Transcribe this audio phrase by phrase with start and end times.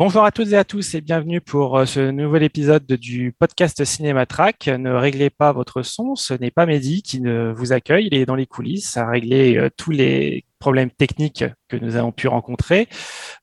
[0.00, 3.84] Bonjour à toutes et à tous et bienvenue pour euh, ce nouvel épisode du podcast
[3.84, 4.68] Cinématrack.
[4.68, 8.24] Ne réglez pas votre son, ce n'est pas Mehdi qui ne vous accueille, il est
[8.24, 12.86] dans les coulisses à régler euh, tous les problèmes techniques que nous avons pu rencontrer.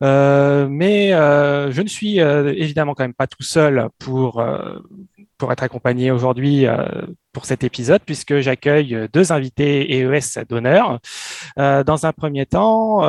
[0.04, 4.42] Euh, mais euh, je ne suis euh, évidemment quand même pas tout seul pour
[5.38, 6.66] pour être accompagné aujourd'hui
[7.32, 11.00] pour cet épisode, puisque j'accueille deux invités EES d'honneur.
[11.58, 13.02] dans un premier temps,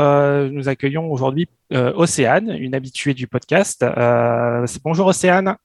[0.50, 3.84] nous accueillons aujourd'hui Océane, une habituée du podcast.
[4.84, 5.56] bonjour Océane.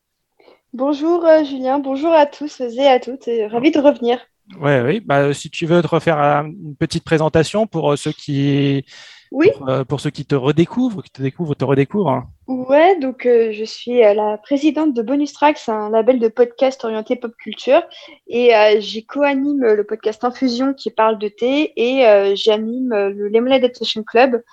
[0.73, 4.19] Bonjour Julien, bonjour à tous et à toutes, et ravi de revenir.
[4.59, 8.85] Ouais, oui, bah, si tu veux te refaire une petite présentation pour ceux qui,
[9.31, 9.49] oui.
[9.57, 12.23] pour, pour, ceux qui te redécouvrent, qui te découvrent, te redécouvrent.
[12.47, 17.15] Ouais, donc euh, je suis la présidente de Bonus Tracks, un label de podcast orienté
[17.15, 17.81] pop culture,
[18.27, 23.29] et euh, j'ai co-anime le podcast Infusion qui parle de thé, et euh, j'anime le
[23.29, 24.43] Lemonade Adaptation Club,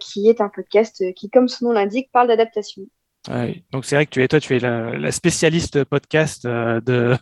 [0.00, 2.82] qui est un podcast qui, comme son nom l'indique, parle d'adaptation.
[3.30, 7.16] Ouais, donc c'est vrai que tu es toi, tu es la, la spécialiste podcast de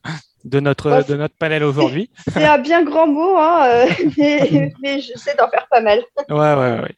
[0.44, 2.10] de notre, ouais, de notre panel aujourd'hui.
[2.32, 3.86] C'est un bien grand mot, hein, euh,
[4.18, 6.00] mais, mais, je sais d'en faire pas mal.
[6.28, 6.94] ouais, ouais, ouais.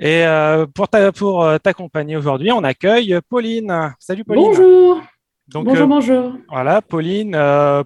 [0.00, 3.94] Et euh, pour t'accompagner pour aujourd'hui, on accueille Pauline.
[3.98, 4.44] Salut Pauline.
[4.44, 5.02] Bonjour.
[5.48, 6.32] Donc, bonjour, euh, bonjour.
[6.48, 7.38] Voilà, Pauline,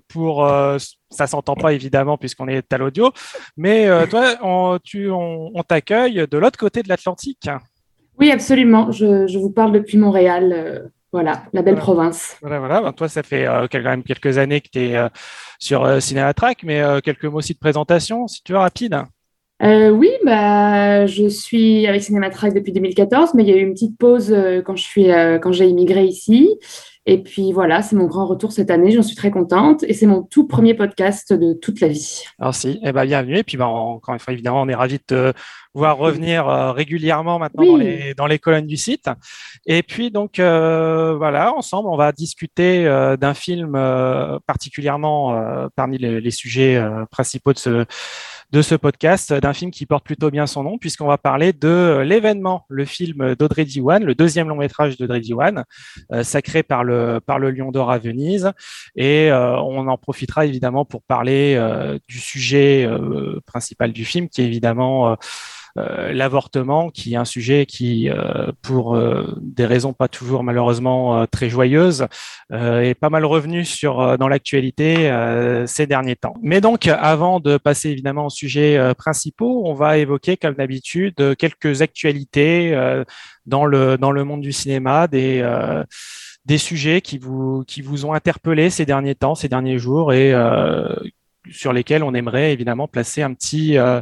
[0.08, 0.48] pour
[1.10, 3.12] ça s'entend pas évidemment puisqu'on est à l'audio,
[3.56, 7.48] mais toi, on, tu, on, on t'accueille de l'autre côté de l'Atlantique.
[8.18, 8.90] Oui, absolument.
[8.90, 10.90] Je, je, vous parle depuis Montréal.
[11.10, 11.80] Voilà, la belle voilà.
[11.80, 12.36] province.
[12.42, 12.82] Voilà, voilà.
[12.82, 15.08] Ben, toi, ça fait euh, quand même quelques années que tu es euh,
[15.58, 18.96] sur euh, Cinématrack, mais quelques mots aussi de présentation, si tu veux, rapide.
[19.62, 23.96] oui, bah, je suis avec Cinématrack depuis 2014, mais il y a eu une petite
[23.98, 24.34] pause
[24.66, 25.06] quand je suis
[25.42, 26.58] quand j'ai immigré ici.
[27.10, 29.82] Et puis voilà, c'est mon grand retour cette année, j'en suis très contente.
[29.84, 32.22] Et c'est mon tout premier podcast de toute la vie.
[32.38, 33.38] Alors si, eh ben, bienvenue.
[33.38, 35.32] Et puis ben, encore une fois, évidemment, on est ravis de te
[35.72, 37.70] voir revenir euh, régulièrement maintenant oui.
[37.70, 39.08] dans, les, dans les colonnes du site.
[39.64, 43.72] Et puis donc, euh, voilà, ensemble, on va discuter euh, d'un film
[44.46, 46.78] particulièrement parmi les, les sujets
[47.10, 47.86] principaux de ce
[48.50, 52.02] de ce podcast, d'un film qui porte plutôt bien son nom, puisqu'on va parler de
[52.04, 55.64] l'événement, le film d'Audrey Diwan, le deuxième long métrage d'Audrey Diwan,
[56.12, 58.52] euh, sacré par le, par le Lion d'Or à Venise.
[58.96, 62.88] Et euh, on en profitera évidemment pour parler euh, du sujet
[63.46, 65.14] principal du film, qui est évidemment euh,
[66.12, 71.48] l'avortement, qui est un sujet qui, euh, pour euh, des raisons pas toujours malheureusement très
[71.48, 72.06] joyeuses,
[72.50, 75.10] est pas mal revenu sur dans l'actualité
[75.66, 76.34] ces derniers temps.
[76.42, 81.82] Mais donc, avant de passer évidemment aux sujets principaux, on va évoquer comme d'habitude quelques
[81.82, 82.74] actualités
[83.46, 85.42] dans le dans le monde du cinéma, des
[86.48, 90.32] des sujets qui vous qui vous ont interpellé ces derniers temps, ces derniers jours et
[90.32, 90.88] euh,
[91.52, 94.00] sur lesquels on aimerait évidemment placer un petit, euh,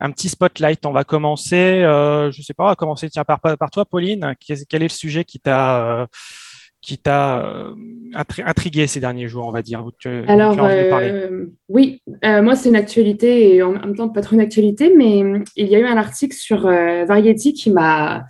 [0.00, 0.84] un petit spotlight.
[0.86, 4.34] On va commencer, euh, je sais pas, on va commencer tiens, par, par toi, Pauline.
[4.40, 6.06] Quel est le sujet qui t'a euh,
[6.80, 7.72] qui t'a
[8.46, 9.84] intrigué ces derniers jours, on va dire?
[9.98, 14.40] Tu, Alors, tu oui, moi c'est une actualité et en même temps pas trop une
[14.40, 18.26] actualité, mais il y a eu un article sur Variety qui m'a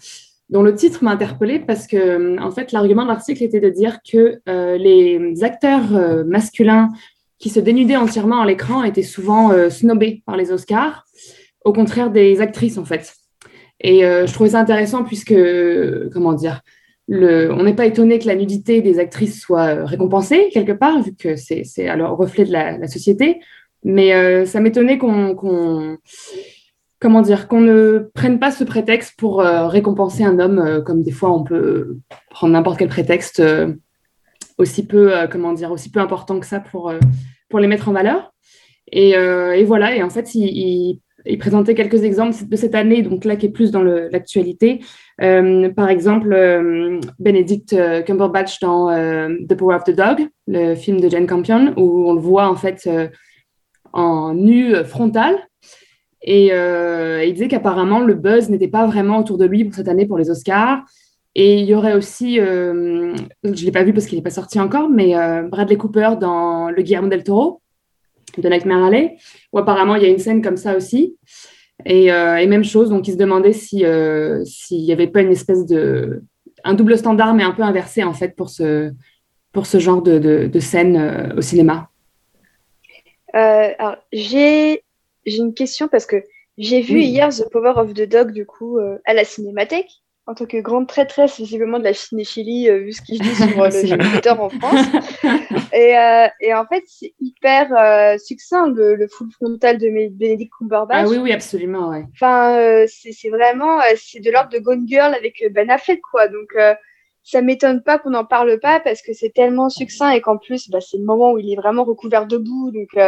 [0.49, 3.99] dont le titre m'a interpellée parce que en fait l'argument de l'article était de dire
[4.11, 6.89] que les acteurs masculins
[7.39, 9.69] qui se dénudaient entièrement à l'écran étaient souvent euh,
[10.27, 11.05] par les Oscars,
[11.65, 13.15] au contraire des actrices en fait.
[13.81, 15.35] Et euh, je trouvais ça intéressant puisque,
[16.13, 16.63] comment dire,
[17.11, 21.15] on n'est pas étonné que la nudité des actrices soit euh, récompensée quelque part, vu
[21.15, 23.41] que c'est alors reflet de la, société.
[23.85, 25.99] Mais euh, ça m'étonnait qu'on, qu
[26.99, 31.03] comment dire, qu'on ne prenne pas ce prétexte pour euh, récompenser un homme, euh, comme
[31.03, 31.97] des fois on peut
[32.31, 33.41] prendre n'importe quel prétexte
[34.59, 36.99] aussi peu, euh, comment dire, aussi peu important que ça pour, euh,
[37.49, 38.33] pour les mettre en valeur.
[38.91, 41.01] Et, euh, et, voilà, et en fait, il,
[41.39, 44.81] présentait quelques exemples de cette année, donc là qui est plus dans l'actualité.
[45.19, 46.31] par exemple,
[47.19, 48.89] Benedict Cumberbatch dans
[49.47, 52.57] The Power of the Dog, le film de Jane Campion, où on le voit en
[52.57, 52.89] fait
[53.93, 55.37] en nu frontal.
[56.23, 59.89] Et euh, il disait qu'apparemment le buzz n'était pas vraiment autour de lui pour cette
[59.89, 60.83] année pour les Oscars.
[61.35, 63.15] Et il y aurait aussi, euh,
[63.45, 66.13] je ne l'ai pas vu parce qu'il n'est pas sorti encore, mais euh, Bradley Cooper
[66.21, 67.61] dans Le Guillermo del Toro
[68.37, 69.17] de Nightmare Alley,
[69.53, 71.17] où apparemment il y a une scène comme ça aussi.
[71.87, 73.87] Et, euh, et même chose, donc il se demandait s'il
[74.45, 76.23] si, n'y avait pas une espèce de
[76.65, 78.91] un double standard, mais un peu inversé en fait pour ce,
[79.53, 81.89] pour ce genre de, de, scène au cinéma.
[83.33, 84.83] Alors, j'ai
[85.25, 86.17] une question parce que
[86.59, 90.45] j'ai vu hier The Power of the Dog, du coup, à la cinémathèque en tant
[90.45, 94.11] que grande traîtresse visiblement de la cinéphilie, euh, vu ce qu'il dit sur euh, le
[94.11, 94.87] Twitter en France.
[95.73, 97.69] Et, euh, et, en fait, c'est hyper
[98.19, 101.05] succinct, le, le, full frontal de Benedict Cumberbatch.
[101.07, 102.05] Ah oui, oui, absolument, ouais.
[102.15, 106.27] Enfin, c'est vraiment, c'est de l'ordre de Gone Girl avec Ben Affleck, quoi.
[106.27, 106.57] Donc,
[107.23, 110.69] ça m'étonne pas qu'on n'en parle pas parce que c'est tellement succinct et qu'en plus,
[110.69, 112.73] bah, c'est le moment où il est vraiment recouvert de boue.
[112.73, 112.99] Donc,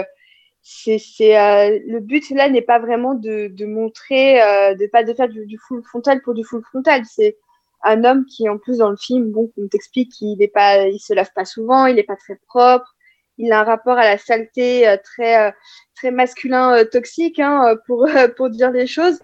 [0.62, 5.28] c'est euh, le but là n'est pas vraiment de, montrer euh, de pas de faire
[5.28, 7.02] du, full frontal pour du full frontal.
[7.06, 7.38] C'est
[7.82, 10.98] un homme qui en plus dans le film bon on t'explique qu'il est pas il
[10.98, 12.94] se lave pas souvent il est pas très propre
[13.38, 15.54] il a un rapport à la saleté euh, très
[15.96, 18.06] très masculin toxique hein, pour
[18.36, 19.20] pour dire les choses.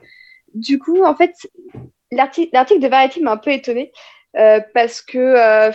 [0.54, 1.34] Du coup en fait
[2.12, 3.92] l'article de Variety m'a un peu étonnée
[4.72, 5.70] parce que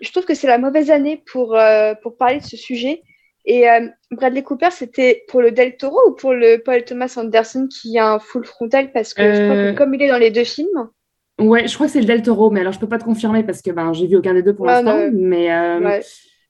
[0.00, 1.58] je trouve que c'est la mauvaise année pour
[2.02, 3.02] pour parler de ce sujet
[3.44, 7.66] et euh, Bradley Cooper, c'était pour le Del Toro ou pour le Paul Thomas Anderson
[7.68, 8.92] qui a un full frontal?
[8.92, 10.88] Parce que je crois que euh, comme il est dans les deux films.
[11.38, 13.44] Ouais, je crois que c'est le Del Toro, mais alors je peux pas te confirmer
[13.44, 15.08] parce que ben, j'ai vu aucun des deux pour l'instant.
[15.12, 16.00] Mais euh,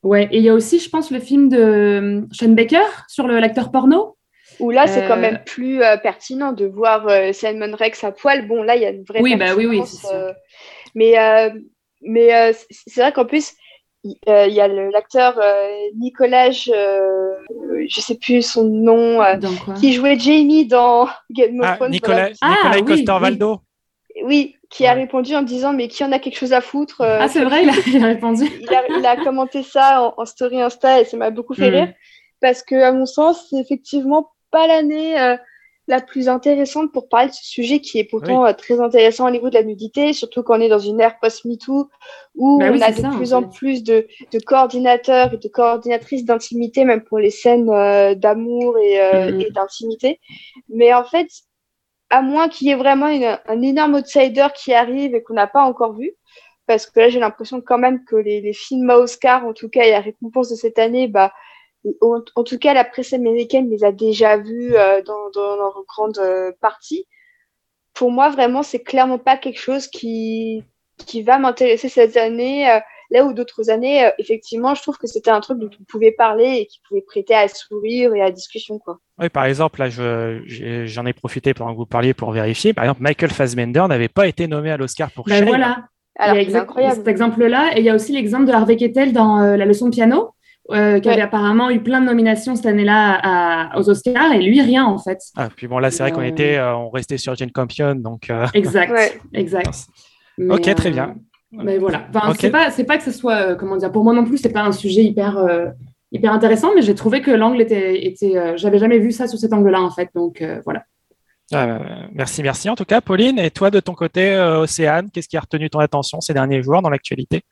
[0.02, 0.28] ouais.
[0.32, 4.16] Et il y a aussi, je pense, le film de Sean Baker sur l'acteur porno.
[4.58, 8.48] Où là, c'est quand même plus pertinent de voir Simon Rex à poil.
[8.48, 9.20] Bon, là, il y a une vraie.
[9.20, 9.82] Oui, bah oui, oui.
[10.96, 11.14] mais
[12.00, 13.54] mais c'est vrai qu'en plus,
[14.28, 17.34] euh, il y a l'acteur euh, Nicolas, euh,
[17.88, 19.20] je sais plus son nom,
[19.80, 21.90] qui jouait Jamie dans Game of ah, Thrones.
[21.90, 23.60] Nicolas, ah, Coster-Valdo.
[24.24, 27.02] Oui, qui a répondu en disant mais qui en a quelque chose à foutre.
[27.02, 28.44] ah c'est vrai, il a, répondu.
[28.60, 31.74] il, a, commenté ça en, story Insta et ça m'a beaucoup fait hmm.
[31.74, 31.92] rire
[32.40, 35.36] parce que à mon sens c'est effectivement pas l'année
[35.88, 39.30] la plus intéressante pour parler de ce sujet qui est pourtant euh, très intéressant au
[39.30, 41.88] niveau de la nudité, surtout quand on est dans une ère post-MeToo
[42.34, 46.84] où bah on a de plus en, plus de, de, coordinateurs et de coordinatrices d'intimité,
[46.84, 49.46] même pour les scènes euh, d'amour et, euh, mm-hmm.
[49.46, 50.20] et d'intimité.
[50.68, 51.28] Mais en fait,
[52.10, 55.62] à moins qu'il y ait vraiment un énorme outsider qui arrive et qu'on n'a pas
[55.62, 56.12] encore vu,
[56.66, 59.70] parce que là j'ai l'impression quand même que les, les films à Oscar, en tout
[59.70, 61.32] cas, et à récompense de cette année, bah,
[62.00, 66.18] en, tout cas, la presse américaine les a déjà vus euh, dans, dans, leur grande
[66.18, 67.06] euh, partie.
[67.94, 70.62] Pour moi, vraiment, c'est clairement pas quelque chose qui,
[70.98, 72.70] qui va m'intéresser cette année.
[72.70, 72.80] Euh,
[73.10, 76.58] là où d'autres années, effectivement, je trouve que c'était un truc dont on pouvait parler
[76.58, 78.78] et qui pouvait prêter à sourire et à discussion.
[78.78, 78.98] Quoi.
[79.18, 82.74] Oui, par exemple, là, j'en ai, profité pendant que vous parliez pour vérifier.
[82.74, 85.88] Par exemple, Michael Fassbender n'avait pas été nommé à l'Oscar pour ben voilà.
[86.20, 86.96] Alors, il y a incroyable.
[86.96, 87.70] cet exemple-là.
[87.76, 90.34] Et il y a aussi l'exemple de Harvey Keitel dans La leçon de piano.
[90.70, 94.84] Euh, qui avait apparemment eu plein de nominations cette année-là aux Oscars et lui rien
[94.84, 95.18] en fait.
[95.34, 98.28] Ah, puis bon là c'est vrai qu'on était, euh, on restait sur Jane Campion donc.
[98.28, 99.86] Euh, exact, exact.
[100.38, 101.14] ok très bien.
[101.52, 104.26] Mais voilà, enfin, c'est pas c'est pas que ce soit comment dire pour moi non
[104.26, 105.42] plus c'est pas un sujet hyper
[106.12, 109.54] hyper intéressant mais j'ai trouvé que l'angle était était j'avais jamais vu ça sous cet
[109.54, 110.82] angle-là en fait donc voilà.
[111.50, 113.38] Ah, merci, merci en tout cas, Pauline.
[113.38, 116.82] Et toi, de ton côté, Océane, qu'est-ce qui a retenu ton attention ces derniers jours
[116.82, 117.42] dans l'actualité?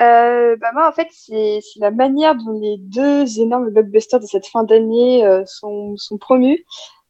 [0.00, 4.46] Euh, bah moi, en fait, c'est la manière dont les deux énormes blockbusters de cette
[4.46, 6.64] fin d'année euh, sont, sont, promus.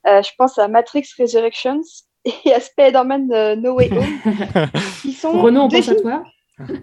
[0.07, 1.83] Euh, je pense à Matrix Resurrections
[2.25, 4.69] et à Spider-Man euh, No Way Home,
[5.03, 6.25] qui sont Renaud, on pense à toi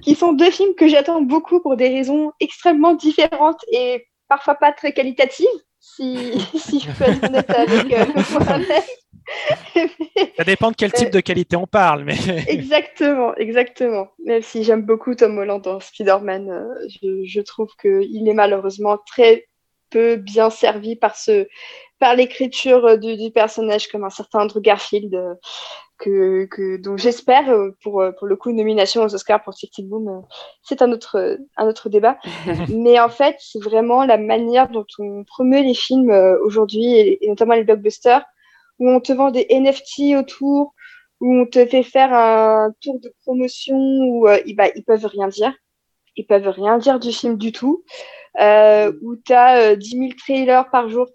[0.01, 4.71] qui sont deux films que j'attends beaucoup pour des raisons extrêmement différentes et parfois pas
[4.71, 5.47] très qualitatives,
[5.79, 8.65] si, si je peux être honnête avec euh, moi-même.
[10.37, 12.03] Ça dépend de quel type de qualité on parle.
[12.03, 12.15] Mais...
[12.47, 14.07] exactement, exactement.
[14.25, 19.47] Même si j'aime beaucoup Tom Holland dans Spider-Man, euh, je, trouve qu'il est malheureusement très
[19.89, 21.47] peu bien servi par, ce,
[21.99, 25.33] par l'écriture du, personnage, comme un certain Andrew Garfield, euh,
[25.97, 29.87] que, que, dont j'espère, euh, pour, pour le coup, une nomination aux Oscars pour Tic
[29.87, 30.23] Boom,
[30.61, 32.17] c'est un autre, un autre débat.
[32.69, 36.11] Mais en fait, c'est vraiment la manière dont on promeut les films
[36.43, 38.23] aujourd'hui, et notamment les blockbusters
[38.79, 40.73] où on te vend des NFT autour,
[41.19, 45.27] où on te fait faire un tour de promotion où euh, bah, ils peuvent rien
[45.27, 45.53] dire.
[46.15, 47.83] Ils peuvent rien dire du film du tout.
[48.39, 51.07] Euh, où tu as 10 000 trailers par jour,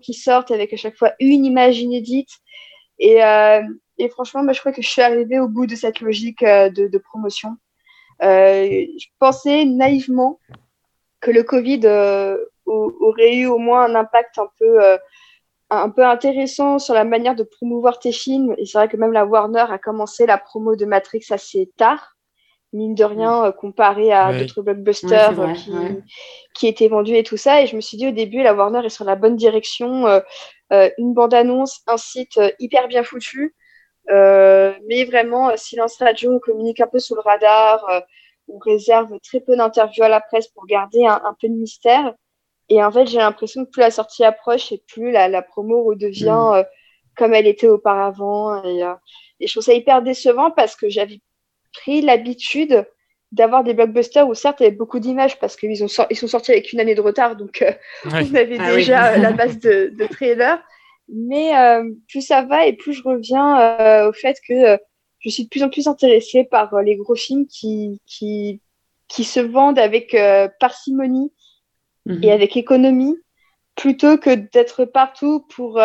[0.00, 2.30] qui sortent avec à chaque fois une image inédite.
[2.98, 3.62] Et, euh,
[4.10, 7.50] franchement, je crois que je suis arrivée au bout de cette logique de, promotion.
[8.20, 10.40] Je pensais naïvement
[11.20, 11.86] que le Covid
[12.66, 14.98] aurait eu au moins un impact un peu
[15.70, 18.54] un peu intéressant sur la manière de promouvoir tes films.
[18.58, 22.16] Et c'est vrai que même la Warner a commencé la promo de Matrix assez tard,
[22.72, 25.72] mine de rien, euh, comparé à d'autres blockbusters euh, qui,
[26.54, 27.62] qui, étaient vendus et tout ça.
[27.62, 30.06] Et je me suis dit au début, la Warner est sur la bonne direction.
[30.06, 33.54] Euh, une bande-annonce, un site hyper bien foutu.
[34.08, 37.84] mais vraiment, silence radio, on communique un peu sous le radar,
[38.48, 42.14] on réserve très peu d'interviews à la presse pour garder un, un, peu de mystère.
[42.68, 45.84] Et en fait, j'ai l'impression que plus la sortie approche et plus la, la promo
[45.84, 46.64] redevient mm.
[47.16, 48.62] comme elle était auparavant.
[48.64, 48.80] Et,
[49.40, 51.20] et, je trouve ça hyper décevant parce que j'avais
[51.72, 52.86] pris l'habitude
[53.32, 56.28] d'avoir des blockbusters où certes il y avait beaucoup d'images parce qu'ils ont ils sont
[56.28, 57.72] sortis avec une année de retard donc euh,
[58.06, 60.62] on avait ah déjà la base de, de trailers
[61.08, 64.78] mais euh, plus ça va et plus je reviens euh, au fait que
[65.20, 68.60] je suis de plus en plus intéressée par les gros films qui qui
[69.08, 70.16] qui se vendent avec
[70.60, 71.32] parcimonie
[72.08, 72.24] mhm.
[72.24, 73.16] et avec économie
[73.76, 75.80] plutôt que d'être partout pour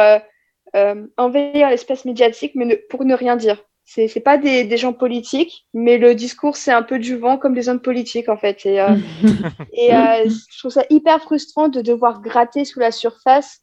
[1.17, 5.67] envahir l'espace médiatique mais pour ne rien dire c'est c'est pas des, des, gens politiques,
[5.73, 8.65] mais le discours c'est un peu du vent comme des hommes politiques en fait.
[8.65, 8.95] Et, euh,
[9.73, 13.61] et euh, je trouve ça hyper frustrant de devoir gratter sous la surface,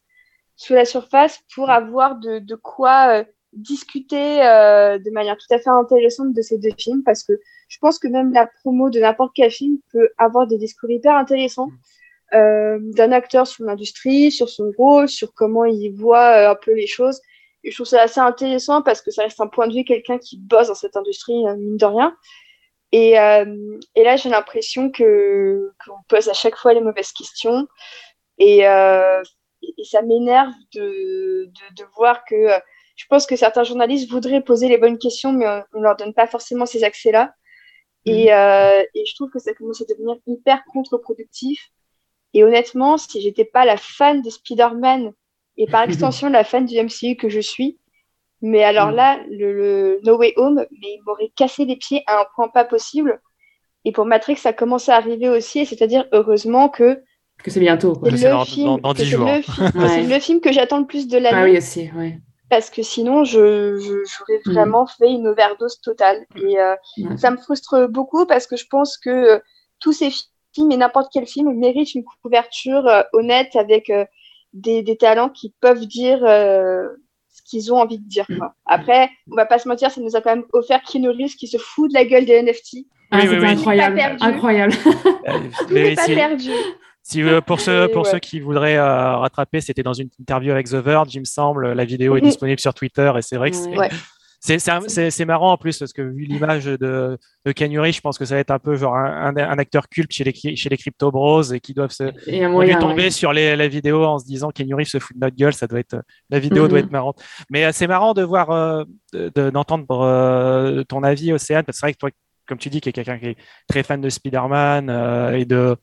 [0.55, 5.57] sous la surface pour avoir de, de quoi euh, discuter euh, de manière tout à
[5.57, 7.33] fait intéressante de ces deux films, parce que
[7.67, 11.15] je pense que même la promo de n'importe quel film peut avoir des discours hyper
[11.15, 11.69] intéressants.
[12.33, 16.87] Euh, d'un acteur sur l'industrie, sur son rôle, sur comment il voit un peu les
[16.87, 17.19] choses
[17.63, 20.37] je trouve ça assez intéressant parce que ça reste un point de vue quelqu'un qui
[20.37, 22.17] bosse dans cette industrie, euh, mine de rien.
[22.91, 27.67] Et, euh, et là, j'ai l'impression que qu'on pose à chaque fois les mauvaises questions.
[28.37, 29.21] Et, euh,
[29.61, 32.59] et ça m'énerve de, de, de, voir que euh,
[32.95, 36.13] je pense que certains journalistes voudraient poser les bonnes questions, mais on ne leur donne
[36.13, 37.33] pas forcément ces accès-là.
[38.05, 38.29] Et, mmh.
[38.29, 41.71] euh, et, je trouve que ça commence à devenir hyper contre-productif.
[42.33, 45.11] Et honnêtement, si j'étais pas la fan de Spider-Man
[45.57, 47.77] et par extension la fan du MCU que je suis.
[48.41, 48.95] Mais alors mm.
[48.95, 52.65] là, le, No Way Home, mais il m'aurait cassé les pieds à un point pas
[52.65, 53.21] possible.
[53.85, 57.01] Et pour Matrix, ça commence à arriver aussi, c'est-à-dire heureusement que
[57.43, 57.99] que c'est bientôt.
[58.03, 61.37] C'est le, film, dans, C'est le, film que j'attends le plus de l'année.
[61.39, 62.13] Ah oui aussi, oui.
[62.51, 64.51] Parce que sinon, je, j'aurais mm.
[64.51, 66.23] vraiment fait une overdose totale.
[66.35, 66.75] Et euh,
[67.17, 69.39] ça me frustre beaucoup parce que je pense que euh,
[69.79, 73.91] tous ces films et n'importe quel film méritent une couverture euh, honnête avec
[74.53, 76.87] des, des, talents qui peuvent dire euh,
[77.29, 78.25] ce qu'ils ont envie de dire.
[78.27, 78.53] Quoi.
[78.65, 81.47] Après, on va pas se mentir, ça nous a quand même offert Keanu Reeves qui
[81.47, 82.85] se fout de la gueule des NFT.
[83.11, 84.17] Ah, oui, oui, incroyable.
[84.21, 84.73] incroyable.
[85.69, 86.51] mais pas perdu.
[87.03, 90.67] Si, euh, pour ceux, pour ceux qui voudraient euh, rattraper, c'était dans une interview avec
[90.67, 91.73] The Verge, il me semble.
[91.73, 93.89] La vidéo est disponible sur Twitter et c'est vrai que c'est ouais.
[94.41, 98.35] C'est marrant en plus parce que vu l'image de, de Canuri, je pense que ça
[98.35, 101.43] va être un peu genre un, un, acteur culte chez les, chez les Crypto Bros
[101.43, 102.11] et qui doivent se
[102.65, 105.53] lui tomber sur les, la vidéo en se disant Canuri se fout de notre gueule.
[105.53, 106.85] Ça doit être la vidéo doit mhm.
[106.85, 107.23] être marrante.
[107.51, 108.83] Mais euh, c'est marrant de voir euh,
[109.35, 112.09] d'entendre euh, ton avis, Océane, parce que c'est vrai que toi,
[112.47, 115.75] comme tu dis, qui est quelqu'un qui est très fan de Spider-Man euh, et de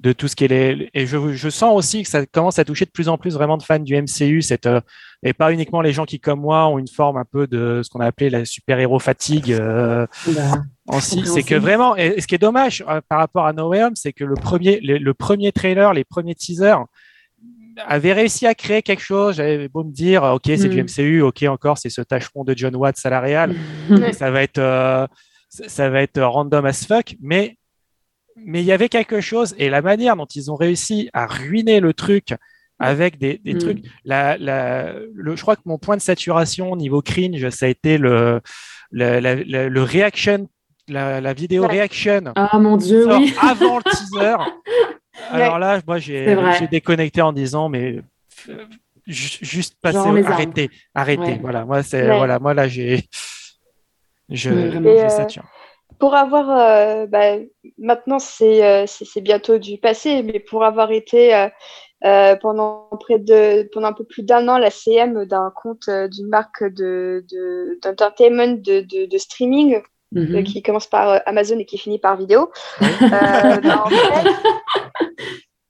[0.00, 0.48] de tout ce qui est.
[0.48, 3.34] Les et je, je, sens aussi que ça commence à toucher de plus en plus
[3.34, 4.80] vraiment de fans du MCU cette euh,
[5.22, 7.90] et pas uniquement les gens qui comme moi ont une forme un peu de ce
[7.90, 12.36] qu'on a appelé la super héros fatigue euh, bah, c'est que vraiment et, ce qui
[12.36, 15.50] est dommage euh, par rapport à No Way Home c'est que le premier le, premier
[15.50, 16.84] trailer les premiers teasers
[17.86, 19.36] avaient réussi à créer quelque chose.
[19.36, 21.24] J'avais beau me dire ok c'est du MCU mm.
[21.24, 23.54] ok encore c'est ce tâcheron de John Watt salarial.
[24.12, 25.06] Ça va être euh,
[25.48, 27.16] ça va être random as fuck.
[27.20, 27.57] Mais
[28.44, 31.80] mais il y avait quelque chose et la manière dont ils ont réussi à ruiner
[31.80, 32.34] le truc
[32.78, 33.58] avec des, des mm.
[33.58, 33.84] trucs.
[34.04, 37.68] La, la, le, je crois que mon point de saturation au niveau cringe, ça a
[37.68, 38.40] été le,
[38.90, 40.48] le, le reaction,
[40.86, 42.32] la, la vidéo reaction.
[42.36, 43.34] Ah mon dieu, oui.
[43.40, 44.36] Avant le teaser.
[45.30, 46.36] Alors là, moi, j'ai
[46.70, 48.00] déconnecté en disant, mais
[48.48, 48.64] euh,
[49.06, 51.38] juste passer, arrêtez, arrêtez.
[51.40, 53.04] Voilà, moi, c'est, voilà, moi là, j'ai,
[54.28, 55.44] je, je sature
[55.98, 57.36] pour avoir, euh, bah,
[57.76, 61.48] maintenant euh, c'est c'est bientôt du passé, mais pour avoir été
[62.04, 66.28] euh, pendant près de pendant un peu plus d'un an la CM d'un compte d'une
[66.28, 67.24] marque de
[67.82, 69.82] d'entertainment de, de, de, streaming
[70.14, 70.44] mm-hmm.
[70.44, 72.50] qui commence par Amazon et qui finit par vidéo.
[72.80, 74.30] bah, en fait,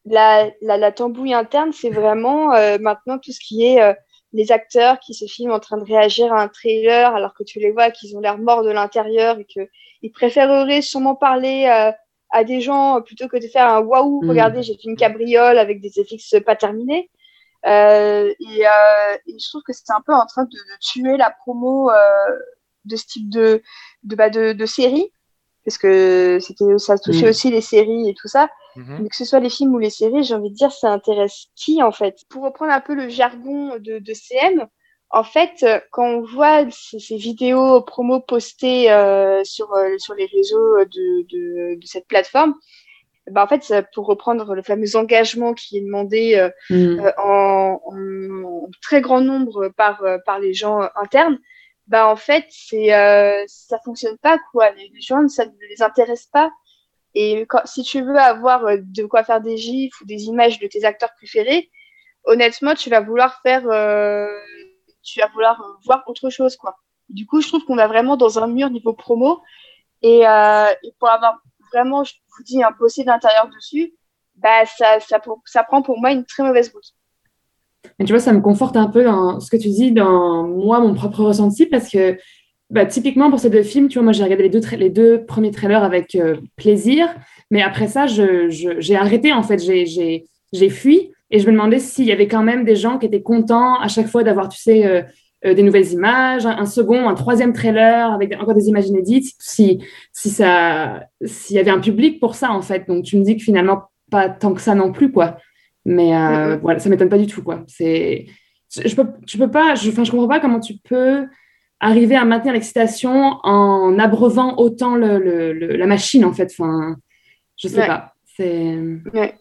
[0.04, 3.96] la, la, la, tambouille interne, c'est vraiment maintenant tout ce qui est
[4.34, 7.60] les acteurs qui se filment en train de réagir à un trailer alors que tu
[7.60, 9.68] les vois qu'ils ont l'air morts de l'intérieur et que
[10.02, 11.92] ils préféreraient sûrement parler euh,
[12.30, 14.28] à des gens plutôt que de faire un waouh, mm.
[14.28, 17.10] regardez, j'ai fait une cabriole avec des FX pas terminés.
[17.66, 21.16] Euh, et, euh, et, je trouve que c'est un peu en train de, de tuer
[21.16, 21.96] la promo euh,
[22.84, 23.62] de ce type de,
[24.04, 25.10] de, bah, de, de série,
[25.64, 27.30] parce que c'était, ça touchait mm.
[27.30, 28.48] aussi les séries et tout ça.
[28.76, 29.02] Mm-hmm.
[29.02, 31.46] Mais que ce soit les films ou les séries, j'ai envie de dire, ça intéresse
[31.56, 32.20] qui en fait?
[32.28, 34.68] Pour reprendre un peu le jargon de, de CM,
[35.10, 40.26] en fait, euh, quand on voit ces, vidéos promo postées euh, sur, euh, sur les
[40.26, 42.54] réseaux de, de, de cette plateforme,
[43.30, 47.12] bah en fait, pour reprendre le fameux engagement qui est demandé euh, mm.
[47.18, 51.38] en, en, très grand nombre par, par les gens internes,
[51.86, 54.70] bah en fait, c'est euh, ça fonctionne pas quoi.
[54.72, 56.50] Les, gens, ça ne les intéresse pas.
[57.14, 60.66] Et quand, si tu veux avoir de quoi faire des gifs ou des images de
[60.66, 61.70] tes acteurs préférés,
[62.24, 64.28] honnêtement, tu vas vouloir faire, euh,
[65.12, 66.76] tu vas vouloir voir autre chose quoi.
[67.08, 69.40] Du coup, je trouve qu'on a vraiment dans un mur niveau promo.
[70.02, 71.40] Et, euh, et pour avoir
[71.72, 73.94] vraiment, je vous dis, un bossé d'intérieur dessus,
[74.36, 76.94] bah ça, ça, prend pour moi une très mauvaise route.
[77.98, 80.80] Mais tu vois, ça me conforte un peu dans ce que tu dis, dans moi,
[80.80, 82.18] mon propre ressenti, parce que
[82.70, 85.24] bah, typiquement pour ces deux films, tu vois, moi j'ai regardé les deux, les deux
[85.24, 87.08] premiers trailers avec euh, plaisir,
[87.50, 92.12] mais après ça, j'ai arrêté en fait, j'ai fui et je me demandais s'il y
[92.12, 95.02] avait quand même des gens qui étaient contents à chaque fois d'avoir, tu sais, euh,
[95.44, 99.80] euh, des nouvelles images, un, second, un troisième trailer avec encore des images inédites, si,
[100.12, 102.88] si ça, s'il y avait un public pour ça en fait.
[102.88, 105.38] Donc tu me dis que finalement pas tant que ça non plus quoi.
[105.84, 107.64] Mais euh, voilà, ça m'étonne pas du tout, quoi.
[107.66, 108.26] C'est,
[108.84, 111.26] je peux, tu peux pas, je, enfin, je comprends pas comment tu peux
[111.80, 116.52] arriver à maintenir l'excitation en abreuvant autant le, le, la machine, en fait.
[116.52, 116.96] Enfin,
[117.56, 118.12] je sais pas.
[118.36, 118.76] C'est.
[119.14, 119.34] Ouais.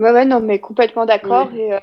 [0.00, 0.24] Ouais.
[0.24, 1.52] non, mais complètement d'accord.
[1.54, 1.78] Et euh,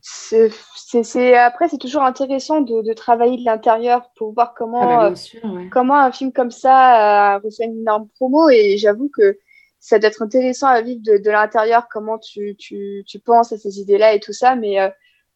[0.00, 5.16] c'est, après, c'est toujours intéressant de, de travailler de l'intérieur pour voir comment, ah bah,
[5.44, 8.48] euh, comment un film comme ça reçoit une énorme promo.
[8.50, 9.38] Et j'avoue que
[9.82, 13.58] ça doit être intéressant à vivre de, de l'intérieur, comment tu, tu, tu, penses à
[13.58, 14.54] ces idées-là et tout ça.
[14.54, 14.88] Mais euh,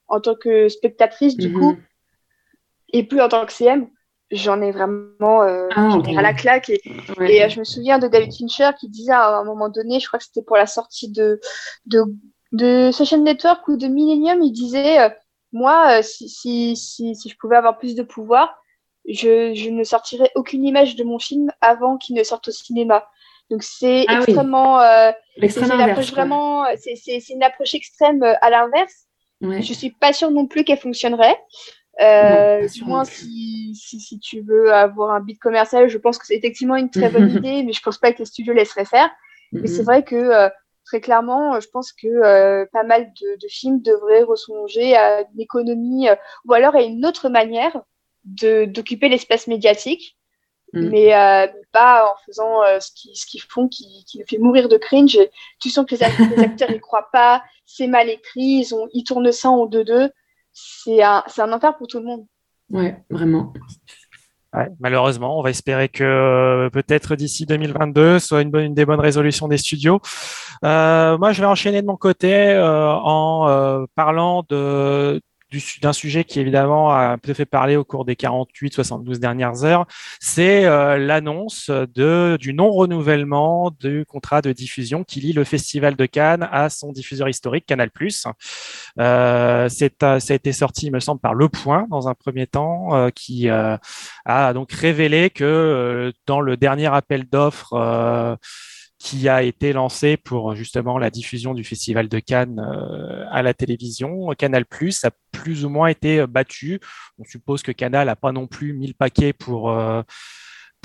[0.07, 1.83] en tant que spectatrice, du coup, mhm.
[2.93, 3.89] et plus en tant que CM,
[4.30, 6.71] j'en ai vraiment euh, ah, à la claque.
[6.71, 6.80] Et,
[7.21, 10.06] et euh, je me souviens de David Fincher qui disait à un moment donné, je
[10.06, 11.40] crois que c'était pour la sortie de,
[11.87, 12.02] de,
[12.52, 15.09] de Social Network ou de Millennium, il disait euh,
[15.52, 18.56] Moi, si, si, si, si, je pouvais avoir plus de pouvoir,
[19.09, 23.06] je, je ne sortirais aucune image de mon film avant qu'il ne sorte au cinéma.
[23.49, 29.06] Donc c'est ah extrêmement, euh, c'est une approche vraiment, c'est une approche extrême à l'inverse.
[29.40, 29.62] Ouais.
[29.62, 31.39] Je suis pas sûre non plus qu'elle fonctionnerait.
[32.00, 36.76] Euh, si, si, si, tu veux avoir un bit commercial, je pense que c'est effectivement
[36.76, 39.11] une très bonne idée, mais je pense pas que les studios laisseraient faire.
[39.52, 40.49] Mais c'est vrai que euh,
[40.85, 45.41] très clairement, je pense que euh, pas mal de, de, films devraient ressonger à une
[45.41, 46.09] économie
[46.45, 47.80] ou alors à une autre manière
[48.25, 50.17] d'occuper l'espace médiatique
[50.73, 50.89] Mm.
[50.91, 52.91] mais euh, pas en faisant euh, ce
[53.26, 55.19] qu'ils font qui, qui fait mourir de cringe.
[55.61, 56.02] tu sens que les,
[56.43, 60.11] acteurs n'y croient pas, c'est mal écrit, ils, ont, ils tournent ça en deux-deux.
[60.58, 62.26] C'est un, un enfer pour tout le monde.
[62.71, 63.52] Ouais, vraiment.
[64.54, 68.86] Ouais, malheureusement, on va espérer que euh, peut-être d'ici 2022 soit une, bonne, une des
[68.86, 70.00] bonnes résolutions des studios.
[70.64, 75.21] Euh, moi, je vais enchaîner de mon côté euh, en parlant de
[75.82, 79.87] d'un sujet qui évidemment a peu fait parler au cours des 48-72 dernières heures,
[80.21, 86.49] c'est euh, l'annonce du non-renouvellement du contrat de diffusion qui lie le Festival de Cannes
[86.50, 87.91] à son diffuseur historique Canal+.
[88.99, 92.47] Euh, c'est ça a été sorti, il me semble, par Le Point dans un premier
[92.47, 93.76] temps, euh, qui euh,
[94.25, 98.39] a donc révélé que dans le dernier appel d'offres
[99.06, 103.54] qui a été lancé pour justement la diffusion du Festival de Cannes euh, à la
[103.54, 104.30] télévision.
[104.36, 106.80] Canal Plus a plus ou moins été battu.
[107.16, 110.02] On suppose que Canal n'a pas non plus mis le paquet pour, euh,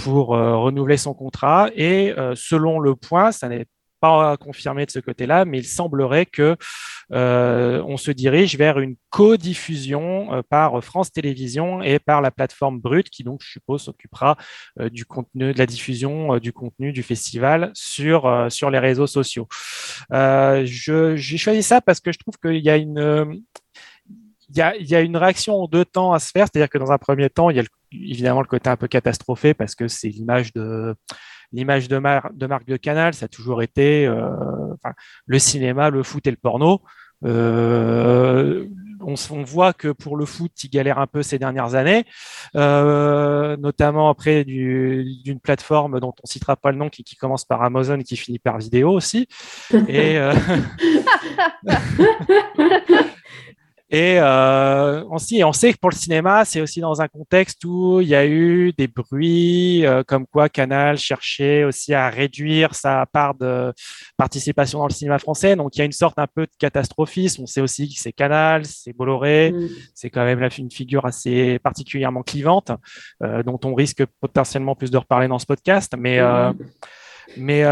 [0.07, 1.71] euh, renouveler son contrat.
[1.75, 3.65] Et selon le point, ça n'est
[4.01, 6.57] pas confirmé de ce côté-là, mais il semblerait que
[7.13, 12.79] euh, on se dirige vers une co-diffusion euh, par France Télévisions et par la plateforme
[12.79, 14.37] Brut, qui donc, je suppose, s'occupera
[14.79, 19.47] euh, du contenu, de la diffusion du contenu du festival sur sur les réseaux sociaux.
[20.11, 23.41] J'ai choisi ça parce que je trouve qu'il y a une
[24.53, 26.69] il y, a, il y, a, une réaction en deux temps à se faire, c'est-à-dire
[26.69, 29.75] que dans un premier temps, il y a évidemment le côté un peu catastrophé parce
[29.75, 30.93] que c'est l'image de
[31.51, 31.95] l'image de,
[32.33, 34.29] de marque de Canal, ça a toujours été euh,
[35.25, 36.81] le cinéma, le foot et le porno.
[37.23, 38.65] Euh,
[39.01, 42.05] on, voit que pour le foot, il galère un peu ces dernières années,
[42.55, 47.99] euh, notamment après d'une plateforme dont on citera pas le nom, qui, commence par Amazon
[47.99, 49.27] et qui finit par vidéo aussi.
[53.93, 57.99] Et euh, on, on sait que pour le cinéma, c'est aussi dans un contexte où
[57.99, 63.05] il y a eu des bruits euh, comme quoi Canal cherchait aussi à réduire sa
[63.05, 63.73] part de
[64.15, 65.57] participation dans le cinéma français.
[65.57, 67.43] Donc il y a une sorte un peu de catastrophisme.
[67.43, 69.69] On sait aussi que c'est Canal, c'est Bolloré, mm.
[69.93, 72.71] c'est quand même une figure assez particulièrement clivante,
[73.23, 75.95] euh, dont on risque potentiellement plus de reparler dans ce podcast.
[75.97, 76.55] Mais, mm.
[77.35, 77.63] mais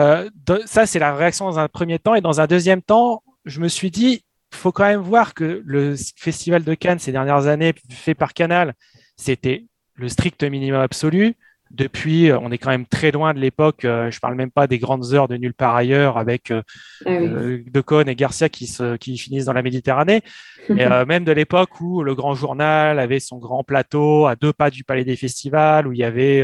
[0.66, 2.16] ça, c'est la réaction dans un premier temps.
[2.16, 5.96] Et dans un deuxième temps, je me suis dit, faut quand même voir que le
[6.18, 8.74] festival de Cannes ces dernières années fait par Canal,
[9.16, 11.36] c'était le strict minimum absolu.
[11.72, 13.82] depuis, on est quand même très loin de l'époque.
[13.84, 16.64] je parle même pas des grandes heures de nulle part ailleurs avec ah
[17.06, 20.22] De Cône et Garcia qui, se, qui finissent dans la Méditerranée.
[20.70, 24.72] et même de l'époque où le Grand Journal avait son grand plateau à deux pas
[24.72, 26.44] du Palais des Festivals, où il y avait,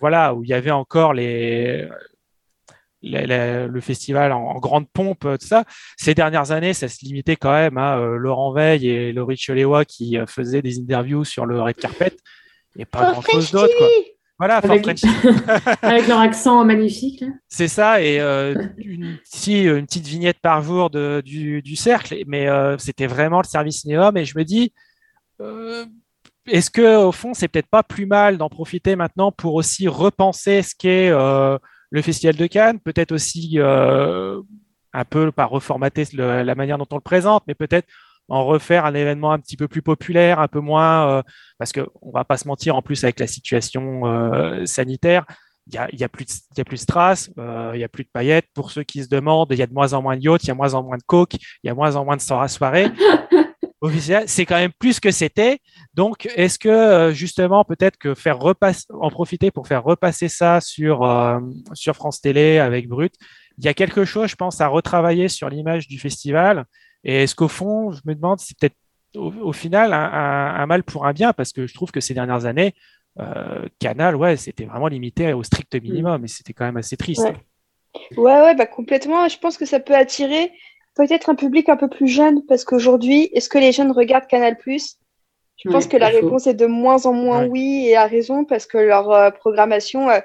[0.00, 1.88] voilà, où il y avait encore les
[3.04, 5.64] le festival en, grande pompe, tout ça.
[5.96, 10.16] Ces dernières années, ça se limitait quand même à Laurent Veil et Laurie Choléwa qui
[10.26, 12.12] faisaient des interviews sur le red carpet
[12.76, 13.74] et pas grand chose d'autre.
[14.38, 14.84] Voilà, avec,
[15.82, 17.24] avec, leur accent magnifique.
[17.48, 22.16] C'est ça, et euh, une, si, une petite vignette par jour de, du, du, cercle,
[22.26, 24.10] mais euh, c'était vraiment le service cinéma.
[24.10, 24.72] Mais je me dis,
[25.40, 25.86] euh,
[26.48, 30.62] est-ce que au fond, c'est peut-être pas plus mal d'en profiter maintenant pour aussi repenser
[30.62, 31.12] ce qu'est
[31.94, 37.00] le Festival de Cannes, peut-être aussi un peu, pas reformater la manière dont on le
[37.00, 37.86] présente, mais peut-être
[38.28, 41.22] en refaire un événement un petit peu plus populaire, un peu moins, euh,
[41.58, 45.26] parce qu'on ne va pas se mentir, en plus avec la situation euh, sanitaire,
[45.66, 48.46] il n'y a, de, a plus de euh, il n'y a plus de paillettes.
[48.54, 50.48] Pour ceux qui se demandent, il y a de moins en moins de yachts, il
[50.48, 52.90] y a moins en moins de coke, il y a moins en moins de soirées.
[54.26, 55.58] c'est quand même plus que c'était.
[55.94, 61.08] Donc, est-ce que justement, peut-être que faire repasser, en profiter pour faire repasser ça sur,
[61.72, 63.14] sur France Télé avec Brut,
[63.58, 66.66] il y a quelque chose, je pense, à retravailler sur l'image du festival
[67.04, 68.76] et est-ce qu'au fond, je me demande, c'est peut-être
[69.14, 72.74] au, final un, mal pour un bien, parce que je trouve que ces dernières années,
[73.20, 76.24] euh, Canal, ouais, c'était vraiment limité au strict minimum, mm.
[76.24, 77.30] et c'était quand même assez triste.
[78.16, 79.28] Ouais, ouais, bah complètement.
[79.28, 80.50] Je pense que ça peut attirer
[80.94, 84.56] peut-être un public un peu plus jeune, parce qu'aujourd'hui, est-ce que les jeunes regardent Canal
[84.66, 88.66] Je pense que la réponse est de moins en moins oui, et à raison, parce
[88.66, 90.20] que leur euh, programmation euh,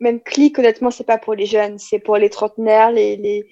[0.00, 3.46] même clic, honnêtement, c'est pas pour les jeunes, c'est pour les trentenaires, les, les,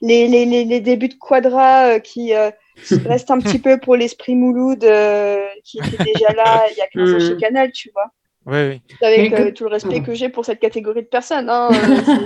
[0.00, 2.50] les, les, les débuts de quadra euh, qui euh,
[3.06, 6.86] restent un petit peu pour l'esprit Mouloud euh, qui était déjà là il y a
[6.86, 7.36] 15 ans chez.
[7.36, 8.10] Canal, tu vois.
[8.46, 8.82] Oui, oui.
[9.02, 11.68] Avec tout le respect que j'ai pour cette catégorie de personnes, hein,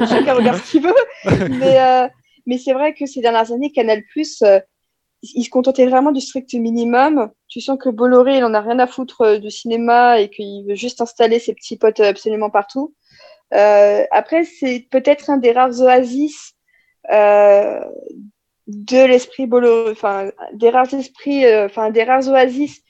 [0.09, 0.95] chacun regarde ce qu'il veut.
[1.59, 2.09] Mais,
[2.47, 7.31] mais c'est vrai que ces dernières années, Canal, il se contentait vraiment du strict minimum.
[7.49, 10.75] Tu sens que Bolloré, il en a rien à foutre du cinéma et qu'il veut
[10.75, 12.95] juste installer ses petits potes absolument partout.
[13.55, 16.55] Euh, après, c'est peut-être un des rares oasis
[17.11, 17.81] euh,
[18.67, 22.81] de l'esprit Bolloré, enfin des rares esprits, euh, enfin des rares oasis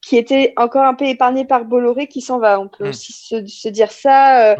[0.00, 2.58] qui étaient encore un peu épargnés par Bolloré qui s'en va.
[2.60, 2.88] On peut hmm.
[2.88, 4.56] aussi se, dire ça.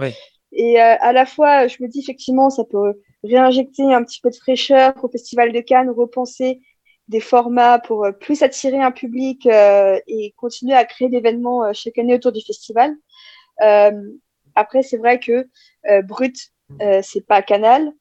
[0.53, 4.37] Et à la fois, je me dis effectivement, ça peut réinjecter un petit peu de
[4.37, 6.61] fraîcheur au Festival de Cannes, repenser
[7.09, 12.33] des formats pour plus attirer un public et continuer à créer d'événements chaque année autour
[12.33, 12.95] du festival.
[14.55, 15.49] Après, c'est vrai que
[15.89, 16.37] euh, Brut,
[16.81, 17.93] euh, c'est pas Canal.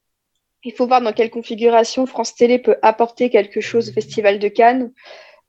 [0.63, 4.47] Il faut voir dans quelle configuration France Télé peut apporter quelque chose au Festival de
[4.47, 4.91] Cannes.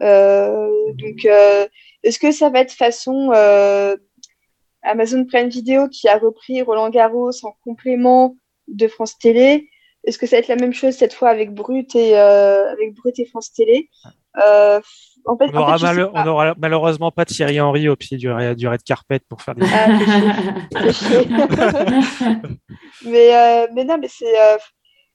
[0.02, 1.26] Euh, donc,
[2.02, 3.30] est-ce que ça va être façon
[4.82, 8.37] Amazon Prime Video qui a repris Roland Garros en complément
[8.68, 9.68] de France Télé.
[10.05, 13.18] Est-ce que ça va être la même chose cette fois avec Brut et, avec Brut
[13.18, 13.88] et France Télé?
[15.25, 19.66] On n'aura malheureusement pas Thierry Henry au pied du, red carpet pour faire des.
[19.72, 19.88] Ah,
[23.05, 24.57] mais, euh, mais non, mais c'est euh,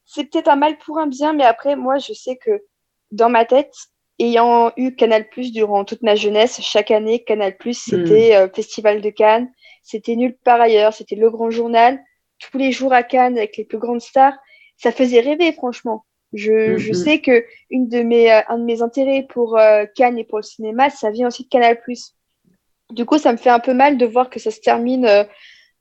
[0.06, 2.64] c'est peut-être un mal pour un bien, mais après, moi, je sais que
[3.12, 3.74] dans ma tête,
[4.20, 8.44] ayant eu Canal Plus durant toute ma jeunesse, chaque année, Canal Plus, c'était hmm.
[8.44, 9.52] euh, Festival de Cannes,
[9.84, 12.00] c'était nulle part ailleurs, c'était le grand journal,
[12.40, 14.38] tous les jours à Cannes avec les plus grandes stars.
[14.78, 16.06] Ça faisait rêver, franchement.
[16.34, 17.04] Je, je, mm-hmm.
[17.04, 20.40] sais que une de mes, euh, un de mes intérêts pour euh, Cannes et pour
[20.40, 21.80] le cinéma, ça vient aussi de Canal+.
[22.92, 25.24] Du coup, ça me fait un peu mal de voir que ça se termine euh,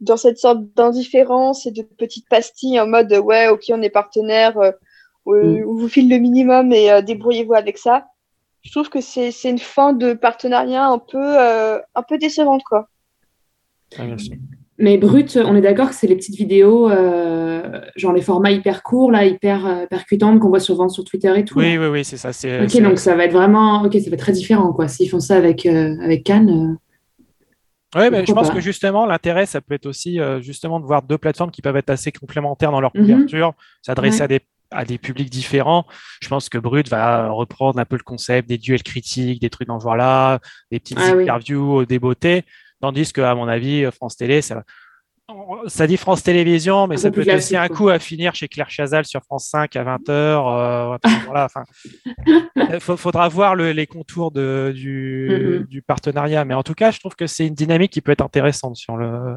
[0.01, 4.57] dans cette sorte d'indifférence et de petites pastilles en mode ouais, ok, on est partenaire,
[5.27, 5.33] mm.
[5.67, 8.07] on vous file le minimum et débrouillez-vous avec ça.
[8.63, 12.89] Je trouve que c'est une fin de partenariat un peu, un peu décevante, quoi.
[13.97, 14.03] Ah,
[14.79, 18.83] mais brut, on est d'accord que c'est les petites vidéos, euh, genre les formats hyper
[18.83, 21.59] courts, là, hyper euh, percutantes qu'on voit souvent sur Twitter et tout.
[21.59, 22.31] Oui, oui, oui, c'est ça.
[22.63, 24.87] Ok, donc ça va être vraiment, ok, ça va être très différent, quoi.
[24.89, 26.77] S'ils font ça avec, euh, avec Cannes.
[27.97, 31.19] oui, mais je pense que justement, l'intérêt, ça peut être aussi justement de voir deux
[31.19, 33.03] plateformes qui peuvent être assez complémentaires dans leur mhm.
[33.03, 34.41] couverture, s'adresser à des
[34.73, 35.87] à des publics différents.
[36.21, 39.69] Je pense que Brut va reprendre un peu le concept des duels critiques, des trucs
[39.69, 40.41] dans ce genre-là,
[40.73, 42.45] des petites ah interviews, des beautés.
[42.81, 44.63] Tandis que, à mon avis, France Télé, ça,
[45.67, 48.71] ça dit France Télévisions, mais ça peut être aussi un coup à finir chez Claire
[48.71, 50.11] Chazal sur France 5 à 20h.
[50.11, 51.49] Euh, voilà,
[52.57, 56.45] il faudra voir les contours de, du, partenariat.
[56.45, 58.97] Mais en tout cas, je trouve que c'est une dynamique qui peut être intéressante sur
[58.97, 59.37] le.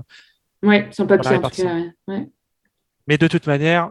[0.61, 1.65] Oui, sur le papier,
[3.07, 3.89] Mais de toute manière,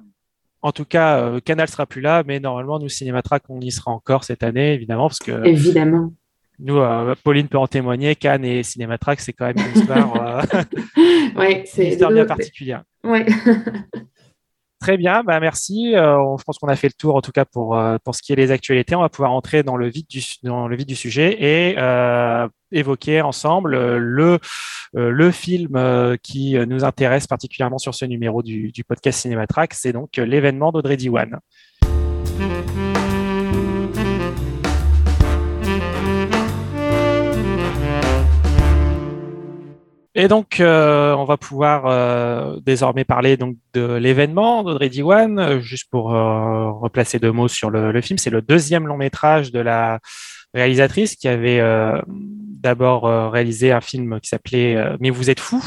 [0.62, 3.90] en tout cas, euh, Canal sera plus là, mais normalement, nous, Cinématrack, on y sera
[3.90, 5.44] encore cette année, évidemment, parce que.
[5.44, 6.12] Évidemment
[6.58, 6.80] nous,
[7.24, 10.44] Pauline peut en témoigner, Cannes et Cinématrack, c'est quand même une histoire,
[11.36, 12.82] ouais, c'est une histoire bien particulière.
[13.04, 13.26] Ouais.
[14.80, 15.96] Très bien, bah merci.
[15.96, 18.22] Euh, je pense qu'on a fait le tour en tout cas pour, euh, pour ce
[18.22, 18.94] qui est des actualités.
[18.94, 22.46] On va pouvoir entrer dans le vif du, dans le vif du sujet et euh,
[22.70, 24.38] évoquer ensemble le,
[24.94, 29.74] le film qui nous intéresse particulièrement sur ce numéro du, du podcast Cinématrack.
[29.74, 31.40] C'est donc l'événement d'Audrey Diwan.
[40.20, 45.38] Et donc, euh, on va pouvoir euh, désormais parler donc de l'événement d'Audrey Diwan.
[45.38, 49.60] Euh, juste pour replacer deux mots sur le, film, c'est le deuxième long métrage de
[49.60, 50.00] la
[50.54, 51.62] réalisatrice qui avait
[52.08, 55.62] d'abord réalisé un film qui s'appelait Mais vous êtes fou.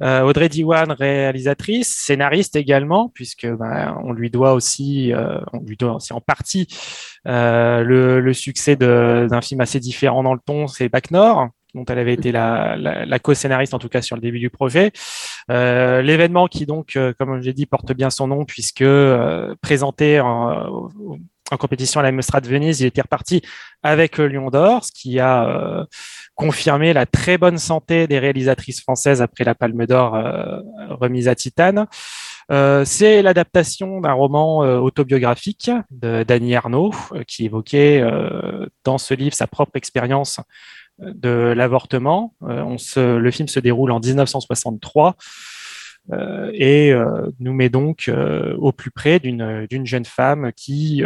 [0.00, 5.12] Audrey Diwan, réalisatrice, scénariste également, puisque ben, on lui doit aussi,
[5.52, 6.66] on lui doit aussi en partie
[7.24, 11.98] le, le, succès d'un film assez différent dans le ton, c'est Bac Nord dont elle
[11.98, 14.92] avait été la, co-scénariste en tout cas sur le début du projet.
[15.50, 20.20] Euh, l'événement qui donc, euh, comme j'ai dit, porte bien son nom puisque euh, présenté
[20.20, 20.88] en,
[21.58, 23.40] compétition à la Mostra de Venise, il était reparti
[23.82, 25.86] avec le Lion d'Or, ce qui a
[26.34, 30.12] confirmé la très bonne santé des réalisatrices françaises après la Palme d'Or
[30.90, 31.86] remise à Titane.
[32.84, 36.92] c'est l'adaptation d'un roman autobiographique de Dany Arnaud
[37.26, 38.04] qui évoquait
[38.84, 40.40] dans ce livre sa propre expérience
[40.98, 42.34] de l'avortement.
[42.42, 45.16] Euh, le film se déroule en 1963
[46.12, 48.10] euh, et euh, nous met donc
[48.58, 51.02] au plus près d'une jeune femme qui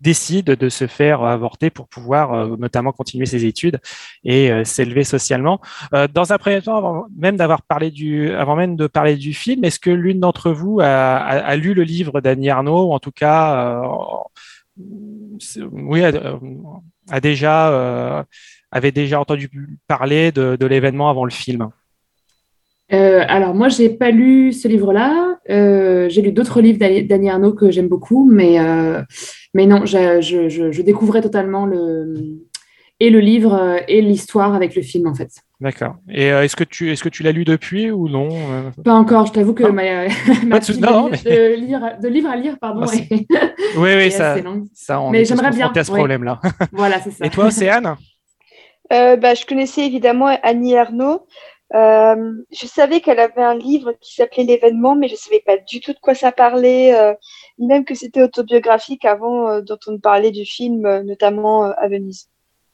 [0.00, 3.78] décide de se faire avorter pour pouvoir notamment continuer ses études
[4.24, 5.60] et s'élever socialement.
[6.12, 9.78] dans un premier temps, avant même parlé du, avant même de parler du film, est-ce
[9.78, 13.80] que l'une d'entre vous a, lu le livre d'Annie Arnaud, ou en tout cas,
[14.76, 16.02] oui,
[17.10, 18.22] a déjà, euh,
[18.70, 19.50] avait déjà entendu
[19.86, 21.68] parler de, l'événement avant le film
[22.92, 25.38] euh, alors moi, j'ai pas lu ce livre-là.
[25.48, 28.58] Euh, j'ai lu d'autres livres d'Annie Arnaud que j'aime beaucoup, mais,
[29.54, 32.42] mais non, je, je, découvrais totalement le,
[33.02, 35.30] et le livre et l'histoire avec le film en fait.
[35.60, 35.96] D'accord.
[36.08, 38.28] Et est-ce que tu est-ce que tu l'as lu depuis ou non
[38.84, 39.26] Pas encore.
[39.26, 39.82] Je t'avoue que ma,
[40.46, 42.84] ma de, lire, de livre à lire, pardon.
[42.86, 42.94] Ah,
[43.76, 44.36] oui, oui, ça,
[44.72, 45.72] ça, on mais j'aimerais bien.
[45.74, 46.40] à ce problème-là.
[46.72, 47.26] voilà, c'est ça.
[47.26, 47.96] Et toi, Océane
[48.92, 50.76] euh, bah, je connaissais évidemment Annie.
[50.76, 55.56] Euh, je savais qu'elle avait un livre qui s'appelait L'événement, mais je ne savais pas
[55.56, 57.14] du tout de quoi ça parlait, euh,
[57.58, 62.28] même que c'était autobiographique avant d'entendre parler du film, notamment à Venise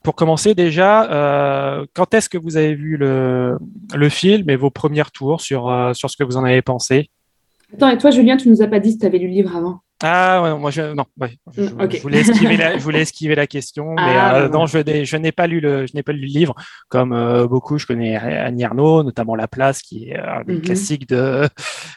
[0.09, 3.59] pour commencer déjà, euh, quand est-ce que vous avez vu le,
[3.95, 7.11] le film et vos premiers tours sur, euh, sur ce que vous en avez pensé?
[7.75, 9.55] Attends, et toi, Julien, tu nous as pas dit si tu avais lu le livre
[9.55, 9.81] avant?
[10.03, 11.05] Ah ouais, moi je non,
[11.53, 14.79] je, mm, voulais esquiver la, je voulais esquiver la question, mais ah, euh, non, je,
[15.05, 16.55] je n'ai pas lu le, je n'ai pas lu le livre.
[16.89, 17.11] Comme
[17.47, 20.61] beaucoup, je connais Annie Arnaud, notamment La Place, qui est un des mm-hmm.
[20.63, 21.47] classiques de,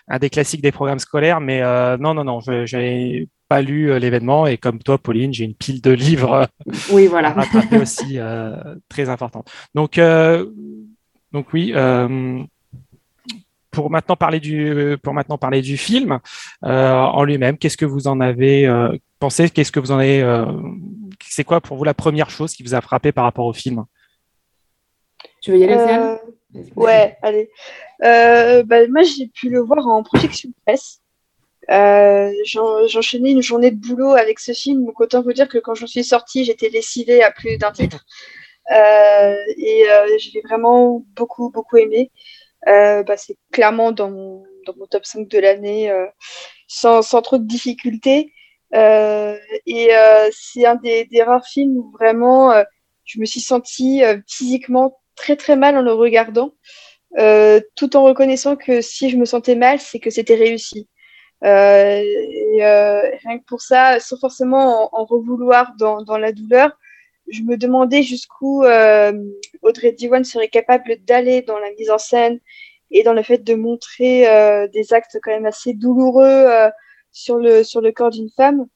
[0.10, 1.62] un des classiques des programmes scolaires, mais
[1.98, 5.82] non, non, non, je, pas lu euh, l'événement et comme toi, Pauline, j'ai une pile
[5.82, 7.32] de livres euh, oui, voilà.
[7.32, 8.56] à rattraper aussi euh,
[8.88, 9.52] très importante.
[9.76, 10.00] Donc,
[11.34, 11.74] donc oui.
[13.70, 16.20] pour maintenant parler du pour maintenant parler du film
[16.62, 18.70] en lui-même, qu'est-ce que vous en avez
[19.20, 19.50] pensé?
[19.50, 20.24] Qu'est-ce que vous en avez
[21.28, 23.84] C'est quoi pour vous la première chose qui vous a frappé par rapport au film?
[25.42, 26.16] Tu veux y aller,
[26.78, 27.50] Ouais, allez.
[28.00, 31.01] Bah, moi, j'ai pu le voir en projection presse.
[31.72, 32.34] Euh,
[32.88, 35.88] j'enchaînais une journée de boulot avec ce film, donc autant vous dire que quand j'en
[35.88, 38.06] suis sortie, j'étais lessivée à plus d'un titre.
[38.72, 42.12] Euh, et euh, je l'ai vraiment beaucoup, beaucoup aimé.
[42.66, 44.44] Bah, c'est clairement dans mon,
[44.90, 45.92] top 5 de l'année,
[46.68, 48.34] sans, trop de difficultés.
[48.74, 49.90] et
[50.32, 52.54] c'est un des, des, rares films où vraiment
[53.06, 56.54] je me suis sentie physiquement très très mal en le regardant,
[57.76, 60.88] tout en reconnaissant que si je me sentais mal, c'est que c'était réussi.
[61.44, 62.04] Euh,
[62.62, 66.78] euh, rien que pour ça, sans forcément en, revouloir dans, la douleur,
[67.30, 69.12] je me demandais jusqu'où euh,
[69.62, 72.40] Audrey Diwan serait capable d'aller dans la mise en scène
[72.92, 74.26] et dans le fait de montrer
[74.74, 76.46] des actes quand même assez douloureux
[77.12, 78.68] sur, le, corps d'une femme.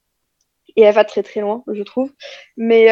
[0.77, 2.11] Et elle va très très loin, je trouve.
[2.55, 2.87] Mais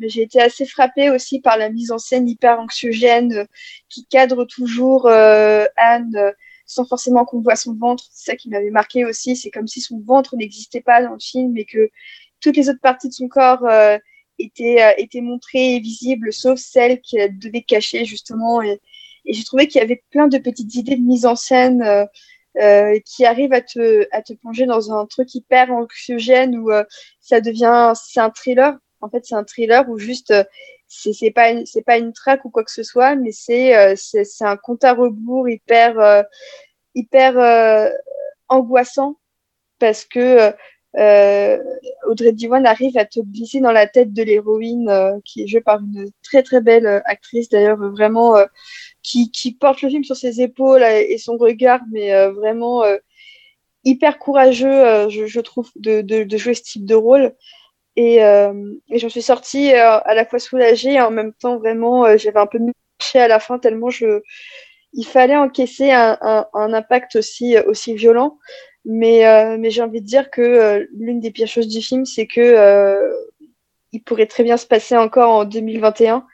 [0.00, 3.46] j'ai été assez frappée aussi par la mise en scène hyper anxiogène
[3.88, 6.34] qui cadre toujours Anne
[6.66, 8.04] sans forcément qu'on voit son ventre.
[8.10, 9.36] C'est ça qui m'avait marqué aussi.
[9.36, 11.90] C'est comme si son ventre n'existait pas dans le film et que
[12.40, 13.98] toutes les autres parties de son corps euh,
[14.38, 18.62] étaient, euh, étaient montrées et visibles, sauf celles qu'elle devait cacher justement.
[18.62, 18.80] Et,
[19.24, 22.08] j'ai trouvé qu'il y avait plein de petites idées de mise en scène
[22.60, 26.70] euh, qui arrivent à te, à te plonger dans un truc hyper anxiogène où
[27.20, 30.34] ça devient, c'est un thriller En fait, c'est un thriller où juste
[31.12, 32.12] c'est pas une, c'est pas une
[32.44, 36.24] ou quoi que ce soit, mais c'est c'est un compte à rebours hyper
[36.94, 37.92] hyper
[38.48, 39.16] angoissant
[39.78, 40.52] parce que
[40.98, 41.58] euh,
[42.06, 45.62] Audrey Diwan arrive à te glisser dans la tête de l'héroïne euh, qui est jouée
[45.62, 48.36] par une très très belle euh, actrice d'ailleurs vraiment
[49.02, 52.82] qui, qui, porte le film sur ses épaules et son regard mais vraiment
[53.84, 57.34] hyper courageux je, trouve de, jouer ce type de rôle
[57.96, 62.38] et, et j'en suis sortie à la fois soulagée et en même temps vraiment j'avais
[62.38, 64.22] un peu marché à la fin tellement je
[64.94, 68.38] il fallait encaisser un, un, un impact aussi aussi violent
[68.84, 72.04] mais, euh, mais j'ai envie de dire que euh, l'une des pires choses du film,
[72.04, 73.12] c'est que euh,
[73.92, 76.26] il pourrait très bien se passer encore en 2021.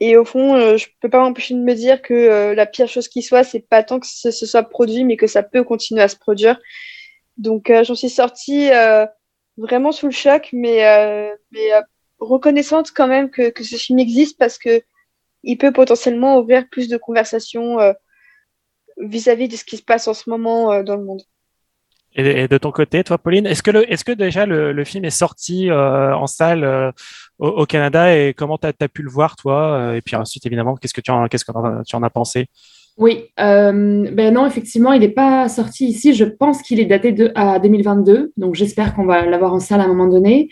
[0.00, 3.20] Et au fond, je peux pas m'empêcher de me dire que la pire chose qui
[3.20, 6.14] soit, c'est pas tant que ce, soit produit, mais que ça peut continuer à se
[6.14, 6.60] produire.
[7.36, 8.70] Donc j'en suis sortie
[9.58, 10.78] vraiment sous le choc, mais,
[11.52, 11.70] mais
[12.18, 14.82] reconnaissante quand même que, que, ce film existe parce que
[15.42, 17.78] il peut potentiellement ouvrir plus de conversations
[18.98, 21.22] vis-à-vis -vis de ce qui se passe en ce moment dans le monde.
[22.14, 25.10] Et, de ton côté, toi, Pauline, est-ce que, est-ce que déjà le, le film est
[25.10, 26.90] sorti euh, en salle euh,
[27.38, 30.74] au, Canada et comment tu as, pu le voir, toi euh, Et puis ensuite, évidemment,
[30.76, 31.52] qu'est-ce que tu qu'est-ce que
[31.84, 32.48] tu en as pensé?
[32.98, 36.14] Oui, ben non, effectivement, il n'est pas sorti ici.
[36.14, 39.80] Je pense qu'il est daté de, à 2022, donc j'espère qu'on va l'avoir en salle
[39.80, 40.48] à un moment donné.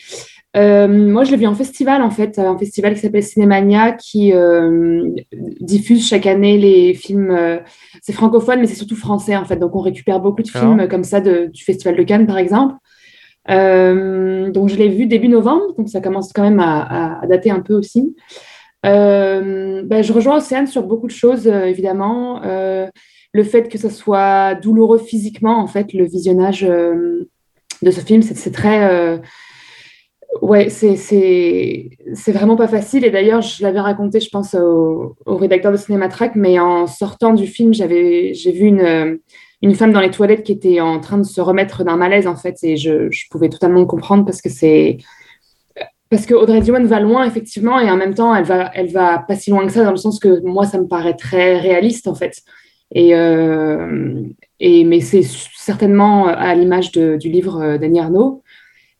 [0.56, 4.32] Euh, moi, je l'ai vu en festival, en fait, un festival qui s'appelle Cinémania, qui
[4.32, 5.11] euh,
[5.61, 7.30] diffuse chaque année les films.
[7.30, 7.59] Euh,
[8.00, 9.56] c'est francophone, mais c'est surtout français, en fait.
[9.56, 12.74] Donc, on récupère beaucoup de films comme ça de, du Festival de Cannes, par exemple.
[13.48, 17.74] donc, je l'ai vu début novembre, donc ça commence quand même à, dater un peu
[17.74, 18.16] aussi.
[18.87, 22.40] Ben, je rejoins Océane sur beaucoup de choses, évidemment.
[22.42, 28.51] le fait que ce soit douloureux physiquement, en fait, le visionnage de ce film, c'est
[28.51, 29.20] très
[30.42, 33.05] Ouais, c'est vraiment pas facile.
[33.05, 37.46] Et d'ailleurs, je l'avais raconté, je pense, au, rédacteur de Cinématrack, mais en sortant du
[37.46, 37.87] film, j'ai
[38.53, 42.27] vu une, femme dans les toilettes qui était en train de se remettre d'un malaise,
[42.27, 44.99] en fait, et je pouvais totalement comprendre parce que c'est.
[46.09, 49.19] Parce que Audrey Diwan va loin, effectivement, et en même temps, elle va, elle va
[49.19, 52.07] pas si loin que ça, dans le sens que moi, ça me paraît très réaliste,
[52.07, 52.42] en fait.
[52.95, 54.23] Et, euh,
[54.61, 58.42] et, mais c'est certainement à l'image du livre d'Annie Arnaud.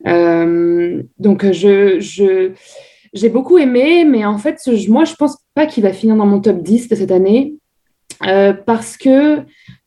[0.07, 6.16] Euh, donc, j'ai beaucoup aimé, mais en fait, moi, je pense pas qu'il va finir
[6.16, 7.55] dans mon top 10 de cette année
[8.27, 9.40] euh, parce que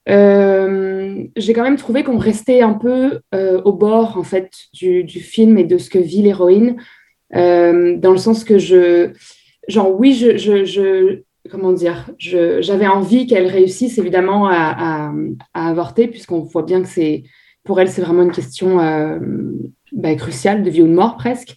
[0.08, 3.20] euh, j'ai quand même trouvé qu'on restait un peu
[3.64, 6.78] au bord en fait du, du, film et de ce que vit l'héroïne,
[7.34, 9.12] dans le sens que je,
[9.68, 15.12] genre oui, je, je, comment dire, j'avais envie qu'elle réussisse évidemment à,
[15.54, 17.24] avorter puisqu'on voit bien que c'est
[17.63, 18.78] pour elle c'est vraiment une question
[19.92, 21.56] bah, crucial de vie ou de mort presque,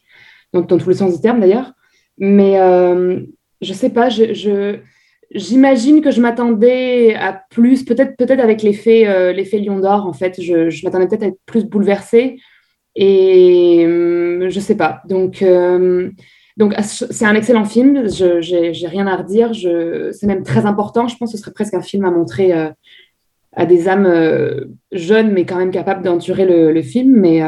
[0.53, 1.73] dans tous les sens du terme d'ailleurs.
[2.19, 3.21] Mais euh,
[3.61, 4.09] je sais pas,
[5.31, 10.13] j'imagine que je m'attendais à plus, peut-être peut-être avec l'effet euh, l'effet Lion d'or en
[10.13, 12.39] fait, je m'attendais peut-être à être plus bouleversée
[12.95, 15.03] et euh, je sais pas.
[15.09, 16.11] Donc euh,
[16.57, 21.09] donc c'est un excellent film, je j'ai rien à redire, c'est même très important.
[21.09, 22.53] Je pense que ce serait presque un film à montrer
[23.55, 24.09] à des âmes
[24.93, 27.17] jeunes mais quand même capables d'endurer le, film.
[27.17, 27.41] Mais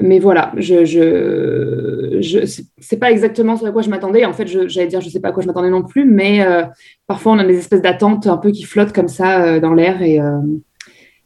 [0.00, 4.24] mais voilà, je, je, je c'est pas exactement ce à quoi je m'attendais.
[4.24, 6.64] En fait, j'allais dire, je sais pas à quoi je m'attendais non plus, mais euh,
[7.06, 10.02] parfois on a des espèces d'attentes un peu qui flottent comme ça euh, dans l'air
[10.02, 10.40] et, euh,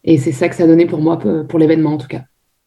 [0.04, 2.22] et c'est ça que ça a donné pour moi, pour l'événement en tout cas.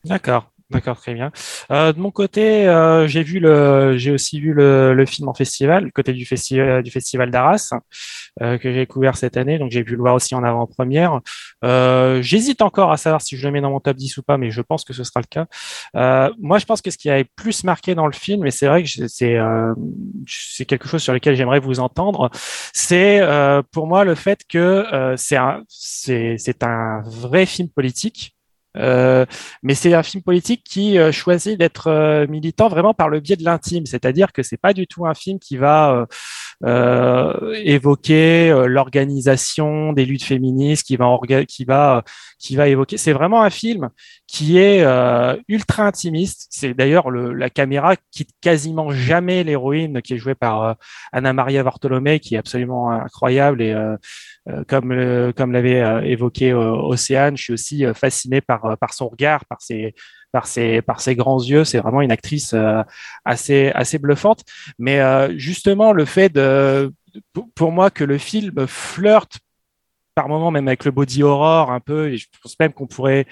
[0.05, 0.51] D'accord.
[0.71, 1.31] D'accord, très bien.
[1.71, 5.33] Euh, de mon côté, euh, j'ai vu le, j'ai aussi vu le, le, film en
[5.33, 7.73] festival, côté du festival du festival d'Arras,
[8.41, 9.59] euh, que j'ai découvert cette année.
[9.59, 11.19] Donc j'ai pu le voir aussi en avant-première.
[11.65, 14.37] Euh, j'hésite encore à savoir si je le mets dans mon top 10 ou pas,
[14.37, 15.47] mais je pense que ce sera le cas.
[15.97, 18.67] Euh, moi, je pense que ce qui a plus marqué dans le film, et c'est
[18.67, 22.29] vrai que c'est quelque chose sur lequel j'aimerais vous entendre,
[22.73, 23.21] c'est
[23.71, 28.35] pour moi le fait que c'est un c'est un vrai film politique
[28.77, 29.25] euh,
[29.63, 33.35] mais c'est un film politique qui euh, choisit d'être euh, militant vraiment par le biais
[33.35, 36.05] de l'intime, c'est-à-dire que c'est pas du tout un film qui va
[37.63, 41.17] évoquer l'organisation des luttes féministes, qui va
[41.47, 42.03] qui va
[42.37, 42.97] qui va évoquer.
[42.97, 43.89] C'est vraiment un film
[44.27, 44.85] qui est
[45.47, 46.47] ultra intimiste.
[46.51, 50.75] C'est d'ailleurs la caméra quitte quasiment jamais l'héroïne qui est jouée par
[51.11, 53.97] Anna Maria Bartolomé, qui est absolument incroyable et euh,
[54.67, 59.45] comme euh, comme l'avait euh, évoqué Océane, je suis aussi fasciné par par son regard,
[59.45, 59.93] par ses
[60.31, 61.63] par ses par ses grands yeux.
[61.63, 62.55] C'est vraiment une actrice
[63.25, 64.43] assez assez bluffante.
[64.79, 64.99] Mais
[65.37, 66.91] justement, le fait de
[67.55, 69.39] pour moi que le film flirte
[70.15, 73.25] par moment même avec le body horror un peu, et je pense même qu'on pourrait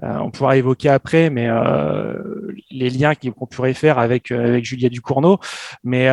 [0.00, 1.48] on pourra évoquer après, mais
[2.70, 5.38] les liens qu'on pourrait faire avec avec Julia Ducournau.
[5.84, 6.08] Mais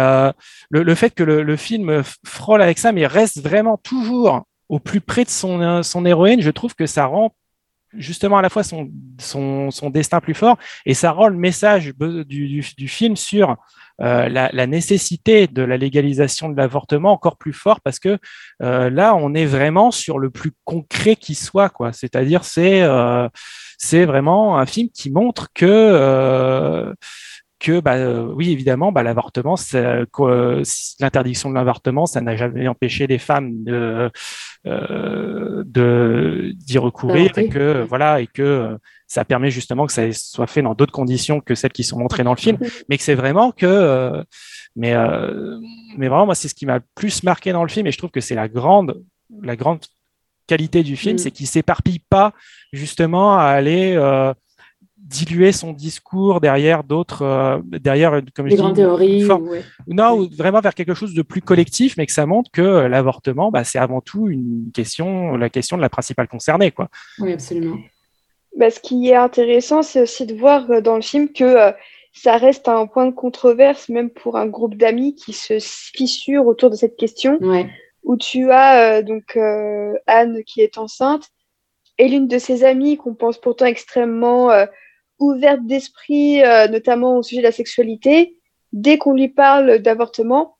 [0.69, 5.01] le, fait que le, le, film frôle avec ça, mais reste vraiment toujours au plus
[5.01, 7.33] près de son, son héroïne, je trouve que ça rend
[7.95, 12.61] justement à la fois son, son, destin plus fort et ça rend le message du,
[12.77, 13.55] du, film sur
[14.01, 18.17] euh, la, nécessité de la légalisation de l'avortement encore plus fort parce que
[18.61, 21.91] euh, là on est vraiment sur le plus concret qui soit quoi.
[21.91, 23.27] C'est-à-dire c'est euh,
[23.77, 26.93] c'est vraiment un film qui montre que
[27.59, 29.55] que bah, euh, oui évidemment bah, l'avortement
[30.99, 34.09] l'interdiction de l'avortement ça n'a jamais empêché les femmes de
[34.65, 40.47] euh, d'y recourir et que voilà et que euh, ça permet justement que ça soit
[40.47, 42.57] fait dans d'autres conditions que celles qui sont montrées dans le film.
[42.89, 44.23] Mais que c'est vraiment que
[44.75, 44.93] mais
[45.97, 48.11] mais vraiment moi c'est ce qui m'a plus marqué dans le film et je trouve
[48.11, 49.03] que c'est la grande
[49.41, 49.79] la grande
[50.47, 51.19] qualité du film, mm.
[51.19, 52.33] c'est qu'il s'éparpille pas
[52.71, 53.95] justement à aller
[55.09, 59.27] diluer son discours derrière d'autres, euh, derrière, comme Des grandes théories.
[59.87, 63.49] Non, vraiment vers quelque chose de plus collectif, mais que ça montre que euh, l'avortement,
[63.49, 66.89] bah, c'est avant tout une question, la question de la principale concernée, quoi.
[67.17, 67.77] Oui, absolument.
[68.55, 71.73] Bah, ce qui est intéressant, c'est aussi de voir euh, dans le film que
[72.13, 76.69] ça reste un point de controverse, même pour un groupe d'amis qui se fissure autour
[76.69, 77.39] de cette question.
[78.03, 79.37] Où tu as donc
[80.07, 81.27] Anne qui est enceinte
[81.97, 84.49] et l'une de ses amies qu'on pense pourtant extrêmement
[85.19, 88.37] ouverte d'esprit, euh, notamment au sujet de la sexualité,
[88.73, 90.57] dès qu'on lui parle d'avortement,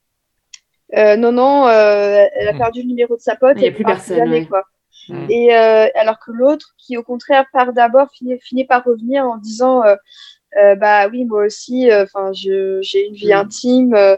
[0.96, 2.58] euh, non, non, euh, elle a hmm.
[2.58, 3.58] perdu le numéro de sa pote.
[3.58, 4.48] Il n'y a plus personne.
[4.48, 4.64] quoi.
[5.08, 5.28] Hmm.
[5.30, 9.82] Et alors que l'autre, qui au contraire part d'abord, finit, finit, par revenir en disant
[10.78, 13.38] Bah oui, moi aussi, enfin j'ai une vie hmm.
[13.38, 14.18] intime,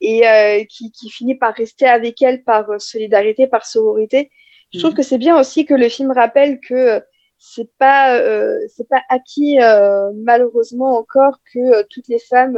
[0.00, 4.30] et qui, qui, finit par rester avec elle par solidarité, par sororité.
[4.72, 7.02] Je trouve que c'est bien aussi que le film rappelle que
[7.44, 12.56] c'est pas euh, c'est pas acquis euh, malheureusement encore que euh, toutes les femmes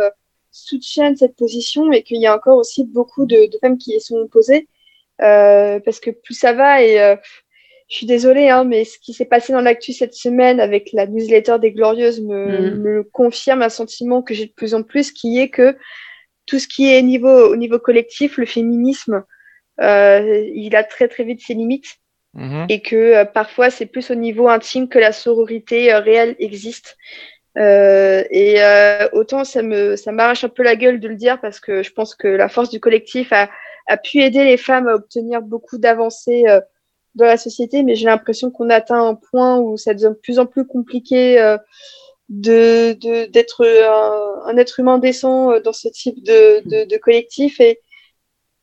[0.51, 4.01] soutiennent cette position et qu'il y a encore aussi beaucoup de, de femmes qui y
[4.01, 4.69] sont opposées
[5.19, 7.17] parce que plus ça va et
[7.89, 11.07] je suis désolée hein, mais ce qui s'est passé dans l'actu cette semaine avec la
[11.07, 12.83] newsletter des glorieuses me, mm.
[12.83, 15.79] me confirme un sentiment que j'ai de plus en plus qui est que
[16.45, 19.25] tout ce qui est niveau au niveau collectif le féminisme
[19.81, 21.97] il a très très vite ses limites
[22.35, 22.67] Mhm.
[22.69, 26.97] et que euh, parfois c'est plus au niveau intime que la sororité euh, réelle existe.
[27.57, 28.57] Euh, et
[29.13, 31.93] autant ça me ça m'arrache un peu la gueule de le dire parce que je
[31.93, 33.49] pense que la force du collectif a,
[33.87, 36.43] a pu aider les femmes à obtenir beaucoup d'avancées
[37.15, 40.41] dans la société, mais j'ai l'impression qu'on atteint un point où ça devient de plus
[40.41, 41.37] en plus compliqué
[42.29, 42.95] de
[43.27, 47.79] d'être un, un, être humain décent dans ce type de, de, de collectif et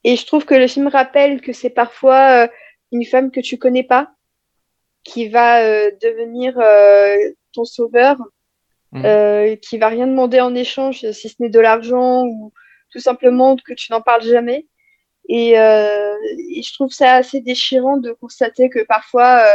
[0.03, 2.49] et je trouve que le film rappelle que c'est parfois
[2.91, 4.13] une femme que tu connais pas
[5.03, 7.15] qui va euh, devenir euh,
[7.53, 8.17] ton sauveur,
[8.91, 9.05] mmh.
[9.05, 12.53] euh, qui va rien demander en échange si ce n'est de l'argent ou
[12.91, 14.67] tout simplement que tu n'en parles jamais.
[15.29, 19.45] Et, je trouve ça assez déchirant de constater que parfois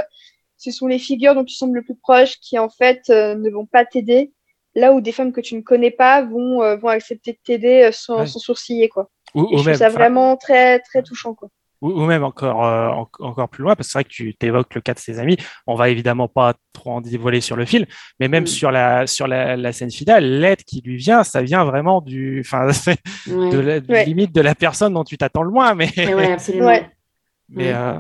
[0.56, 3.66] ce sont les figures dont tu sembles le plus proche qui en fait ne vont
[3.66, 4.32] pas t'aider,
[4.74, 8.24] là où des femmes que tu ne connais pas vont, vont accepter de t'aider sans,
[8.26, 9.10] sourciller quoi.
[9.34, 11.50] je trouve ça vraiment très très touchant quoi
[11.80, 14.80] ou, même encore, euh, encore plus loin, parce que c'est vrai que tu évoques le
[14.80, 15.36] cas de ses amis.
[15.66, 17.84] On va évidemment pas trop en dévoiler sur le film,
[18.20, 18.48] mais même mm.
[18.48, 22.66] sur la sur la, scène finale, l'aide qui lui vient, ça vient vraiment du, enfin,
[23.26, 23.58] de
[23.88, 25.90] la limite de la personne dont tu t'attends le moins, mais.
[26.32, 26.78] absolument.
[27.48, 27.98] mais euh,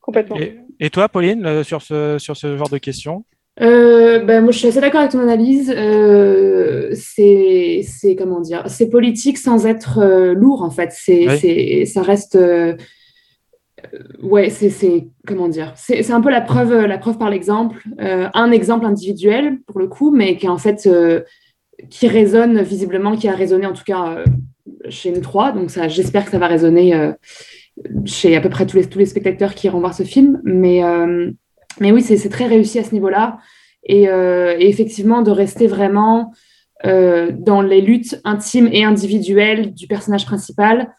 [0.00, 0.36] complètement.
[0.78, 3.24] Et, toi, Pauline, sur ce sur ce genre de questions?
[3.60, 5.72] Euh, ben, moi, je suis assez d'accord avec ton analyse.
[5.76, 7.84] Euh, c'est,
[8.16, 10.90] comment dire, c'est politique sans être euh, lourd en fait.
[10.92, 12.38] C'est, c'est, ça reste,
[14.22, 17.82] ouais, c'est, c'est, comment dire, c'est, c'est un peu la preuve, la preuve par l'exemple,
[17.98, 20.88] un exemple individuel pour le coup, mais qui en fait,
[21.90, 24.24] qui résonne visiblement, qui a résonné en tout cas
[24.88, 25.52] chez nous trois.
[25.52, 27.12] Donc ça, j'espère que ça va résonner
[28.06, 30.82] chez à peu près tous les tous les spectateurs qui iront voir ce film, mais
[31.80, 33.38] mais oui, c'est très réussi à ce niveau-là.
[33.84, 36.32] Et, euh, effectivement, de rester vraiment
[36.84, 40.94] euh, dans les luttes intimes et individuelles du personnage principal,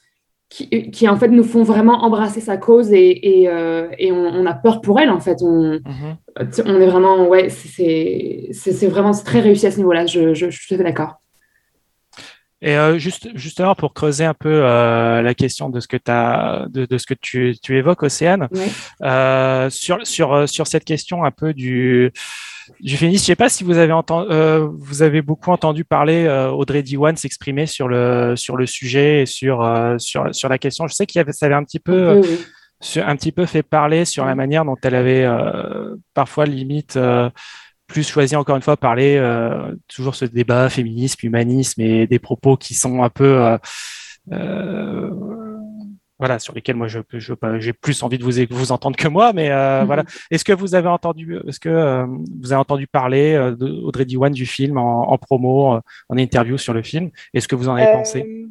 [0.50, 4.46] qui, qui, en fait nous font vraiment embrasser sa cause et, et, euh, et on,
[4.46, 5.42] a peur pour elle en fait.
[5.42, 5.80] On,
[6.38, 10.06] on est vraiment, ouais, c'est vraiment très réussi à ce niveau-là.
[10.06, 11.23] Je, je, je, suis tout à fait d'accord.
[12.64, 16.66] Et euh, juste, justement, pour creuser un peu euh, la question de ce que, as,
[16.70, 18.48] de, de, ce que tu, tu évoques, Océane,
[19.02, 22.14] euh, sur, sur, sur cette question un peu du,
[22.80, 25.84] du féminisme, je ne sais pas si vous avez, entendu, euh, vous avez beaucoup entendu
[25.84, 30.88] parler Audrey Diwan s'exprimer sur le, sur le sujet et sur, sur, sur la question.
[30.88, 32.22] Je sais qu'il ça avait un petit peu.
[32.96, 35.28] un petit peu fait parler sur la manière dont elle avait
[36.14, 36.98] parfois limite
[37.88, 39.22] plus choisi encore une fois parler
[39.88, 43.58] toujours ce débat féminisme, humanisme et des propos qui sont un peu
[46.20, 49.34] voilà, sur lesquels moi je, je j'ai plus envie de vous, vous entendre que moi,
[49.34, 49.86] mais mhm.
[49.86, 50.06] voilà.
[50.32, 52.06] Est-ce que vous avez entendu, est-ce que
[52.42, 55.80] vous avez entendu parler d'Audrey Diwan du film en, en promo,
[56.10, 57.10] en interview sur le film?
[57.34, 58.46] Est-ce que vous en avez pensé?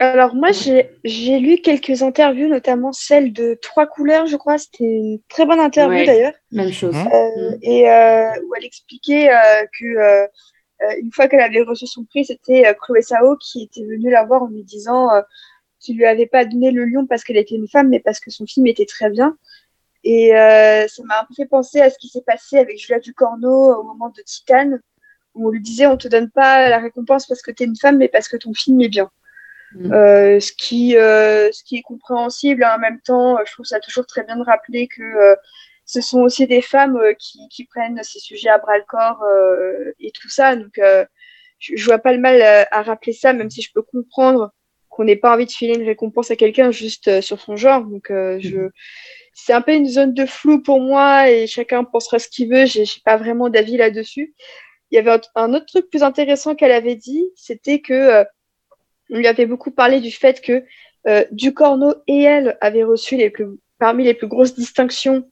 [0.00, 4.58] Alors moi, j'ai lu quelques interviews, notamment celle de Trois couleurs, je crois.
[4.58, 6.32] C'était une très bonne interview d'ailleurs.
[6.50, 6.96] Même chose.
[6.96, 7.58] Euh, mm.
[7.62, 10.28] Et euh, où elle expliquait euh, que
[11.00, 14.42] une fois qu'elle avait reçu son prix, c'était Chloé Sao qui était venue la voir
[14.42, 15.08] en lui disant
[15.80, 18.30] qu'il lui avait pas donné le lion parce qu'elle était une femme, mais parce que
[18.30, 19.36] son film était très bien.
[20.02, 23.76] Et ça m'a un peu fait penser à ce qui s'est passé avec Julia Ducorneau
[23.76, 24.82] au moment de Titane,
[25.34, 27.76] où on lui disait on te donne pas la récompense parce que tu es une
[27.76, 29.10] femme, mais parce que ton film est bien.
[29.74, 29.92] Mm.
[29.92, 34.06] Euh, ce, qui, euh, ce qui est compréhensible en même temps, je trouve ça toujours
[34.06, 35.34] très bien de rappeler que euh,
[35.84, 39.22] ce sont aussi des femmes qui, qui, prennent ces sujets à bras le corps
[40.00, 40.56] et tout ça.
[40.56, 40.80] Donc,
[41.58, 44.50] je, je, vois pas le mal à, rappeler ça, même si je peux comprendre
[44.88, 47.84] qu'on n'ait pas envie de filer une récompense à quelqu'un juste sur son genre.
[47.84, 48.70] Donc, je, mm.
[49.34, 52.64] c'est un peu une zone de flou pour moi et chacun pensera ce qu'il veut.
[52.64, 54.34] J'ai pas vraiment d'avis là-dessus.
[54.90, 58.24] Il y avait un autre truc plus intéressant qu'elle avait dit, c'était que
[59.14, 60.64] on lui avait beaucoup parlé du fait que
[61.06, 63.46] euh, Ducorneau et elle avaient reçu les plus,
[63.78, 65.24] parmi les plus grosses distinctions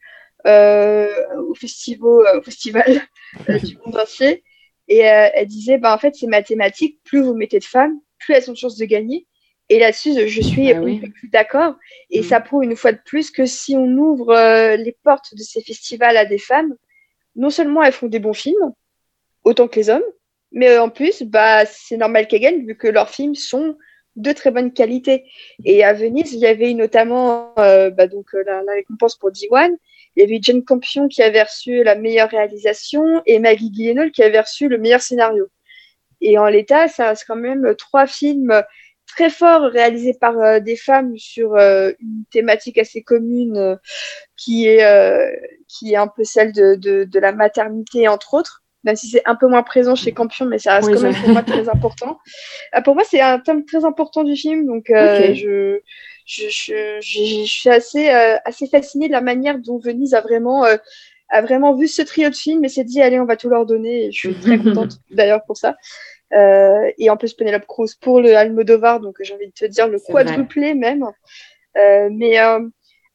[0.47, 1.09] euh,
[1.49, 3.03] au, festival, euh, au festival
[3.65, 4.45] du monde entier.
[4.89, 8.49] Et elle disait, bah, en fait, c'est mathématique, plus vous mettez de femmes, plus elles
[8.51, 9.27] ont de chances de gagner.
[9.69, 11.75] Et là-dessus, je suis ah plus d'accord.
[12.11, 12.25] Et mm.
[12.25, 14.35] ça prouve une fois de plus que si on ouvre
[14.77, 16.75] les portes de ces festivals à des femmes,
[17.37, 18.73] non seulement elles font des bons films,
[19.45, 20.03] autant que les hommes,
[20.53, 23.77] mais euh, en plus, bah, c'est normal qu'elles gagnent vu que leurs films sont
[24.17, 25.25] de très bonne qualité.
[25.65, 29.75] Et à Venise, il y avait notamment euh, bah, donc, euh, la, récompense pour Diwan.
[30.15, 34.23] Il y avait Jane Campion qui avait reçu la meilleure réalisation et Maggie Gyllenhaal qui
[34.23, 35.49] avait reçu le meilleur scénario.
[36.21, 38.63] Et en l'état, ça reste quand même trois films
[39.07, 43.79] très forts réalisés par des femmes sur une thématique assez commune
[44.37, 44.87] qui, est,
[45.67, 49.23] qui est un peu celle de, de, de la maternité, entre autres même si c'est
[49.27, 52.19] un peu moins présent chez Campion, mais ça reste quand même pour moi très important.
[52.75, 55.81] Euh, pour moi, c'est un thème très important du film, donc euh, je,
[56.27, 60.65] je, je, je, suis assez, euh, assez fascinée de la manière dont Venise a vraiment,
[60.65, 63.67] a vraiment vu ce trio de films et s'est dit, allez, on va tout leur
[63.67, 64.07] donner.
[64.07, 65.77] Et je suis très contente d'ailleurs pour ça.
[66.33, 69.99] et en plus, Penelope Cruz pour le Almodovar, donc j'ai envie de te dire le
[70.01, 71.05] quadruplé même.
[71.77, 72.39] mais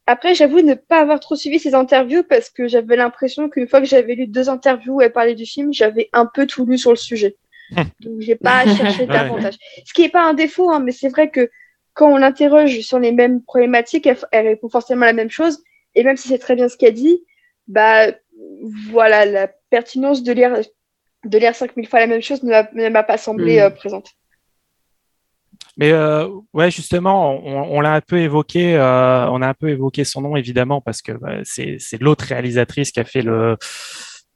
[0.08, 3.82] après, j'avoue ne pas avoir trop suivi ces interviews parce que j'avais l'impression qu'une fois
[3.82, 6.78] que j'avais lu deux interviews où elle parlait du film, j'avais un peu tout lu
[6.78, 7.36] sur le sujet.
[7.76, 9.56] Donc, j'ai pas cherché davantage.
[9.86, 11.50] Ce qui n'est pas un défaut, hein, mais c'est vrai que
[11.94, 15.62] quand on l'interroge sur les mêmes problématiques, elle, répond forcément la même chose.
[15.94, 17.26] Et même si c'est très bien ce qu'elle dit,
[17.68, 18.08] bah,
[18.90, 20.62] voilà, la pertinence de lire,
[21.26, 23.64] de lire 5000 fois la même chose ne m'a pas semblé mm.
[23.64, 24.12] euh, présente.
[25.78, 30.04] Mais euh, ouais, justement, on, l'a un peu évoqué, euh, on a un peu évoqué
[30.04, 33.58] son nom évidemment parce que bah, c'est l'autre réalisatrice qui a fait le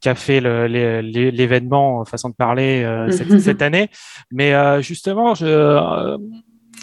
[0.02, 3.89] qui a fait l'événement façon de parler euh, cette, cette, année.
[4.32, 6.18] Mais euh, justement, je,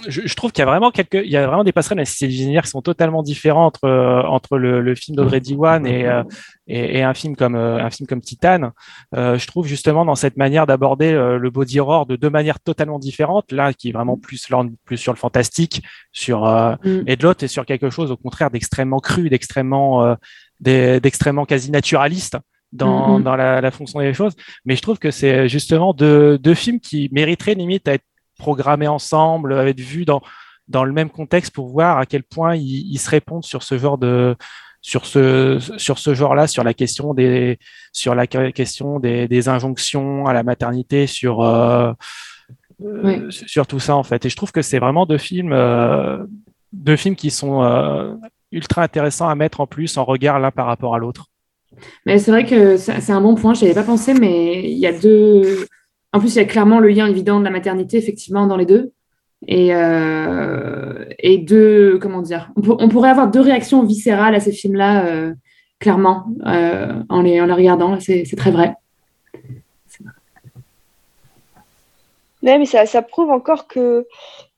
[0.06, 2.60] euh, je, trouve qu'il y a vraiment quelques, il y a vraiment des passerelles qui
[2.64, 6.22] sont totalement différents entre euh, entre le, le film d'Audrey Diwan et, euh,
[6.66, 8.70] et, et, un film comme euh, un film comme Titan.
[9.12, 13.52] je trouve justement dans cette manière d'aborder le body horror de deux manières totalement différentes.
[13.52, 14.48] L'un qui est vraiment plus
[14.84, 15.82] plus sur le fantastique,
[16.12, 17.02] sur mm.
[17.06, 20.16] et de l'autre est sur quelque chose au contraire d'extrêmement cru, d'extrêmement
[20.60, 22.36] d'extrêmement quasi naturaliste
[22.72, 23.22] dans, mm, mm.
[23.24, 24.34] dans la, la, fonction des choses.
[24.64, 28.04] Mais je trouve que c'est justement deux, deux films qui mériteraient limite à être
[28.38, 30.22] programmés ensemble, être vus dans,
[30.68, 33.98] dans le même contexte pour voir à quel point ils, se répondent sur ce genre
[33.98, 34.36] de
[34.80, 37.58] sur ce sur ce genre-là, sur la question des
[37.92, 41.92] sur la question des, des injonctions à la maternité, sur euh,
[42.82, 44.24] euh sur tout ça en fait.
[44.24, 46.24] Et je trouve que c'est vraiment deux films euh,
[46.72, 48.14] deux films qui sont euh,
[48.52, 51.26] ultra intéressants à mettre en plus en regard l'un par rapport à l'autre.
[52.06, 53.54] Mais c'est vrai que c'est un bon point.
[53.54, 55.66] Je avais pas pensé, mais il y a deux
[56.12, 58.66] en plus, il y a clairement le lien évident de la maternité, effectivement, dans les
[58.66, 58.92] deux.
[59.46, 65.06] Et, euh, et deux, comment dire, on, pourrait avoir deux réactions viscérales à ces films-là,
[65.06, 65.34] euh,
[65.78, 68.00] clairement, euh, en, les, en les regardant.
[68.00, 68.74] C'est très vrai.
[72.42, 74.06] mais ça, ça, prouve encore que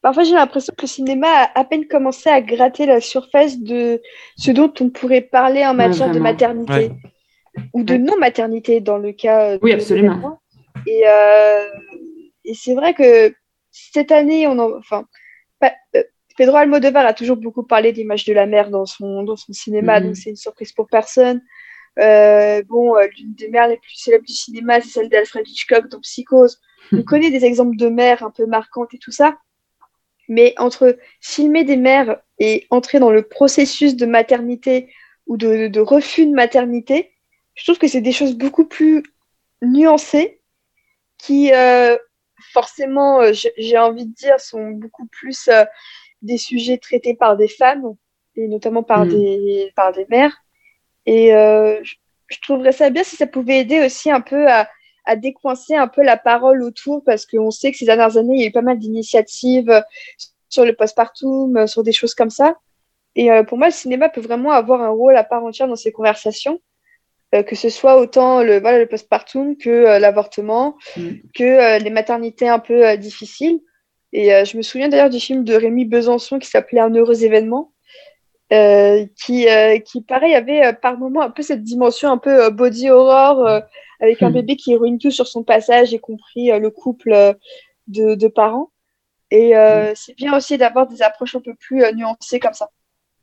[0.00, 4.00] parfois j'ai l'impression que le cinéma a à peine commencé à gratter la surface de
[4.38, 6.92] ce dont on pourrait parler en matière de maternité
[7.74, 9.58] ou de non-maternité dans le cas.
[9.60, 10.38] Oui, absolument.
[10.86, 11.68] Et, euh,
[12.44, 13.34] et c'est vrai que
[13.70, 15.06] cette année, on enfin,
[15.64, 16.02] euh,
[16.36, 20.00] Pedro Almodovar a toujours beaucoup parlé d'image de la mer dans son, dans son cinéma,
[20.00, 20.06] mhm.
[20.06, 21.42] donc c'est une surprise pour personne.
[21.96, 26.60] bon, l'une des mères les plus célèbres du cinéma, c'est celle d'Alfred Hitchcock dans Psychose.
[26.92, 29.38] On connaît des exemples de mères un peu marquantes et tout ça.
[30.28, 34.92] Mais entre filmer des mères et entrer dans le processus de maternité
[35.26, 37.12] ou de, refus de maternité,
[37.54, 39.02] je trouve que c'est des choses beaucoup plus
[39.60, 40.39] nuancées
[41.22, 41.96] qui, euh,
[42.52, 45.64] forcément, euh, j'ai envie de dire, sont beaucoup plus euh,
[46.22, 47.94] des sujets traités par des femmes
[48.36, 49.08] et notamment par, mm.
[49.08, 50.36] des, par des mères.
[51.06, 51.94] Et je,
[52.28, 54.68] je trouverais ça bien si ça pouvait aider aussi un peu à,
[55.04, 58.40] à décoincer un peu la parole autour parce qu'on sait que ces dernières années, il
[58.40, 59.82] y a eu pas mal d'initiatives
[60.48, 62.56] sur le postpartum, sur des choses comme ça.
[63.16, 65.76] Et euh, pour moi, le cinéma peut vraiment avoir un rôle à part entière dans
[65.76, 66.60] ces conversations,
[67.32, 71.10] euh, que ce soit autant le, voilà, le postpartum que euh, l'avortement, mm.
[71.34, 73.60] que les maternités un peu difficiles.
[74.12, 77.72] Et je me souviens d'ailleurs du film de Rémi Besançon qui s'appelait Un heureux événement,
[78.50, 79.46] qui,
[79.84, 83.62] qui, pareil, avait par moments un peu cette dimension un peu body horror,
[84.00, 84.32] avec un mm.
[84.32, 87.36] bébé qui ruine tout sur son passage, y compris le couple
[87.86, 88.72] de, de, parents.
[89.30, 89.92] Et mm.
[89.94, 92.68] c'est bien aussi d'avoir des approches un peu plus nuancées comme ça.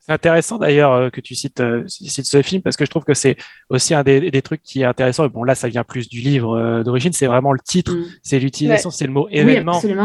[0.08, 3.04] C'est intéressant d'ailleurs euh, que tu cites, euh, cites, ce film parce que je trouve
[3.04, 3.36] que c'est
[3.70, 5.26] aussi un des, des, trucs qui est intéressant.
[5.26, 7.12] Et bon, là, ça vient plus du livre euh, d'origine.
[7.12, 8.06] C'est vraiment le titre, mm.
[8.24, 9.82] c'est l'utilisation, c'est le mot événement.
[9.84, 9.96] Oui.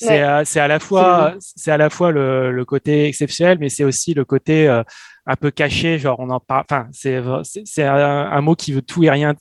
[0.00, 4.14] C'est à la fois, c'est à la fois le, le, côté exceptionnel, mais c'est aussi
[4.14, 5.98] le côté un peu caché.
[5.98, 6.64] Genre, on en parle.
[6.70, 9.34] Enfin, c'est c'est un, un, mot qui veut tout et rien,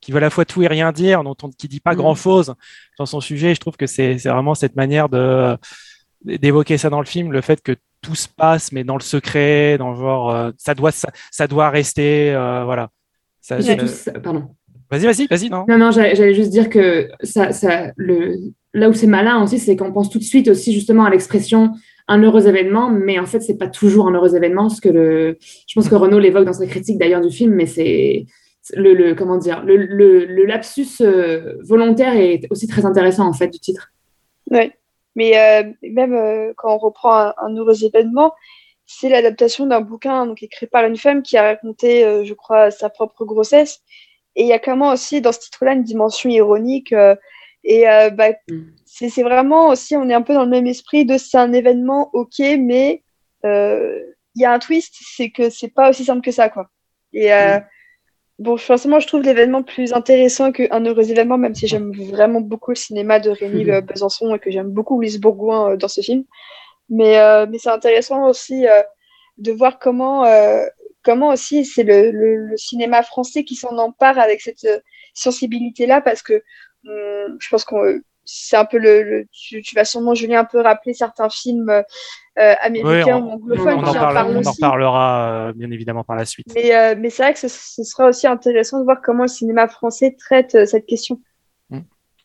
[0.00, 1.98] qui veut à la fois tout et rien dire, dont on qui dit pas mm.
[1.98, 2.52] grand chose
[2.98, 3.54] dans son sujet.
[3.54, 5.56] Je trouve que c'est vraiment cette manière de
[6.24, 9.78] d'évoquer ça dans le film, le fait que tout se passe, mais dans le secret,
[9.78, 12.90] dans le genre, euh, ça doit, ça, doit rester, euh, voilà.
[13.40, 13.56] Ça,
[14.22, 14.48] Pardon.
[14.90, 15.64] Vas-y, vas-y, vas-y, non.
[15.68, 18.36] Non, non, j'allais juste dire que ça, ça, le,
[18.74, 21.72] là où c'est malin aussi, c'est qu'on pense tout de suite aussi justement à l'expression
[22.08, 25.38] un heureux événement, mais en fait, c'est pas toujours un heureux événement, ce que le,
[25.40, 28.26] je pense que Renaud l'évoque dans sa critique d'ailleurs du film, mais c'est
[28.74, 33.48] le, le, comment dire, le, le lapsus euh, volontaire est aussi très intéressant en fait
[33.48, 33.92] du titre.
[34.50, 34.72] Ouais.
[35.14, 38.34] Mais euh, même euh, quand on reprend un, un heureux événement,
[38.86, 42.70] c'est l'adaptation d'un bouquin donc, écrit par une femme qui a raconté, euh, je crois,
[42.70, 43.80] sa propre grossesse.
[44.36, 46.94] Et il y a quand même aussi dans ce titre-là une dimension ironique.
[47.64, 48.62] et bah, mm.
[48.86, 52.08] c'est vraiment aussi, on est un peu dans le même esprit de c'est un événement,
[52.14, 53.02] ok, mais
[53.44, 56.70] il y a un twist, c'est que c'est pas aussi simple que ça, quoi.
[57.12, 57.62] Et mm.
[58.42, 62.72] Bon, forcément, je trouve l'événement plus intéressant qu'un heureux événement, même si j'aime vraiment beaucoup
[62.72, 63.64] le cinéma de Rémi.
[63.82, 66.24] Besançon et que j'aime beaucoup Louise Bourgoin euh, dans ce film.
[66.88, 68.82] Mais, euh, mais c'est intéressant aussi euh,
[69.38, 70.24] de voir comment,
[71.04, 74.66] comment aussi c'est le, le, cinéma français qui s'en empare avec cette
[75.14, 76.42] sensibilité-là, parce que
[76.84, 80.94] hum, je pense qu'on c'est un peu le, tu, vas sûrement Julien un peu rappeler
[80.94, 81.84] certains films
[82.38, 86.24] euh, américains ou anglophones on, en, parle, on en reparlera euh, bien évidemment par la
[86.24, 86.46] suite.
[86.54, 89.68] Mais, euh, mais c'est vrai que ce, sera aussi intéressant de voir comment le cinéma
[89.68, 91.20] français traite cette question.
[91.70, 91.80] Mm.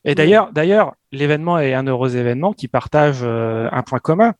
[0.06, 4.34] Et d'ailleurs, d'ailleurs, l'événement est un heureux événement qui partage un point commun.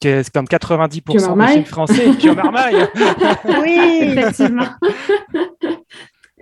[0.00, 2.86] C'est comme 90% des films français, Pio Marmaille.
[3.62, 4.66] oui, effectivement.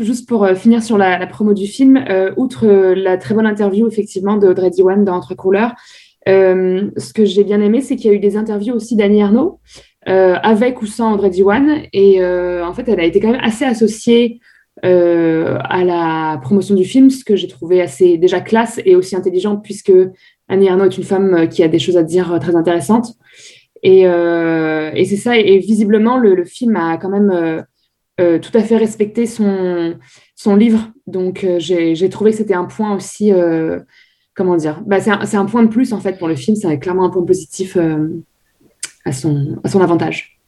[0.01, 3.47] Juste pour euh, finir sur la, promo du film, euh, outre euh, la très bonne
[3.47, 5.75] interview effectivement de Audrey Diwan dans Entre couleurs,
[6.27, 9.61] ce que j'ai bien aimé, c'est qu'il y a eu des interviews aussi d'Annie Arnaud,
[10.07, 14.41] avec ou sans Audrey Diwan, et en fait, elle a été quand même assez associée
[14.83, 19.63] à la promotion du film, ce que j'ai trouvé assez déjà classe et aussi intelligente,
[19.63, 19.93] puisque
[20.49, 23.15] Annie Arnaud est une femme qui a des choses à dire très intéressantes.
[23.83, 24.03] Et,
[25.05, 27.65] c'est ça, et, visiblement, le, film a quand même
[28.21, 29.95] euh, tout à fait respecter son,
[30.35, 30.91] son livre.
[31.07, 33.81] Donc, euh, j'ai trouvé que c'était un point aussi, euh,
[34.35, 36.79] comment dire, bah, c'est un, un, point de plus en fait pour le film, c'est
[36.79, 37.77] clairement un point positif
[39.05, 40.40] à, son, à son avantage.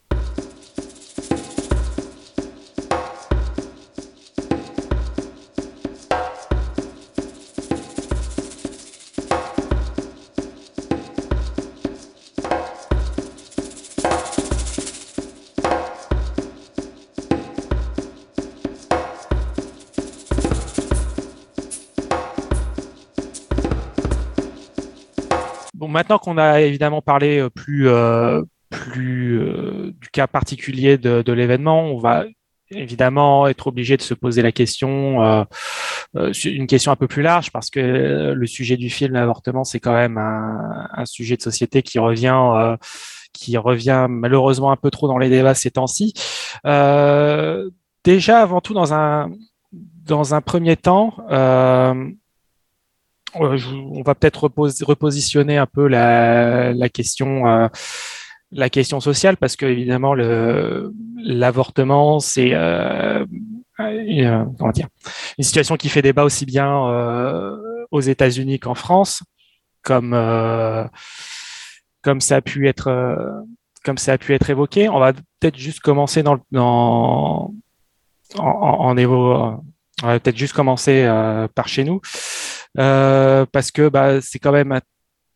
[26.03, 31.84] Maintenant qu'on a évidemment parlé euh, plus, euh, plus euh, du cas particulier de, l'événement,
[31.84, 32.24] on va
[32.72, 35.46] évidemment être obligé de se poser la question,
[36.14, 39.92] une question un peu plus large, parce que le sujet du film, l'avortement, c'est quand
[39.92, 42.76] même un, sujet de société qui revient,
[43.34, 46.14] qui revient malheureusement un peu trop dans les débats ces temps-ci.
[48.05, 49.30] déjà, avant tout, dans un,
[49.72, 51.14] dans un premier temps,
[53.35, 54.51] on va peut-être
[54.85, 57.68] repositionner un peu la, question euh,
[58.51, 63.24] la question sociale parce que évidemment l'avortement c'est euh,
[63.78, 64.89] dire,
[65.39, 67.59] une situation qui fait débat aussi bien
[67.91, 69.22] aux États-Unis qu'en France,
[69.83, 70.11] comme
[72.03, 73.45] comme ça a pu être
[73.85, 74.89] comme ça a pu être évoqué.
[74.89, 77.53] On va peut-être juste commencer dans, en,
[80.03, 82.01] on va peut-être juste commencer euh, par chez nous, euh,
[82.75, 84.81] parce que bah, c'est quand même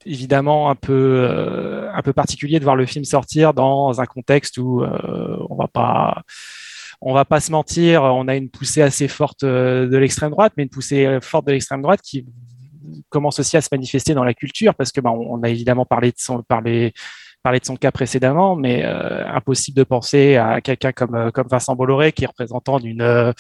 [0.05, 4.59] évidemment un peu euh, un peu particulier de voir le film sortir dans un contexte
[4.59, 6.23] où on va pas
[7.03, 10.63] on va pas se mentir, on a une poussée assez forte de l'extrême droite, mais
[10.63, 12.25] une poussée forte de l'extrême droite qui
[13.11, 16.11] commence aussi à se manifester dans la culture, parce que bah, on a évidemment parlé
[16.11, 16.95] de son parlé
[17.43, 22.13] parlé de son cas précédemment, mais impossible de penser à quelqu'un comme comme Vincent Bolloré
[22.13, 23.35] qui est représentant d'une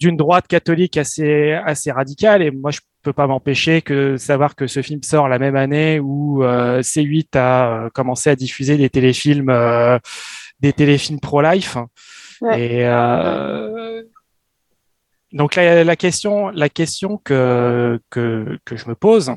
[0.00, 2.42] d'une droite catholique assez assez radicale.
[2.42, 6.00] Et moi je peux pas m'empêcher que savoir que ce film sort la même année
[6.00, 9.98] où euh, C8 a euh, commencé à diffuser des téléfilms euh,
[10.60, 11.76] des téléfilms pro-life
[12.56, 12.84] et
[15.32, 19.32] donc la, question la question que que que je me pose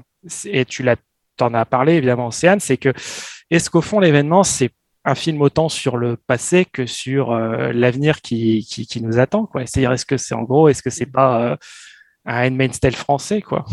[0.46, 0.96] et tu l'as
[1.38, 2.94] t'en as parlé évidemment Océane c'est que
[3.50, 4.72] est-ce qu'au fond l'événement c'est
[5.06, 9.46] un film autant sur le passé que sur l'avenir qui, qui, nous attend.
[9.46, 9.66] Quoi?
[9.66, 11.58] C'est-à-dire, est-ce que c'est en gros, est-ce que c'est pas
[12.28, 13.66] un Handmaid's Tale français quoi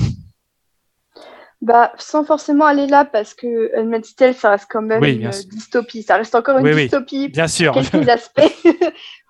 [1.65, 6.03] bah, sans forcément aller là, parce que Handmaid's Tale, ça reste quand même une dystopie.
[6.03, 7.29] Ça reste encore une dystopie.
[7.29, 7.73] bien sûr.
[7.73, 8.67] Quelques aspects.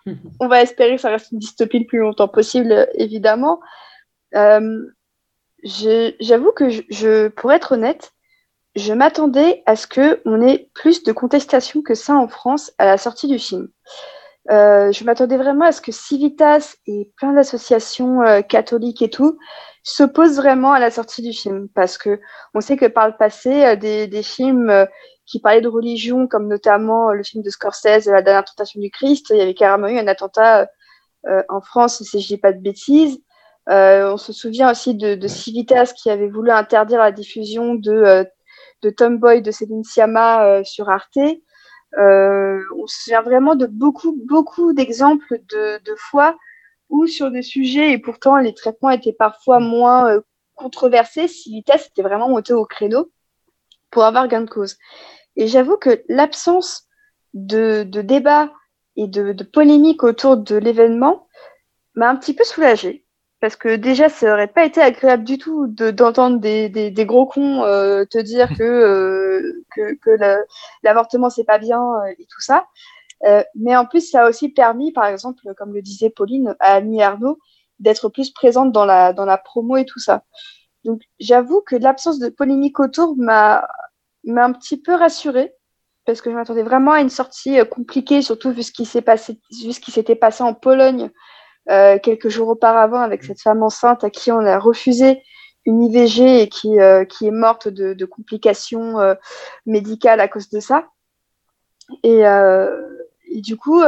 [0.40, 3.60] On va espérer que ça reste une dystopie le plus longtemps possible, évidemment.
[4.34, 4.82] Euh,
[5.62, 8.12] j'avoue que je, je, pour être honnête,
[8.74, 12.98] je m'attendais à ce qu'on ait plus de contestation que ça en France à la
[12.98, 13.68] sortie du film.
[14.50, 19.38] Euh, je m'attendais vraiment à ce que Civitas et plein d'associations euh, catholiques et tout
[19.82, 22.20] s'opposent vraiment à la sortie du film, parce que
[22.52, 24.84] on sait que par le passé, euh, des, des, films euh,
[25.24, 29.28] qui parlaient de religion, comme notamment le film de Scorsese, La dernière tentation du Christ,
[29.30, 30.68] il y avait carrément eu un attentat
[31.48, 33.18] en France, si je dis pas de bêtises.
[33.66, 38.26] on se souvient aussi de, de, Civitas qui avait voulu interdire la diffusion de
[38.82, 41.18] de Tomboy de Céline Sciamma sur Arte.
[41.98, 46.36] Euh, on se souvient vraiment de beaucoup, beaucoup d'exemples de, fois
[46.90, 50.20] où sur des sujets, et pourtant les traitements étaient parfois moins euh,
[50.54, 53.10] controversés, si vitesse était vraiment monté au créneau
[53.90, 54.76] pour avoir gain de cause.
[55.36, 56.86] Et j'avoue que l'absence
[57.32, 58.52] de, débat
[58.96, 61.26] et de, de polémique autour de l'événement
[61.94, 63.04] m'a un petit peu soulagée
[63.44, 67.62] parce que déjà, ça aurait pas été agréable du tout d'entendre des, des, gros cons
[67.62, 69.23] euh, te dire que, euh,
[69.74, 70.10] que, que
[70.82, 72.66] l'avortement, c'est pas bien euh, et tout ça.
[73.54, 77.02] mais en plus, ça a aussi permis, par exemple, comme le disait Pauline, à Annie
[77.02, 77.38] Arnaud,
[77.78, 80.24] d'être plus présente dans la, dans la promo et tout ça.
[80.84, 83.66] Donc, j'avoue que l'absence de polémique autour m'a
[84.26, 85.54] un petit peu rassurée
[86.04, 89.40] parce que je m'attendais vraiment à une sortie compliquée, surtout vu ce qui s'est passé,
[89.62, 91.10] vu ce qui s'était passé en Pologne
[91.70, 95.22] euh, quelques jours auparavant avec cette femme enceinte à qui on a refusé
[95.66, 99.14] une IVG et qui, euh, qui est morte de, de complications euh,
[99.66, 100.88] médicales à cause de ça.
[102.02, 103.82] Et, et du coup,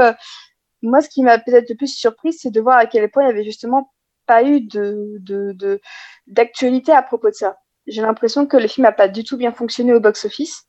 [0.82, 3.26] moi, ce qui m'a peut-être le plus surprise, c'est de voir à quel point il
[3.26, 3.92] n'y avait justement
[4.26, 5.80] pas eu de,
[6.26, 7.58] d'actualité à propos de ça.
[7.86, 10.64] J'ai l'impression que le film n'a pas du tout bien fonctionné au box-office.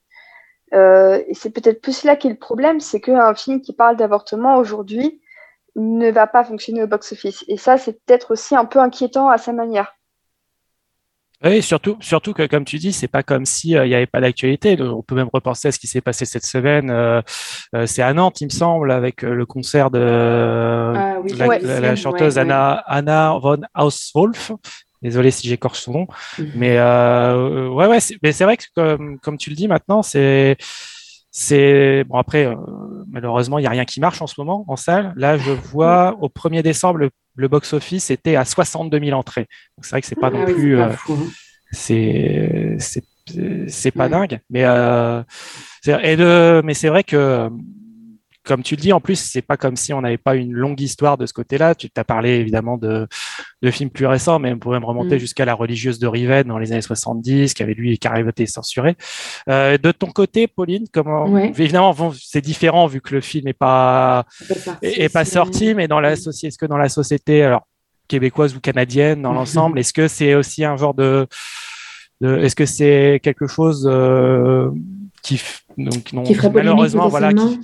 [0.73, 4.57] Euh, et c'est peut-être plus là qu'est le problème, c'est qu'un film qui parle d'avortement
[4.57, 5.21] aujourd'hui,
[5.75, 7.43] ne va pas fonctionner au box-office.
[7.47, 9.96] Et ça, c'est peut-être aussi un peu inquiétant à sa manière.
[11.43, 14.07] Oui, surtout, surtout que comme tu dis, c'est pas comme si euh, il n'y avait
[14.07, 14.75] pas d'actualité.
[14.81, 16.89] On peut même repenser à ce qui s'est passé cette semaine.
[16.89, 17.21] Euh,
[17.75, 22.83] euh, c'est à Nantes, il me semble, avec le concert de ah la, chanteuse Anna,
[22.87, 24.51] Anna von Hauswolf.
[25.03, 26.07] Désolé si j'écorche son nom,
[26.39, 26.51] mhm.
[26.55, 30.57] mais ouais, ouais, mais c'est vrai que comme, comme tu le dis maintenant, c'est
[31.39, 32.55] c'est bon après, euh,
[33.11, 35.13] malheureusement, il n'y a rien qui marche en ce moment en salle.
[35.15, 39.45] Là, je vois au 1er décembre, le, box-office était à 62 000 entrées.
[39.83, 41.15] c'est vrai que c'est pas ah non plus, euh, hein.
[41.71, 42.77] c'est
[43.67, 45.21] c'est pas dingue, mais euh,
[45.85, 47.51] et de, mais c'est vrai que
[48.47, 50.79] comme tu le dis, en plus, c'est pas comme si on n'avait pas une longue
[50.79, 51.75] histoire de ce côté-là.
[51.75, 53.07] Tu t'as parlé évidemment de,
[53.61, 55.19] de films plus récents, mais on pourrait me remonter mm.
[55.19, 58.95] jusqu'à La religieuse de Riven dans les années 70, qui avait lui qui été censuré.
[59.49, 64.25] Euh, de ton côté, Pauline, comment Évidemment, c'est différent vu que le film n'est pas
[64.81, 67.67] est, pas sorti, mais dans la société, est-ce que dans la société, alors
[68.07, 71.27] québécoise ou canadienne, dans l'ensemble, est-ce que c'est aussi un genre de,
[72.21, 74.71] est-ce que c'est quelque chose euh,
[75.21, 75.41] qui
[75.77, 76.23] donc non,
[76.53, 77.59] malheureusement voilà qui,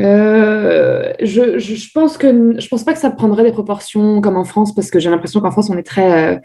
[0.00, 4.44] euh, je, je, pense que je pense pas que ça prendrait des proportions comme en
[4.44, 6.38] France parce que j'ai l'impression qu'en France on est très euh,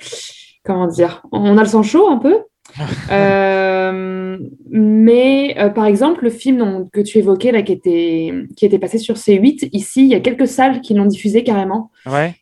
[0.65, 2.39] comment dire on a le sang chaud un peu
[4.69, 9.15] mais par exemple, le film que tu évoquais, là, qui était, qui était passé sur
[9.15, 11.89] C8, ici, il y a quelques salles qui l'ont diffusé carrément.
[12.05, 12.35] Ouais.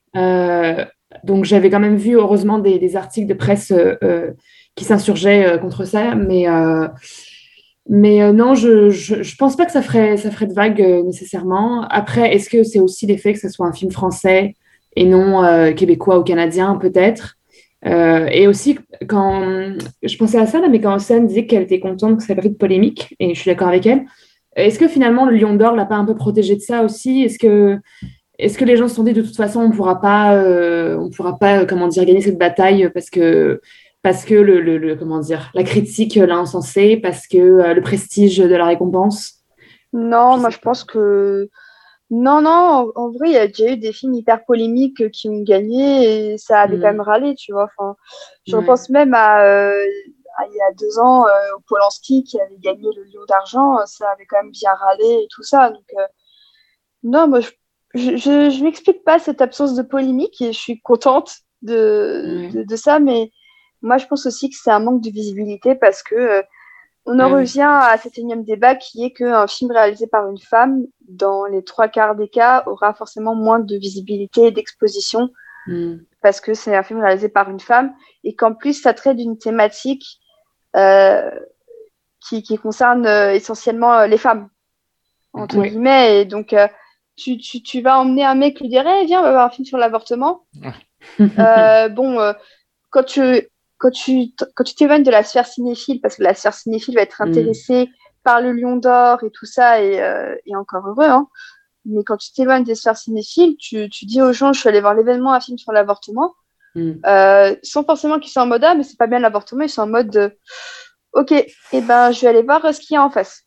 [1.24, 3.72] donc j'avais quand même vu, heureusement, des, des articles de presse
[4.74, 6.16] qui s'insurgeaient contre ça.
[6.16, 6.48] Mais
[7.88, 11.04] mais euh, non, je, je, pense pas que ça ferait, ça ferait de vague euh,
[11.04, 11.84] nécessairement.
[11.84, 14.56] Après, est-ce que c'est aussi l'effet que ce soit un film français
[14.96, 17.38] et non euh, québécois ou canadien, peut-être?
[17.88, 22.18] Et aussi, quand je pensais à ça, là, mais quand Océane disait qu'elle était contente
[22.18, 24.06] que ça n'ait pas fait de polémique, et je suis d'accord avec elle,
[24.56, 27.22] est-ce que finalement le Lion d'Or l'a pas un peu protégé de ça aussi?
[27.22, 27.78] Est-ce que,
[28.40, 30.36] est que les gens se sont dit de toute façon on pourra pas,
[31.16, 33.62] pourra pas, comment dire, gagner cette bataille parce que
[34.06, 38.56] parce que le, comment dire, la critique l'a encensé, parce que euh, le prestige de
[38.56, 39.40] la récompense?
[39.94, 41.50] Non, moi je pense que
[42.12, 45.42] non, non, en, vrai, il y a déjà eu des films hyper polémiques qui ont
[45.42, 46.82] gagné et ça avait mm.
[46.82, 47.68] quand même râlé, tu vois.
[47.76, 47.96] Enfin,
[48.46, 49.74] je pense même à, euh,
[50.52, 51.32] il y a deux ans, euh,
[51.68, 55.42] Polanski qui avait gagné le Lion d'argent, ça avait quand même bien râlé et tout
[55.42, 55.72] ça.
[55.72, 55.92] Donc,
[57.02, 57.40] non, moi,
[57.96, 63.00] je, je, m'explique pas cette absence de polémique et je suis contente de, de ça,
[63.00, 63.32] mais
[63.86, 66.42] moi, je pense aussi que c'est un manque de visibilité parce que euh,
[67.06, 70.86] on en revient à cet énième débat qui est qu'un film réalisé par une femme,
[71.08, 75.30] dans les trois quarts des cas, aura forcément moins de visibilité et d'exposition
[75.68, 75.98] hmm.
[76.24, 79.38] parce que c'est un film réalisé par une femme et qu'en plus, ça traite d'une
[79.38, 80.20] thématique
[80.76, 81.30] euh,
[82.28, 84.50] qui, concerne euh, essentiellement les femmes,
[85.34, 86.22] entre guillemets.
[86.22, 86.56] Et donc,
[87.16, 89.66] tu, tu, vas emmener un mec lui dire eh, Viens, on va voir un film
[89.66, 90.48] sur l'avortement.
[91.20, 92.34] bon,
[92.90, 93.48] quand tu
[93.86, 97.02] quand tu quand tu t'éloignes de la sphère cinéphile, parce que la sphère cinéphile va
[97.02, 97.30] être mm.
[97.30, 97.90] intéressée
[98.24, 101.28] par le Lion d'Or et tout ça, et, euh, et encore heureux, hein.
[101.86, 104.82] mais quand tu t'éloignes des sphères cinéphiles, tu, tu dis aux gens, je suis allé
[104.82, 106.34] voir l'événement, un film sur l'avortement,
[106.74, 106.94] mm.
[107.06, 109.84] euh, sans forcément qu'ils soient en mode, ah, mais c'est pas bien l'avortement, ils sont
[109.84, 110.36] en mode,
[111.14, 113.44] ok, et eh ben, je vais aller voir ce qu'il y a en face.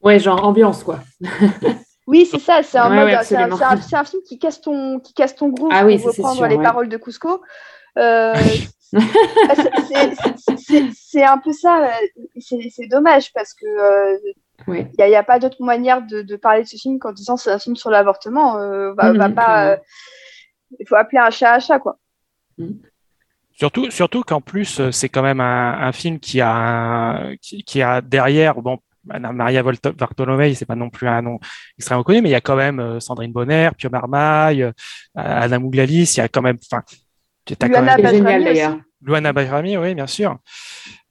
[0.00, 1.00] Ouais, genre ambiance, quoi.
[2.06, 2.90] Oui, c'est ça, c'est un,
[4.04, 6.98] film qui casse ton, qui casse ton groove ah, oui, pour reprendre les paroles de
[6.98, 7.40] Cusco.
[7.98, 8.34] Euh,
[10.94, 11.86] c'est un peu ça.
[11.86, 11.90] Euh,
[12.38, 13.66] c'est dommage parce que
[14.68, 17.50] il euh, n'y a, pas d'autre manière de, parler de ce film qu'en disant c'est
[17.50, 18.58] un film sur l'avortement.
[18.58, 19.78] Euh, va, mhm, pas.
[20.78, 21.98] Il faut appeler un chat un chat, quoi.
[22.58, 22.80] Mhm.
[23.52, 28.78] Surtout, surtout qu'en plus, c'est quand même un, film qui a, qui, a derrière, bon,
[29.04, 31.38] Maria Bartolomei, c'est pas non plus un nom
[31.78, 34.72] extrêmement connu, mais il y a quand même Sandrine Bonner, Pio Marmaille,
[35.14, 36.82] Anna Mouglalis, il y a quand même, enfin,
[37.62, 38.78] Luana d'ailleurs.
[39.04, 40.38] Luana Bahrami, oui, bien sûr.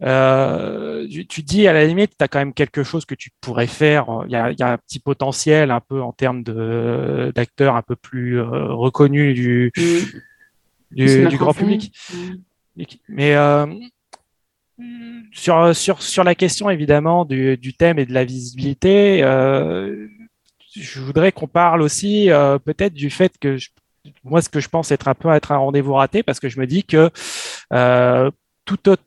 [0.02, 3.68] Euh, tu, dis à la limite, tu as quand même quelque chose que tu pourrais
[3.68, 4.08] faire.
[4.26, 8.74] Il y, a, un petit potentiel un peu en termes d'acteurs un peu plus euh,
[8.74, 9.72] reconnus du,
[10.92, 11.94] du, grand public.
[13.08, 13.68] Mais euh,
[15.32, 19.20] sur, sur, sur la question évidemment du, du, thème et de la visibilité,
[20.76, 22.30] je voudrais qu'on parle aussi
[22.66, 23.58] peut-être du fait que
[24.24, 26.60] moi, ce que je pense être un peu être un rendez-vous raté, parce que je
[26.60, 27.10] me dis que
[27.74, 28.32] euh,
[28.66, 29.04] tout autre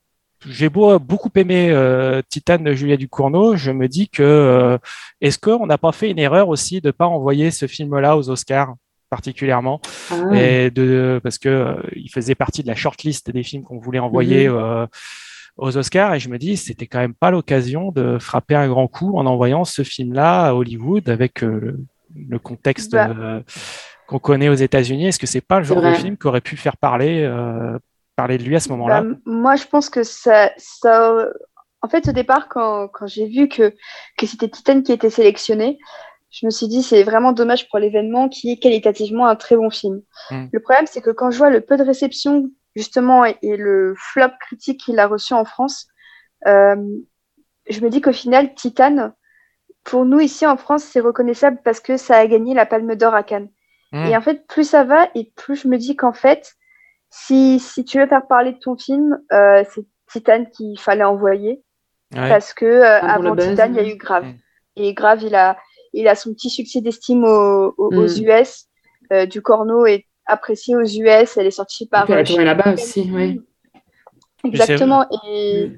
[0.48, 4.78] j'ai beau, beaucoup aimé euh, Titane de Julia Ducournau, je me dis que euh,
[5.20, 8.74] est-ce qu'on n'a pas fait une erreur aussi de pas envoyer ce film-là aux Oscars
[9.08, 9.80] particulièrement?
[10.10, 13.78] Ah et de parce que euh, il faisait partie de la shortlist des films qu'on
[13.78, 14.88] voulait envoyer mhm.
[15.56, 18.88] aux Oscars et je me dis c'était quand même pas l'occasion de frapper un grand
[18.88, 23.42] coup en envoyant ce film-là à Hollywood avec le, contexte bah
[24.06, 25.08] qu'on connaît aux États-Unis.
[25.08, 27.78] Est-ce que c'est pas le genre de film qui aurait pu faire parler, euh,
[28.14, 29.02] parler de lui à ce moment-là?
[29.02, 31.28] Bah, Moi, je pense que ça, ça...
[31.82, 33.74] En fait, au départ, quand, quand j'ai vu que,
[34.16, 35.78] que c'était Titan qui était sélectionné,
[36.30, 39.70] je me suis dit c'est vraiment dommage pour l'événement qui est qualitativement un très bon
[39.70, 40.02] film.
[40.30, 40.46] Hmm.
[40.52, 44.32] Le problème, c'est que quand je vois le peu de réception justement et, le flop
[44.40, 45.86] critique qu'il a reçu en France,
[46.46, 46.76] euh,
[47.68, 49.12] je me dis qu'au final, Titan,
[49.84, 53.14] pour nous ici en France, c'est reconnaissable parce que ça a gagné la Palme d'Or
[53.14, 53.48] à Cannes.
[54.04, 54.16] Et mm.
[54.16, 56.54] en fait, plus ça va et plus je me dis qu'en fait,
[57.10, 61.62] si, si tu veux faire parler de ton film, euh, c'est Titan qu'il fallait envoyer.
[62.12, 64.24] Parce que euh, avant Titan, il y a eu Grave.
[64.24, 64.34] Mm.
[64.76, 65.56] Et Grave, il a,
[65.92, 68.66] il a son petit succès d'estime aux, aux, US.
[69.10, 69.14] Mm.
[69.14, 71.36] Euh, du Corneau est apprécié aux US.
[71.36, 72.10] Elle est sortie par.
[72.10, 73.40] Elle est là-bas aussi, oui.
[74.44, 75.06] Exactement.
[75.26, 75.72] Et,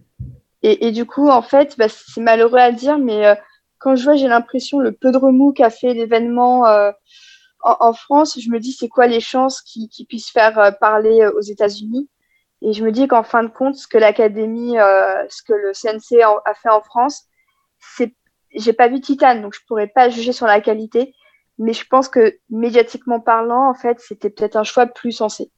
[0.62, 3.38] et, et, du coup, en fait, bah, c'est malheureux à dire, mais
[3.78, 6.64] quand je vois, j'ai l'impression le peu de remous qu'a fait l'événement
[7.60, 11.32] en, France, je me dis c'est quoi les chances qu'ils puissent faire euh, parler euh,
[11.32, 12.08] aux États-Unis?
[12.62, 15.72] Et je me dis qu'en fin de compte, ce que l'Académie, euh, ce que le
[15.72, 17.24] CNC a, fait en France,
[17.78, 18.14] c'est
[18.54, 21.14] j'ai pas vu Titan, donc je pourrais pas juger sur la qualité,
[21.58, 25.50] mais je pense que médiatiquement parlant, en fait, c'était peut-être un choix plus sensé.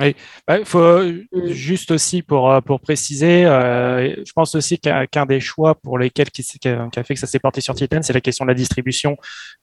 [0.00, 0.16] Oui,
[0.46, 1.46] bah, faut mm.
[1.48, 6.30] juste aussi pour, euh, pour préciser, euh, je pense aussi qu'un des choix pour lesquels
[6.30, 8.54] qui, qui, a, fait que ça s'est porté sur Titan, c'est la question de la
[8.54, 9.16] distribution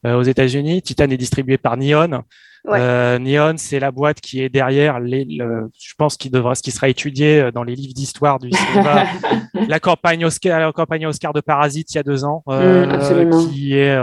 [0.05, 0.83] euh, aux États-Unis.
[0.83, 2.23] Titan est distribué par Neon.
[2.65, 6.89] Neon, c'est la boîte qui est derrière les, je pense qu'il devra, ce qui sera
[6.89, 9.05] étudié dans les livres d'histoire du cinéma,
[9.67, 13.75] la campagne Oscar, la campagne Oscar de Parasite il y a deux ans, mm, qui
[13.75, 13.97] est,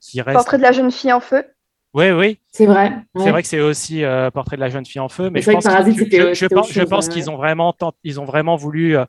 [0.00, 0.34] qui reste.
[0.34, 1.44] Portrait de la jeune fille en feu.
[1.92, 2.38] Oui, oui.
[2.52, 2.92] C'est vrai.
[3.16, 5.50] C'est vrai que c'est aussi euh, Portrait de la jeune fille en feu, mais je
[5.50, 7.74] pense, je, pense, qu'ils ont vraiment,
[8.04, 8.96] ils ont vraiment voulu.
[8.96, 9.04] Euh,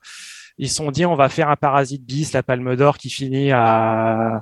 [0.58, 3.52] ils se sont dit, on va faire un Parasite bis, la Palme d'Or, qui finit
[3.52, 4.42] à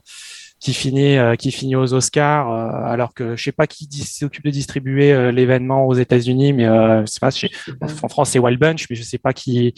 [0.60, 2.52] qui finit euh, qui finit aux Oscars
[2.86, 6.68] alors que je sais pas qui s'occupe de distribuer l'événement aux États-Unis mais
[7.06, 7.30] c'est pas,
[8.04, 9.74] en France c'est Wild Bunch mais je sais pas qui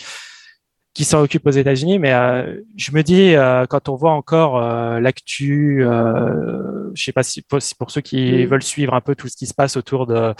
[0.94, 4.62] qui s'en occupe aux États-Unis, mais euh, je me dis euh, quand on voit encore
[4.62, 8.46] euh, l'actu, je sais pas si pour, pour ceux qui mm.
[8.48, 10.34] veulent suivre un peu tout ce qui se passe autour de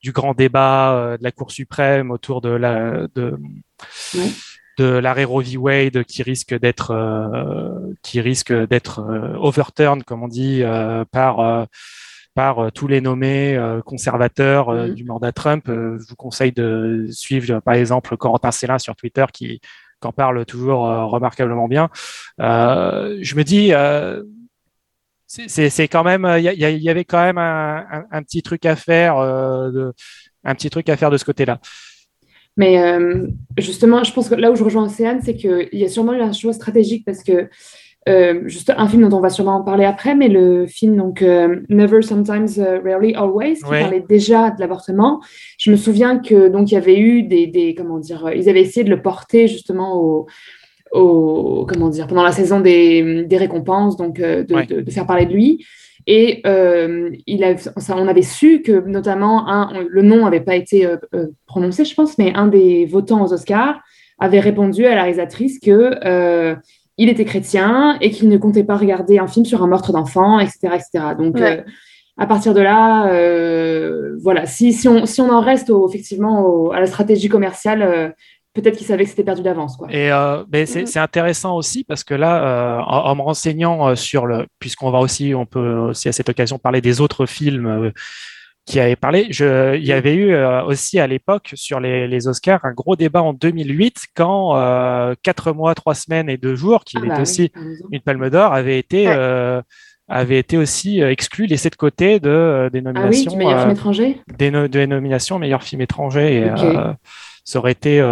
[0.00, 3.36] du grand débat de la Cour suprême, autour de la de
[4.78, 5.56] de l'arrêt Roe v.
[5.56, 6.94] Wade qui risque d'être
[8.02, 9.00] qui risque d'être
[9.40, 10.62] overturned comme on dit
[11.10, 11.66] par
[12.34, 14.94] par tous les nommés conservateurs mm.
[14.94, 15.64] du mandat Trump.
[15.66, 19.60] je vous conseille de suivre par exemple Corentin Célin sur Twitter qui
[20.00, 21.90] qu'en parle toujours euh, remarquablement bien.
[22.40, 24.22] Euh, je me dis, euh,
[25.26, 29.92] c'est quand même, il y, avait quand même un, petit truc à faire, de,
[30.42, 31.60] un petit truc à faire de ce côté-là.
[32.56, 32.82] Mais
[33.58, 36.22] justement, je pense que là où je rejoins Océane, c'est qu'il y a sûrement eu
[36.22, 37.50] un choix stratégique parce que
[38.08, 41.20] euh, juste un film dont on va sûrement en parler après, mais le film donc
[41.20, 45.20] euh, Never, Sometimes, uh, Rarely, Always, qui parlait déjà de l'avortement.
[45.58, 48.62] Je me souviens que donc il y avait eu des, des, comment dire, ils avaient
[48.62, 50.26] essayé de le porter justement au,
[50.92, 55.26] au comment dire pendant la saison des, des récompenses, donc euh, de, de, faire parler
[55.26, 55.66] de lui.
[56.06, 56.40] Et
[57.26, 57.54] il a,
[57.90, 60.88] on avait su que notamment un, le nom n'avait pas été
[61.44, 63.78] prononcé, je pense, mais un des votants aux Oscars
[64.18, 66.56] avait répondu à la réalisatrice que
[66.98, 70.40] il était chrétien et qu'il ne comptait pas regarder un film sur un meurtre d'enfant,
[70.40, 71.04] etc., etc.
[71.16, 71.62] Donc, euh,
[72.16, 76.80] à partir de là, euh, voilà, si, si, on, si on en reste effectivement à
[76.80, 78.08] la stratégie commerciale, euh,
[78.52, 79.78] peut-être qu'il savait que c'était perdu d'avance.
[79.90, 80.86] Et ben, mm-hmm.
[80.86, 85.46] c'est intéressant aussi parce que là, en, me renseignant sur le, puisqu'on va aussi, on
[85.46, 87.92] peut aussi à cette occasion parler des autres films
[88.68, 89.28] qui avait parlé.
[89.30, 92.96] Je, il y avait eu euh, aussi à l'époque sur les, les, Oscars un gros
[92.96, 97.08] débat en 2008 quand euh, quatre mois, trois semaines et deux jours, qui ah était
[97.08, 97.50] bah aussi
[97.90, 99.62] une Palme d'Or, avait été euh,
[100.06, 103.30] avait été aussi exclu, laissé de côté de des nominations.
[103.32, 104.20] Ah oui, meilleur film étranger?
[104.36, 106.96] Des, des, nominations meilleur film étranger et aurait,
[107.44, 108.02] ça aurait été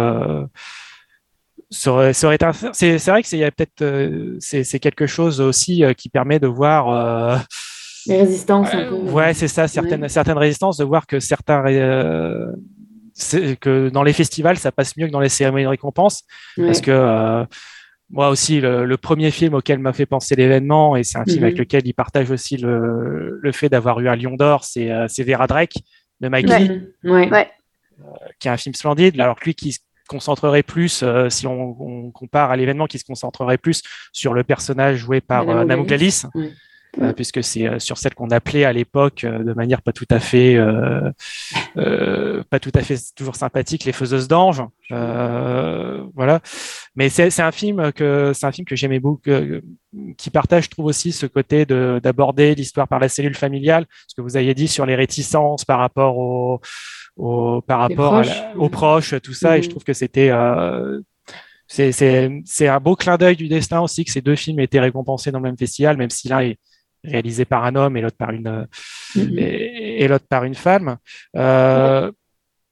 [1.69, 7.45] c'est vrai que c'est peut-être c'est quelque chose aussi qui permet de voir
[8.07, 8.73] les résistances.
[8.73, 8.95] Un peu.
[8.95, 11.63] Ouais, c'est ça, certaines, certaines résistances, de voir que certains.
[11.67, 12.51] Euh,
[13.59, 16.23] que dans les festivals, ça passe mieux que dans les cérémonies de récompense.
[16.55, 17.43] Parce que euh,
[18.11, 21.55] moi aussi, le, premier film auquel m'a fait penser l'événement, et c'est un film avec
[21.55, 21.61] mhm.
[21.61, 25.47] lequel il partage aussi le, le fait d'avoir eu un Lion d'Or, c'est euh, Vera
[25.47, 25.77] Drake
[26.21, 27.49] de Mike Lee, ouais.
[28.39, 29.19] qui est un film splendide.
[29.19, 33.03] Alors que lui qui se concentrerait plus, si on, on, compare à l'événement, qui se
[33.03, 33.81] concentrerait plus
[34.13, 36.27] sur le personnage joué par Namouk Alice.
[37.01, 40.07] Euh, puisque c'est euh, sur celle qu'on appelait à l'époque euh, de manière pas tout
[40.09, 40.57] à fait,
[42.49, 44.63] pas tout à fait toujours sympathique, les faiseuses d'anges.
[44.89, 46.39] voilà.
[46.95, 49.29] Mais c'est un film que c'est un film que j'aimais beaucoup,
[50.17, 54.21] qui partage, je trouve aussi ce côté d'aborder l'histoire par la cellule familiale, ce que
[54.21, 56.61] vous aviez dit sur les réticences par rapport au,
[57.15, 58.23] au par rapport
[58.55, 59.57] aux proches, tout ça.
[59.57, 59.69] Et je mm-hmm.
[59.69, 60.31] trouve que c'était
[61.67, 65.31] c'est un beau clin d'œil du destin aussi que ces deux films aient été récompensés
[65.31, 66.57] dans le même festival, même si l'un est
[67.03, 68.67] réalisé par un homme et l'autre par une
[69.15, 69.39] mm-hmm.
[69.39, 70.97] et, l'autre par une femme.
[71.35, 72.11] Euh,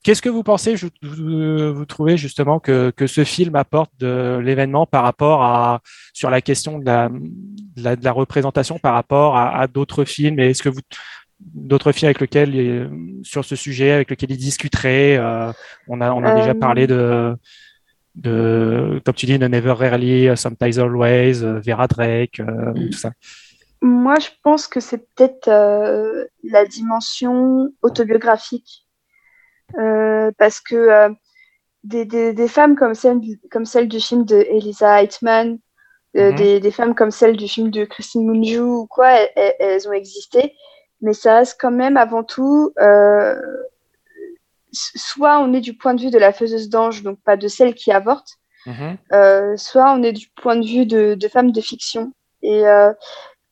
[0.04, 5.04] qu'est-ce que vous pensez, vous, trouvez justement que, que, ce film apporte de l'événement par
[5.04, 5.82] rapport à
[6.14, 10.40] sur la question de la, de la, représentation par rapport à, d'autres films?
[10.40, 10.82] Est-ce que vous
[11.40, 12.90] d'autres films avec lesquels
[13.24, 15.52] sur ce sujet avec lesquels ils discuteraient euh,
[15.88, 17.36] On a on a déjà parlé de
[18.16, 22.90] de comme tu dis, de Never Rarely, Sometimes Always, Vera Drake, mm.
[22.92, 23.12] tout ça.
[23.82, 28.88] Moi, je pense que c'est peut-être euh, la dimension autobiographique.
[29.80, 31.10] Euh, parce que euh,
[31.84, 33.20] des, des, des, femmes comme celle,
[33.52, 35.60] comme celle du film de Elisa Heitman,
[36.14, 36.36] mhm.
[36.36, 40.54] des, des, femmes comme celle du film de Christine Mungiu ou quoi, elles, ont existé.
[41.02, 42.74] Mais ça reste quand même avant tout,
[44.72, 47.74] soit on est du point de vue de la faiseuse d'ange, donc pas de celle
[47.74, 49.58] qui avorte, mhm.
[49.58, 52.14] soit on est du point de vue de, de femmes de fiction.
[52.42, 52.64] Et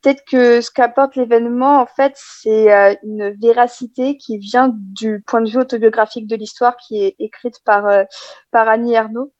[0.04, 5.40] peut-être que ce qu'apporte l'événement, en fait, c'est euh, une véracité qui vient du point
[5.40, 8.04] de vue autobiographique de l'histoire qui est écrite par, euh,
[8.50, 9.32] par Annie Ernaux.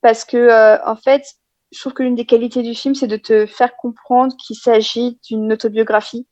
[0.00, 1.24] Parce que, euh, en fait,
[1.72, 5.20] je trouve que l'une des qualités du film, c'est de te faire comprendre qu'il s'agit
[5.28, 6.26] d'une autobiographie,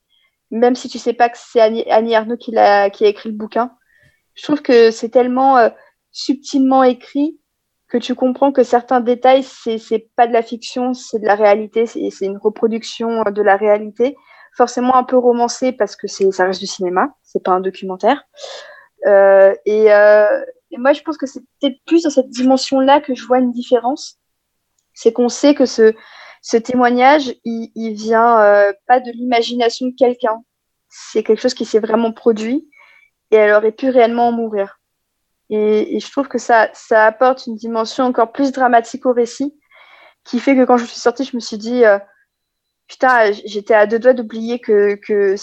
[0.50, 3.30] même si tu sais pas que c'est Annie, Annie Ernaux qui a, qui a écrit
[3.30, 3.72] le bouquin.
[4.34, 5.70] Je trouve que c'est tellement
[6.10, 7.38] subtilement écrit
[7.92, 11.34] que tu comprends que certains détails, c'est c'est pas de la fiction, c'est de la
[11.34, 14.16] réalité, c'est une reproduction de la réalité,
[14.56, 18.24] forcément un peu romancée parce que ça reste du cinéma, c'est pas un documentaire.
[19.06, 23.14] Euh, et, euh, et, moi, je pense que c'est peut-être plus dans cette dimension-là que
[23.14, 24.18] je vois une différence.
[24.94, 25.92] C'est qu'on sait que ce,
[26.40, 30.42] ce témoignage, il, vient euh, pas de l'imagination de quelqu'un.
[30.88, 32.70] C'est quelque chose qui s'est vraiment produit
[33.30, 34.80] et elle aurait pu réellement en mourir.
[35.54, 39.54] Et, je trouve que ça, ça apporte une dimension encore plus dramatique au récit,
[40.24, 41.98] qui fait que quand je suis sortie, je me suis dit, euh,
[42.88, 45.34] putain, j'étais à deux doigts d'oublier que, que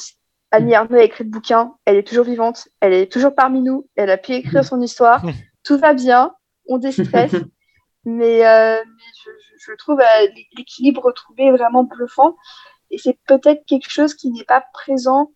[0.50, 3.88] Annie Arnaud a écrit le bouquin, elle est toujours vivante, elle est toujours parmi nous,
[3.96, 5.22] elle a pu écrire son histoire,
[5.64, 6.34] tout va bien,
[6.68, 7.36] on déstresse,
[8.04, 8.84] mais, euh,
[9.24, 9.30] je,
[9.60, 12.36] je, trouve euh, l'équilibre retrouvé vraiment bluffant,
[12.90, 15.32] et c'est peut-être quelque chose qui n'est pas présent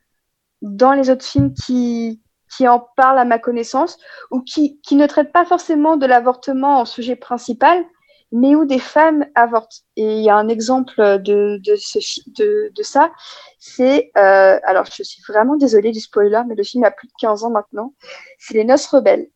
[0.64, 2.24] dans les autres films qui,
[2.56, 3.98] qui en parle à ma connaissance
[4.32, 7.84] ou qui, qui ne traite pas forcément de l'avortement en sujet principal,
[8.32, 9.84] mais où des femmes avortent.
[9.96, 13.12] Et il y a un exemple de, de, ce, de, de ça,
[13.60, 17.14] c'est, euh, alors je suis vraiment désolée du spoiler, mais le film a plus de
[17.20, 17.94] 15 ans maintenant,
[18.40, 19.28] c'est Les Noces Rebelles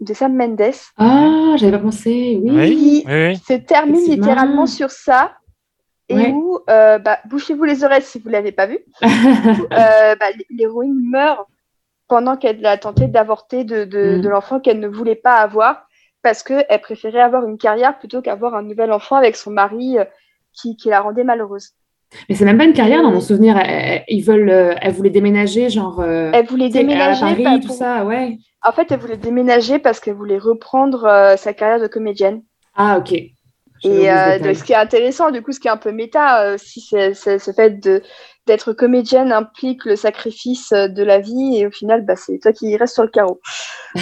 [0.00, 0.74] de Sam Mendes.
[0.98, 3.04] Ah, j'avais pas pensé, oui.
[3.04, 5.32] Qui se termine littéralement sur ça.
[6.08, 11.00] Et où, euh, bah, bouchez-vous les oreilles si vous l'avez pas vu, euh, bah, l'héroïne
[11.10, 11.48] meurt
[12.12, 14.28] pendant qu'elle a tenté d'avorter de, de, mm.
[14.28, 15.88] l'enfant qu'elle ne voulait pas avoir
[16.22, 20.04] parce qu'elle préférait avoir une carrière plutôt qu'avoir un nouvel enfant avec son mari euh,
[20.52, 21.70] qui, qui, la rendait malheureuse.
[22.28, 23.56] Mais c'est même pas une carrière dans mon souvenir.
[23.56, 26.00] Elle, ils veulent, euh, elle voulait déménager, genre.
[26.00, 28.36] Euh, elle voulait déménager à Paris, tout ça, ouais.
[28.62, 32.42] En fait, elle voulait déménager parce qu'elle voulait reprendre sa carrière de comédienne.
[32.76, 33.18] Ah, ok.
[33.84, 37.14] Et ce qui est intéressant, du coup, ce qui est un peu méta, aussi, c'est
[37.14, 38.02] ce fait de,
[38.46, 42.52] d'être comédienne implique le sacrifice euh, de la vie et au final, bah, c'est toi
[42.52, 43.40] qui restes sur le carreau.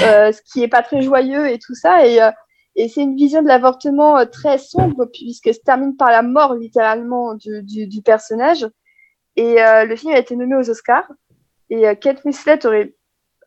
[0.05, 2.07] Euh, ce qui est pas très joyeux et tout ça.
[2.07, 2.31] Et, euh,
[2.77, 7.35] et c'est une vision de l'avortement très sombre puisque se termine par la mort littéralement
[7.35, 8.69] du, du, du personnage.
[9.35, 11.11] Et le film a été nommé aux Oscars.
[11.71, 12.95] Et Kate Winslet aurait,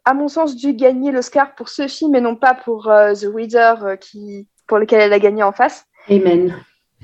[0.03, 3.95] à mon sens, dû gagner l'Oscar pour ce film et non pas pour The Reader
[4.01, 5.85] qui, pour lequel elle a gagné en face.
[6.09, 6.55] Amen.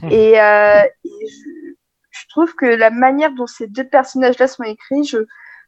[0.09, 1.69] Et, et je,
[2.09, 5.19] je trouve que la manière dont ces deux personnages-là sont écrits, je,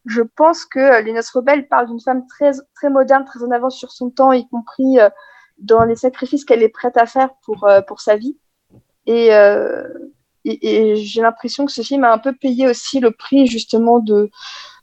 [0.06, 3.50] je pense que euh, Les Noces Rebelles parle d'une femme très, très moderne, très en
[3.50, 5.08] avance sur son temps, y compris euh,
[5.58, 8.36] dans les sacrifices qu'elle est prête à faire pour, euh, pour sa vie.
[9.06, 9.30] Et,
[10.44, 14.30] et, j'ai l'impression que ce film a un peu payé aussi le prix justement de,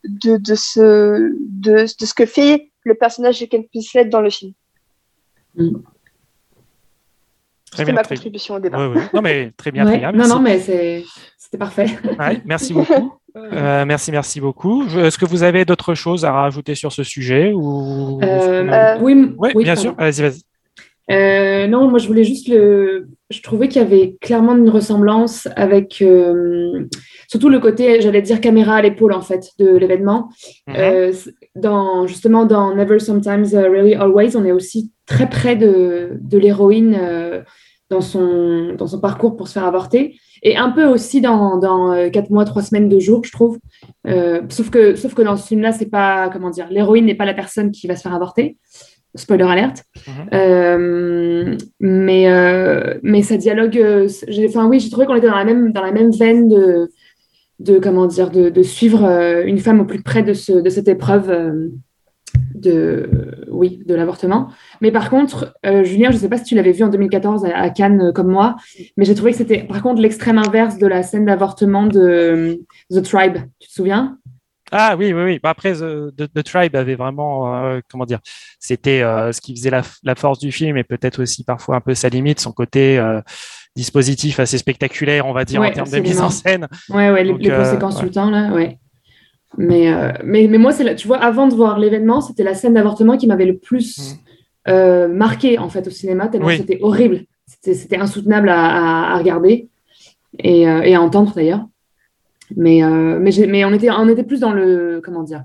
[0.04, 4.30] de, de, ce, de, de ce que fait le personnage de Ken Winslet dans le
[4.30, 4.54] film.
[5.56, 5.78] Mm.
[7.78, 8.78] Ma contribution au débat.
[9.14, 10.12] Non, mais très bien, très bien.
[10.12, 10.30] Merci.
[10.30, 11.88] Non, non, mais c'était parfait.
[12.46, 13.14] merci beaucoup.
[13.36, 14.84] Euh, merci, merci beaucoup.
[14.86, 18.20] Est-ce que vous avez d'autres choses à rajouter sur ce sujet ou...
[18.24, 19.94] Euh, euh, oui, oui, bien sûr.
[19.96, 21.70] Vas-y, vas-y.
[21.70, 23.08] non, moi je voulais juste le.
[23.30, 26.04] Je trouvais qu'il y avait clairement une ressemblance avec
[27.30, 30.30] surtout le côté, j'allais dire caméra à l'épaule en fait de l'événement.
[30.68, 31.14] Mhm.
[31.56, 36.98] dans justement dans Never Sometimes Really Always, on est aussi très près de, de l'héroïne
[37.90, 40.16] dans son, dans son parcours pour se faire avorter.
[40.44, 43.60] Et un peu aussi dans, dans 4 euh, mois, 3 semaines, 2 jours, je trouve.
[44.08, 47.26] Euh, sauf, que, sauf que dans ce film-là, c'est pas, comment dire, l'héroïne n'est pas
[47.26, 48.58] la personne qui va se faire avorter.
[49.16, 49.84] Spoiler alerte.
[50.08, 50.14] Mhm.
[50.34, 53.78] Euh, mais, mais ça dialogue.
[54.45, 56.90] Enfin, oui, j'ai trouvé qu'on était dans la même, dans la même veine de,
[57.60, 59.06] de comment dire, de, de suivre
[59.45, 61.69] une femme au plus près de, ce, de cette épreuve
[62.53, 64.49] de, oui, de l'avortement.
[64.81, 67.69] Mais par contre, euh, Julien, je sais pas si tu l'avais vu en 2014 à,
[67.69, 68.56] Cannes euh, comme moi,
[68.98, 72.56] mais j'ai trouvé que c'était par contre l'extrême inverse de la scène d'avortement de euh,
[72.91, 73.38] The Tribe.
[73.60, 74.18] Tu te souviens?
[74.72, 75.40] Ah oui, oui, oui.
[75.41, 78.19] Bah, après, The, Tribe avait vraiment, comment dire,
[78.60, 82.07] c'était ce qui faisait la, force du film et peut-être aussi parfois un peu sa
[82.10, 83.03] limite, son côté
[83.80, 86.68] dispositif assez spectaculaire, on va dire, en termes de mise en scène.
[86.89, 88.77] Ouais, ouais, les, conséquences tout le temps, là, ouais.
[89.57, 92.76] Mais, euh, mais, mais, moi, c'est tu vois, avant de voir l'événement, c'était la scène
[92.76, 94.72] d'avortement qui m'avait le plus mm.
[94.72, 97.22] euh, marqué en fait au cinéma, tellement c'était horrible.
[97.64, 99.69] C'était insoutenable à, à, regarder
[100.38, 101.65] et, euh, et, à entendre d'ailleurs.
[102.56, 105.01] Mais, mais, mais, on, était, on était plus dans le.
[105.03, 105.43] Comment dire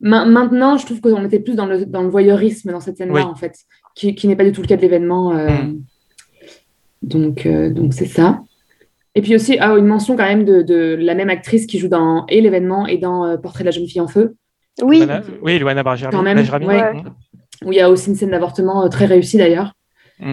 [0.00, 3.36] Maintenant, je trouve qu'on était plus dans le, dans le voyeurisme dans cette scène-là, en
[3.36, 3.56] fait,
[3.94, 5.32] qui, qui n'est pas du tout le cas de l'événement.
[5.32, 5.82] Mm.
[7.08, 8.40] Donc, donc c'est ça.
[9.14, 11.88] Et puis aussi, ah, une mention quand même de, de, la même actrice qui joue
[11.88, 14.34] dans et l'événement et dans Portrait de la jeune fille en feu.
[14.82, 16.12] Oui, Luana- oui, Luana Bargermi.
[16.16, 16.94] Quand même, Bargermi, ouais.
[16.94, 17.04] mhm.
[17.64, 19.72] où il y a aussi une scène d'avortement euh, très réussie d'ailleurs.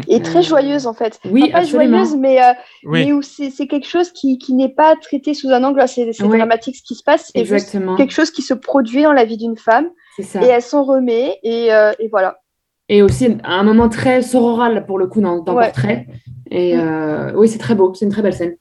[0.07, 1.19] et très joyeuse en fait.
[1.29, 1.97] Oui, Enfin, pas absolument.
[2.05, 2.53] joyeuse, mais, euh,
[2.85, 3.05] Oui.
[3.05, 6.11] mais où c'est c'est quelque chose qui, qui n'est pas traité sous un angle assez
[6.13, 6.37] c'est Ouais.
[6.37, 7.43] dramatique ce qui se passe, c'est
[7.97, 10.41] quelque chose qui se produit dans la vie d'une femme C'est ça.
[10.43, 12.37] et elle s'en remet et, euh, et voilà.
[12.93, 15.65] Et aussi un moment très sororal pour le coup dans, dans Ouais.
[15.71, 16.07] Portrait.
[16.51, 16.79] Et Mm.
[16.81, 18.55] euh, oui, c'est très beau, c'est une très belle scène.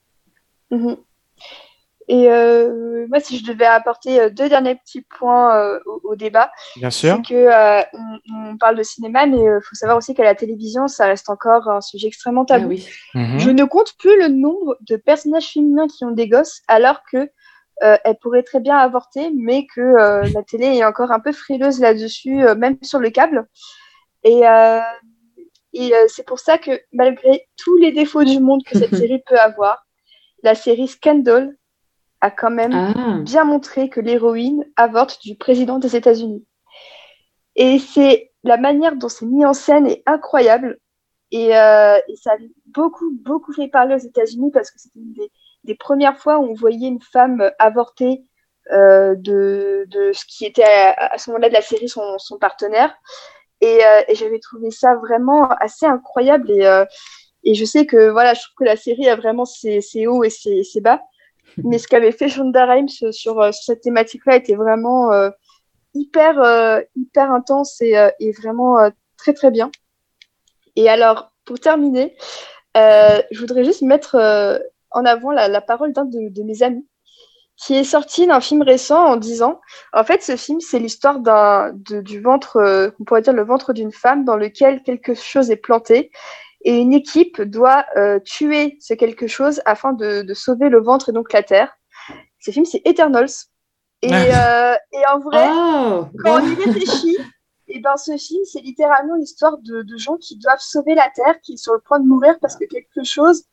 [0.70, 0.96] Mhm.
[2.08, 6.16] Et euh, moi, si je devais apporter euh, deux derniers petits points euh, au, au
[6.16, 7.16] débat, Bien sûr.
[7.16, 10.34] c'est que euh, on, on parle de cinéma, mais il faut savoir aussi qu'à la
[10.34, 12.68] télévision, ça reste encore un sujet extrêmement Ah tabou.
[12.68, 12.86] oui.
[13.14, 13.38] Mhm.
[13.38, 17.28] Je ne compte plus le nombre de personnages féminins qui ont des gosses, alors que
[17.84, 17.96] euh,
[18.46, 22.54] très bien avorter, mais que euh, la télé est encore un peu frileuse là-dessus, euh,
[22.54, 23.46] même sur le câble.
[24.24, 24.80] Et, euh,
[25.72, 29.22] et euh, c'est pour ça que malgré tous les défauts du monde que cette série
[29.26, 29.86] peut avoir,
[30.42, 31.56] la série Scandal
[32.20, 36.44] a quand même Ah, bien montré que l'héroïne avorte du président des États-Unis.
[37.56, 40.78] Et c'est la manière dont c'est mis en scène est incroyable.
[41.30, 42.36] Et, euh, et ça a
[42.66, 45.30] beaucoup, beaucoup fait parler aux États-Unis parce que c'était une des,
[45.64, 48.24] des premières fois où on voyait une femme avorter
[48.72, 52.38] euh, de, de ce qui était à, à ce moment-là de la série son, son
[52.38, 52.94] partenaire.
[53.60, 56.50] Et, euh, et j'avais trouvé ça vraiment assez incroyable.
[56.50, 56.84] Et, euh,
[57.44, 60.24] et je sais que voilà, je trouve que la série a vraiment ses, ses hauts
[60.24, 61.00] et ses, ses bas.
[61.64, 65.30] Mais ce qu'avait fait Shonda Rhimes sur, sur cette thématique-là était vraiment euh,
[65.94, 69.70] hyper, euh, hyper intense et, euh, et vraiment euh, très très bien.
[70.76, 72.16] Et alors, pour terminer,
[72.76, 74.58] euh, je voudrais juste mettre euh,
[74.90, 76.86] en avant la, la parole d'un de, de mes amis
[77.62, 79.60] qui est sorti d'un film récent en disant,
[79.92, 83.44] en fait, ce film, c'est l'histoire d'un, de- du ventre, euh, on pourrait dire le
[83.44, 86.10] ventre d'une femme dans lequel quelque chose est planté
[86.62, 91.10] et une équipe doit euh, tuer ce quelque chose afin de, de sauver le ventre
[91.10, 91.70] et donc la terre.
[92.38, 93.28] Ce film, c'est Eternals.
[94.02, 97.18] Et, euh, et en vrai, Oh, quand on y réfléchit,
[97.68, 101.38] et ben ce film, c'est littéralement l'histoire de, de gens qui doivent sauver la Terre,
[101.42, 103.44] qui sont sur le point de mourir parce que quelque chose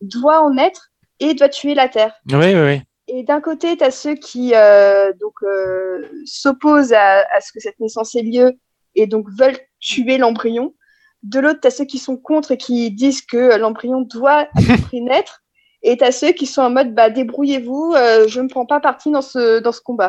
[0.00, 0.88] doit en être
[1.20, 2.14] et doit tuer la Terre.
[2.28, 2.82] Oui, oui, oui.
[3.14, 7.60] Et d'un côté, tu as ceux qui euh, donc euh, s'opposent à, à ce que
[7.60, 8.54] cette naissance ait lieu
[8.94, 10.74] et donc veulent tuer l'embryon.
[11.22, 14.62] De l'autre, tu as ceux qui sont contre et qui disent que l'embryon doit à
[14.66, 15.42] tout prix naître.
[15.82, 18.80] Et tu as ceux qui sont en mode bah, débrouillez-vous, euh, je ne prends pas
[18.80, 20.08] parti dans ce, dans ce combat.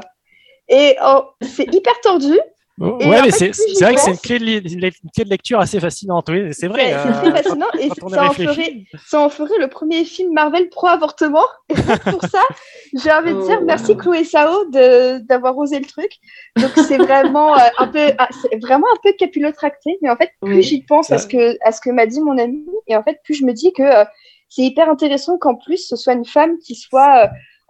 [0.69, 2.39] Et oh, c'est hyper tordu.
[2.81, 3.51] Et ouais, mais c'est
[3.81, 4.79] vrai que c'est une une
[5.11, 6.27] clé de lecture assez fascinante.
[6.29, 6.87] Oui, c'est vrai.
[6.87, 10.33] C'est euh, c'est très fascinant et ça en, ferait, ça en ferait le premier film
[10.33, 11.45] Marvel pro-avortement.
[11.69, 11.75] Et
[12.09, 12.41] pour ça,
[12.95, 13.65] j'ai envie de Oh, dire wow.
[13.65, 16.13] merci Chloé Sao de- d'avoir osé le truc.
[16.57, 20.31] Donc c'est vraiment euh, un peu, ah, c'est vraiment un peu capillotracté, mais en fait
[20.41, 20.63] plus Oui.
[20.63, 23.19] j'y pense à ce que à ce que m'a dit mon ami, et en fait
[23.23, 24.03] plus je me dis que euh,
[24.49, 27.27] c'est hyper intéressant qu'en plus ce soit une femme qui soit euh,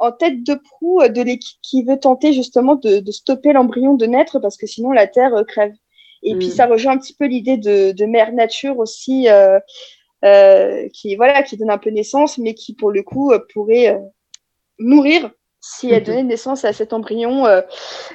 [0.08, 3.94] en tête de proue euh, de l'équipe qui veut tenter justement de, de stopper l'embryon
[3.96, 5.74] de naître parce que sinon la Terre euh, crève.
[6.24, 6.52] Et puis Mm.
[6.58, 9.60] ça rejoint un petit peu l'idée de, de mère nature aussi, euh,
[10.26, 14.00] euh, qui voilà, qui donne un peu naissance, mais qui pour le coup pourrait euh,
[14.80, 16.08] mourir si elle Mhm.
[16.08, 17.46] donnait naissance à cet embryon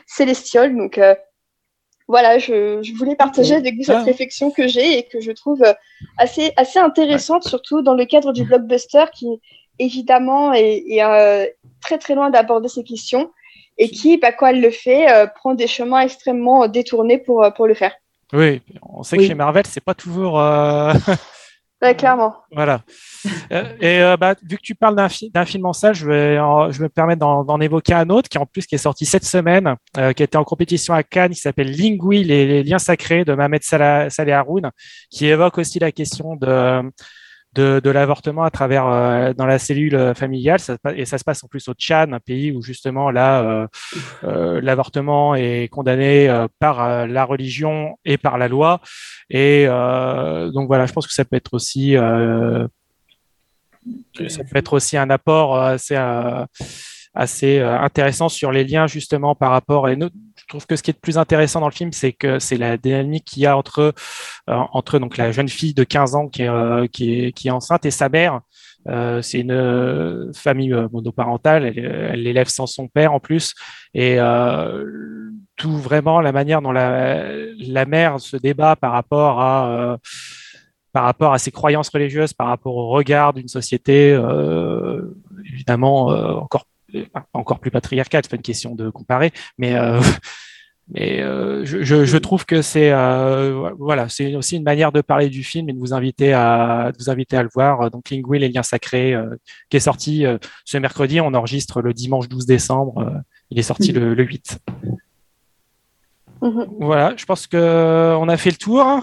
[0.07, 0.77] célestial.
[0.77, 1.01] Donc
[2.07, 4.03] voilà, je, je voulais partager avec vous cette Ah.
[4.05, 5.63] réflexion que j'ai et que je trouve
[6.17, 9.27] assez, assez intéressante, surtout dans le cadre du blockbuster qui
[9.79, 11.47] évidemment est, est, euh,
[11.81, 13.31] très très loin d'aborder ces questions
[13.79, 17.45] et qui, bah, quand elle le fait, euh, prend des chemins extrêmement euh, détournés pour,
[17.45, 17.95] euh, pour le faire.
[18.33, 19.29] Oui, on sait que Oui.
[19.29, 20.41] chez Marvel, c'est pas toujours.
[20.41, 20.93] euh,
[21.81, 22.35] Ouais, clairement.
[22.51, 22.81] Voilà.
[23.81, 26.37] Et euh, bah, vu que tu parles d'un fi- d'un film en salle, je vais,
[26.41, 28.79] en- je vais me permettre d'en d'en évoquer un autre qui en plus qui est
[28.79, 32.63] sorti cette semaine, euh, qui était en compétition à Cannes, qui s'appelle Lingui, les, les
[32.65, 34.73] liens sacrés de Mohamed Salah, Saleh Haroun,
[35.09, 36.83] qui évoque aussi la question de
[37.55, 40.61] de, l'avortement à travers euh, dans la cellule familiale.
[40.61, 43.43] Se passe- et ça se passe en plus au Tchad, un pays où justement là
[43.43, 43.67] euh,
[44.25, 48.81] euh, l'avortement est condamné euh, par euh, la religion et par la loi.
[49.31, 52.67] Et euh, donc voilà je pense que ça peut être aussi euh,
[54.29, 56.45] ça peut être aussi un apport euh, assez euh,
[57.15, 59.97] assez euh, intéressant sur les liens justement par rapport et
[60.49, 62.77] trouve que ce qui est le plus intéressant dans le film c'est que c'est la
[62.77, 63.95] dynamique qu'il y a entre
[64.49, 67.49] euh, entre donc la jeune fille de 15 ans qui est euh, qui est qui
[67.49, 68.41] est enceinte et sa mère.
[68.89, 71.67] Euh, c'est une famille monoparentale.
[71.77, 73.55] Elle l'élève sans son père en plus.
[73.93, 74.19] Et
[75.57, 77.27] tout vraiment la manière dont la
[77.59, 79.99] la mère se débat par rapport à
[80.93, 84.11] par rapport à ses croyances religieuses, par rapport au regard d'une société
[85.45, 86.68] évidemment encore
[87.33, 90.01] encore plus patriarcale, c'est pas une question de comparer, mais euh,
[90.91, 95.03] Mais euh, je, je, je trouve que c'est euh, voilà, c'est aussi une manière de
[95.03, 97.91] parler du film et de vous inviter à de vous inviter à le voir.
[97.91, 99.37] Donc Lingui, les liens sacrés, euh,
[99.69, 101.21] qui est sorti euh, ce mercredi.
[101.21, 103.01] On enregistre le dimanche 12 décembre.
[103.01, 103.19] euh,
[103.51, 104.59] il est sorti le, le 8.
[106.41, 106.67] Mhm.
[106.81, 109.03] Voilà, je pense que on a fait le tour.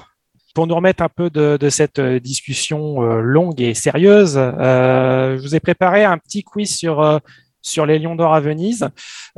[0.56, 5.36] Pour nous remettre un peu de, de cette euh, discussion euh, longue et sérieuse, euh,
[5.38, 7.20] je vous ai préparé un petit quiz sur euh,
[7.66, 8.88] sur les Lions d'Or à Venise.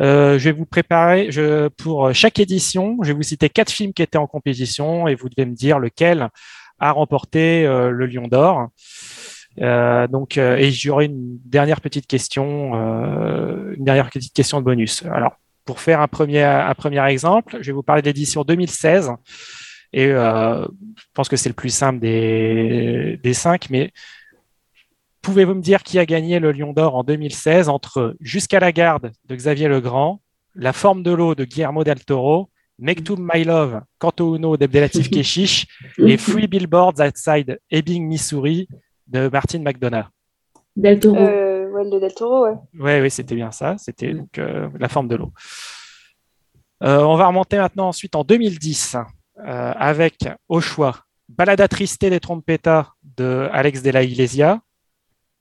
[0.02, 1.30] Euh, je vais vous préparer
[1.78, 2.98] pour chaque édition.
[3.02, 5.80] Je vais vous citer quatre films qui étaient en compétition et vous devez me dire
[5.80, 6.30] lequel
[6.80, 8.68] a remporté euh, le Lion d'Or.
[9.62, 15.04] Euh, donc, et j'aurai une dernière petite question, une dernière petite question de bonus.
[15.06, 19.12] Alors, pour faire un premier, un premier exemple, je vais vous parler de l'édition 2016.
[19.94, 20.68] Et je
[21.14, 23.92] pense que c'est le plus simple des, des cinq, mais
[25.28, 29.12] pouvez-vous me dire qui a gagné le Lion d'Or en 2016 entre Jusqu'à la garde
[29.26, 30.22] de Xavier Legrand,
[30.56, 32.50] La forme de l'eau de Guillermo del Toro,
[32.80, 35.68] Mektoub My Love, Canto Uno d'Abdelatif Keshish
[35.98, 38.70] et Free Billboards Outside Ebbing, Missouri
[39.06, 40.06] de Martin McDonough.
[40.78, 41.18] Del Toro.
[41.18, 42.56] Euh, ouais, le Del Toro, ouais.
[42.80, 43.76] Oui, oui, c'était bien ça.
[43.78, 45.34] C'était donc euh, la forme de l'eau.
[46.84, 50.96] Euh, on va remonter maintenant ensuite en 2010 euh, avec au choix
[51.28, 54.62] Balada Triste des Trompetas de Alex de la Iglesia,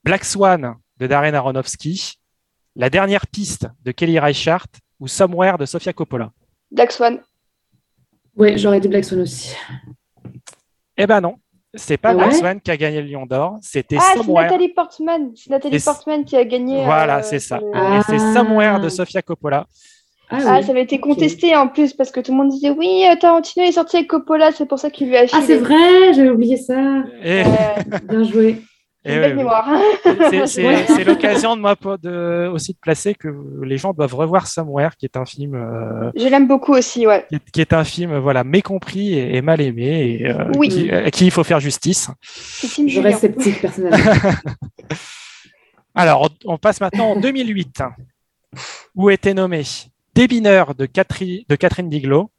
[0.07, 2.15] Black Swan de Darren Aronofsky,
[2.77, 4.69] La dernière piste de Kelly Reichardt
[5.01, 6.31] ou Somewhere de Sofia Coppola.
[6.70, 7.19] Black Swan.
[8.37, 9.53] Ouais, j'aurais dit Black Swan aussi.
[10.97, 11.35] Eh ben non,
[11.74, 14.45] c'est pas Ah Black Swan qui a gagné le Lion d'Or, c'était Ah, c'est Somewhere.
[14.45, 15.33] Nathalie Portman.
[15.35, 16.85] C'est Nathalie c'est- Portman qui a gagné.
[16.85, 17.59] Voilà, euh, c'est ça.
[17.74, 17.99] Ah.
[17.99, 19.66] Et c'est Somewhere de Sofia Coppola.
[20.31, 20.65] Ah, Ah, oui.
[20.65, 23.65] ça avait été contesté en plus parce que tout le monde disait oui, euh, Tarantino
[23.66, 25.41] est sorti avec Coppola, c'est pour ça qu'il lui a filé.
[25.43, 26.78] Ah, c'est vrai, j'avais oublié ça.
[27.24, 28.62] Et, Euh, Bien joué.
[29.09, 29.69] Ouais, mémoire.
[30.05, 30.85] C'est- C'est Ouais.
[30.87, 33.28] c'est l'occasion de moi de, aussi de placer que
[33.62, 37.24] les gens doivent revoir Somewhere, qui est un film, euh, Je l'aime beaucoup aussi, ouais.
[37.28, 40.69] qui, est, qui est un film voilà mécompris et, et mal aimé, et euh, Oui.
[40.69, 42.11] qui, à qui il faut faire justice.
[42.62, 43.99] Je reste sceptique personnellement.
[45.95, 47.83] Alors, on, on passe maintenant en 2008,
[48.95, 49.62] où était nommé
[50.15, 52.31] Débineur de, Catri- de Catherine Bigelow,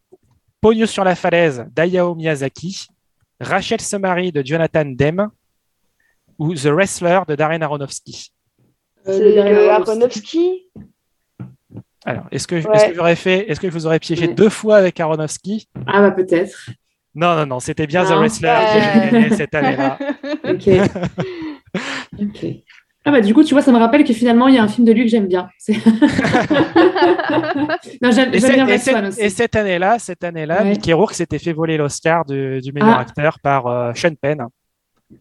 [0.61, 2.87] Pogno sur la falaise d'Ayao Miyazaki,
[3.39, 5.29] Rachel se marie de Jonathan Demme,
[6.39, 8.31] ou The Wrestler de Darren Aronofsky.
[9.07, 10.67] Euh, le le Aronofsky.
[12.05, 12.89] Alors, est-ce que, est-ce Ouais.
[12.89, 14.33] que j'aurais fait, est-ce que je vous aurais piégé Ouais.
[14.33, 15.67] deux fois avec Aronofsky?
[15.87, 16.69] Ah, bah peut-être.
[17.15, 18.11] Non, non, non, c'était bien The.
[18.11, 19.97] Wrestler qui a gagné cette année-là.
[20.47, 20.67] Ok.
[22.21, 22.45] ok.
[23.05, 24.67] Ah, bah du coup, tu vois, ça me rappelle que finalement, il y a un
[24.67, 25.47] film de lui que j'aime bien.
[25.57, 25.73] C'est-
[28.01, 29.21] non, j'aime Et, j'aime c'est- bien et Swan aussi.
[29.21, 30.69] et cette année-là, cette année-là, Ouais.
[30.71, 33.01] Mickey Rourke s'était fait voler l'Oscar du, du meilleur Ah.
[33.01, 34.45] acteur par euh, Sean Penn.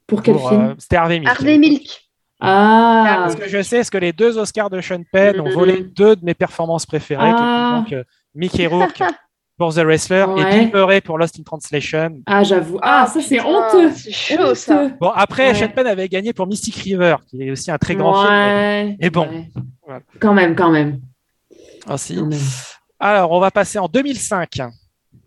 [0.06, 1.30] Pour quel Pour, film euh, C'était Harvey Milk.
[1.30, 2.02] Harvey Milk.
[2.40, 5.82] Ah, Parce que je sais, est-ce que les deux Oscars de Sean Penn ont volé
[5.82, 7.76] deux de mes performances préférées, qui Ah.
[7.82, 8.04] donc euh,
[8.34, 9.02] Mickey Rourke
[9.58, 10.44] pour The Wrestler et.
[10.44, 12.20] Bill Murray pour Lost in Translation.
[12.26, 12.78] ah j'avoue.
[12.82, 13.90] Ah, ça, c'est putain, honteux.
[13.94, 14.88] C'est chaud, ça.
[15.00, 15.54] Bon, après, Ouais.
[15.54, 18.34] Sean Penn avait gagné pour Mystic River, qui est aussi un très grand film.
[18.34, 18.96] Ouais.
[19.00, 19.26] Et bon.
[19.28, 19.48] Ouais.
[19.86, 20.00] Voilà.
[20.20, 21.00] Quand même, quand même.
[21.86, 22.16] Ainsi.
[22.16, 22.38] quand même.
[23.00, 24.58] Alors, on va passer en 2005,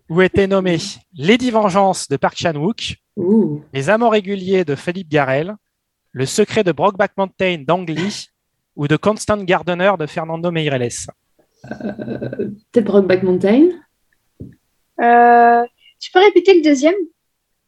[0.08, 0.78] où était nommé
[1.16, 3.62] Lady Vengeance de Park Chan-wook, Ouh.
[3.72, 5.54] Les Amants réguliers de Philippe Garrel,
[6.12, 8.28] Le secret de Brokeback Mountain d'Ang Lee
[8.76, 10.88] ou de Constant Gardener de Fernando Meireles.
[11.68, 13.68] Peut-être Brokeback Mountain?
[15.00, 15.62] Euh,
[15.98, 16.94] tu peux répéter le deuxième?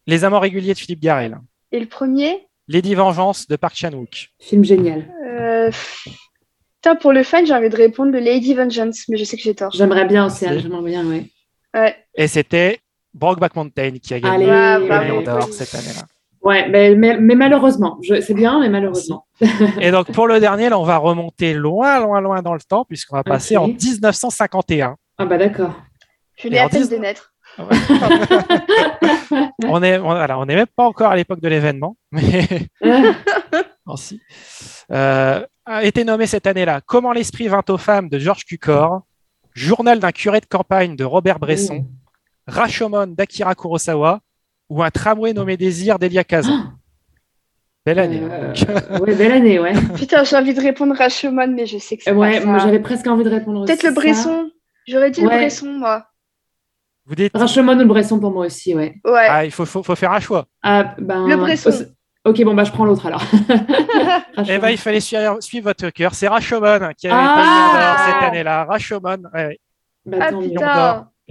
[0.07, 1.37] Les Amants réguliers de Philippe Garrel,
[1.71, 2.47] et le premier?
[2.67, 4.29] Lady Vengeance de Park Chan-wook.
[4.39, 5.09] Film génial.
[5.25, 5.71] euh...
[6.75, 9.43] Putain, pour le fan, j'ai envie de répondre le Lady Vengeance, mais je sais que
[9.43, 9.71] j'ai tort.
[9.71, 10.45] J'aimerais bien aussi.
[10.45, 11.25] hein, J'aimerais bien, ouais.
[11.73, 11.95] Ouais.
[12.15, 12.79] Et c'était
[13.13, 15.07] Brokeback Mountain qui a gagné Allez, Ah, le.
[15.07, 16.03] Lion d'Or cette année-là.
[16.41, 17.97] Ouais, mais, mais, mais malheureusement.
[18.01, 19.25] Je- C'est bien, mais malheureusement.
[19.79, 22.83] Et donc, pour le dernier, là, on va remonter loin, loin, loin dans le temps,
[22.85, 24.95] puisqu'on va passer en 1951.
[25.17, 25.73] Ah, bah d'accord.
[26.37, 27.29] Je l'ai à peine 10 de naître.
[29.65, 32.47] On est, on, voilà, on est même pas encore à l'époque de l'événement, mais
[33.85, 33.93] Ah.
[34.91, 39.01] Euh, a été nommé cette année-là Comment l'esprit vint aux femmes de Georges Cukor,
[39.53, 41.85] Journal d'un curé de campagne de Robert Bresson,
[42.47, 44.19] Rashomon d'Akira Kurosawa
[44.69, 46.73] ou un tramway nommé Désir d'Elia Kazan.
[47.85, 48.21] Belle année.
[48.23, 48.53] hein.
[48.91, 49.73] euh, ouais, belle année, ouais.
[49.97, 52.79] Putain, j'ai envie de répondre Rashomon, mais je sais que c'est Ouais, pas moi j'avais
[52.79, 53.93] presque envie de répondre Peut-être aussi le.
[53.93, 54.49] Bresson.
[54.87, 55.33] J'aurais dit Ouais.
[55.33, 56.05] le Bresson, moi.
[57.05, 58.95] Vous dites Rashomon ou le Bresson pour moi aussi, ouais.
[59.03, 59.27] Ouais.
[59.29, 60.45] ah, il faut, faut, faut faire un choix.
[60.61, 61.69] Ah, ben, Le Bresson.
[61.73, 61.91] oh, c'est-
[62.23, 63.21] ok, bon, bah je prends l'autre alors.
[64.47, 66.15] Eh ben, il fallait suivre, suivre votre cœur.
[66.15, 68.63] C'est Rashomon qui avait Ah d'Or cette année-là.
[68.65, 69.59] Rashomon, ouais,
[70.05, 70.41] Bah, ah tant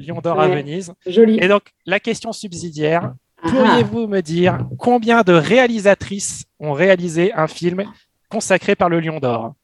[0.06, 0.20] putain.
[0.20, 0.40] d'Or.
[0.40, 0.48] À.
[0.48, 0.92] Venise.
[1.06, 1.38] Joli.
[1.40, 7.48] Et donc, la question subsidiaire, Ah, Pourriez-vous me dire combien de réalisatrices ont réalisé un
[7.48, 7.84] film
[8.28, 9.54] consacré par le Lion d'Or?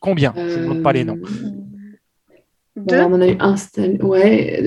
[0.00, 0.32] Combien?
[0.34, 1.18] Je ne euh, demande pas les noms.
[2.76, 3.00] Deux?
[3.00, 3.54] On en a eu un.
[4.02, 4.62] Ouais.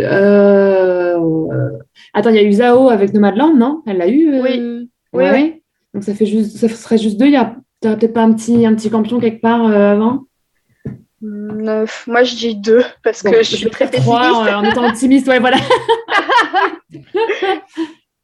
[2.13, 3.81] Attends, il y a eu Zao avec Nomadland, non?
[3.87, 4.89] Elle l'a eu Oui.
[5.13, 5.61] Oui,
[5.93, 7.27] Donc ça, fait juste, ça serait juste deux.
[7.27, 10.25] Il y a peut-être pas un petit, un petit campion quelque part avant?
[11.23, 12.05] Neuf.
[12.05, 14.09] Moi, je dis deux parce que je suis très pessimiste.
[14.09, 15.57] Trois, en étant optimiste, ouais, voilà.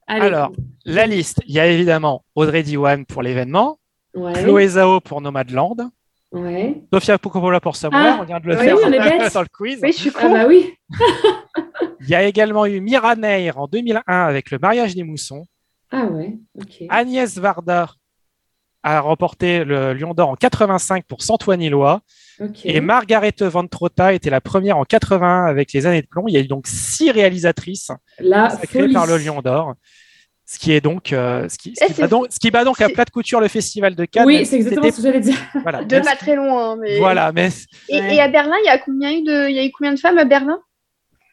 [0.07, 0.51] Alors,
[0.85, 3.79] la liste, il y a évidemment Audrey Diwan pour l'événement,
[4.15, 4.33] ouais.
[4.33, 5.77] Chloé Zhao pour Nomadland,
[6.33, 6.81] ouais.
[6.91, 9.79] Sofia Pocopola pour Samuel, ah, on vient de le oui, faire oui, dans le quiz.
[9.81, 10.73] Oui, je suis Ah bah oui.
[12.01, 15.45] il y a également eu Mira Neir en 2001 avec le mariage des moussons.
[15.91, 16.83] Ah ouais, ok.
[16.89, 17.91] Agnès Varda
[18.83, 22.01] a remporté le Lion d'Or en 85 pour Santoine Illois.
[22.39, 22.75] Okay.
[22.75, 26.27] Et Margaret Van Trotta était la première en 81 avec Les Années de Plomb.
[26.27, 29.73] Il y a eu donc six réalisatrices la sacrées par le Lion d'Or.
[30.45, 32.81] Ce qui est donc, euh, ce, qui, ce, qui bat donc ce qui bat donc
[32.81, 34.25] à plat de couture le festival de Cannes.
[34.25, 35.37] Oui, c'est exactement ce que j'allais dire.
[35.61, 36.75] Voilà, de pas très loin.
[36.77, 36.97] Mais...
[36.97, 37.49] Voilà, mais.
[37.87, 38.15] Et, ouais.
[38.15, 39.99] et, à Berlin, il y a combien eu de, il y a eu combien de
[39.99, 40.59] femmes à Berlin?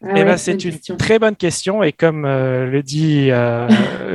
[0.02, 0.96] Ah eh ouais, ben, c'est une question.
[0.96, 3.66] très bonne question et comme euh, le dit euh,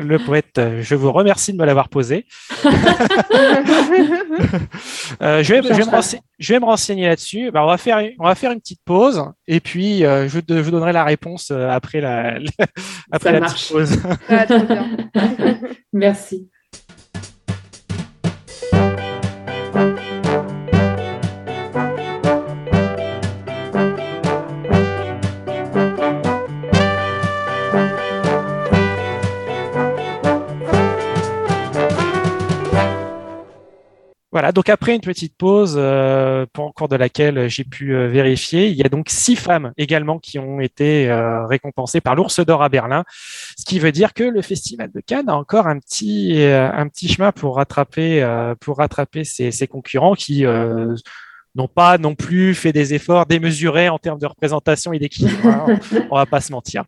[0.02, 2.26] le poète, je vous remercie de me l'avoir posée.
[5.22, 7.50] euh, je, vais, je, vais je, vais, me renseigner là-dessus.
[7.52, 10.54] Ben, on, va faire, on va faire une petite pause et puis euh, je, je,
[10.54, 12.36] vous donnerai la réponse euh, après la,
[13.12, 13.54] après Ça la marche.
[13.54, 14.00] petite pause.
[14.30, 14.46] Ah.
[15.94, 16.50] Merci.
[34.32, 38.70] Voilà, donc après une petite pause, euh, au cours de laquelle j'ai pu euh, vérifier,
[38.70, 42.64] il y a donc six femmes également qui ont été euh, récompensées par l'Ours d'Or
[42.64, 43.04] à Berlin,
[43.58, 46.88] ce qui veut dire que le Festival de Cannes a encore un petit, euh, un
[46.88, 50.96] petit chemin pour rattraper, euh, pour rattraper ses, ses concurrents qui euh,
[51.56, 55.46] n'ont pas non plus fait des efforts démesurés en termes de représentation et d'équilibre.
[55.46, 55.78] Hein,
[56.10, 56.86] on va pas se mentir.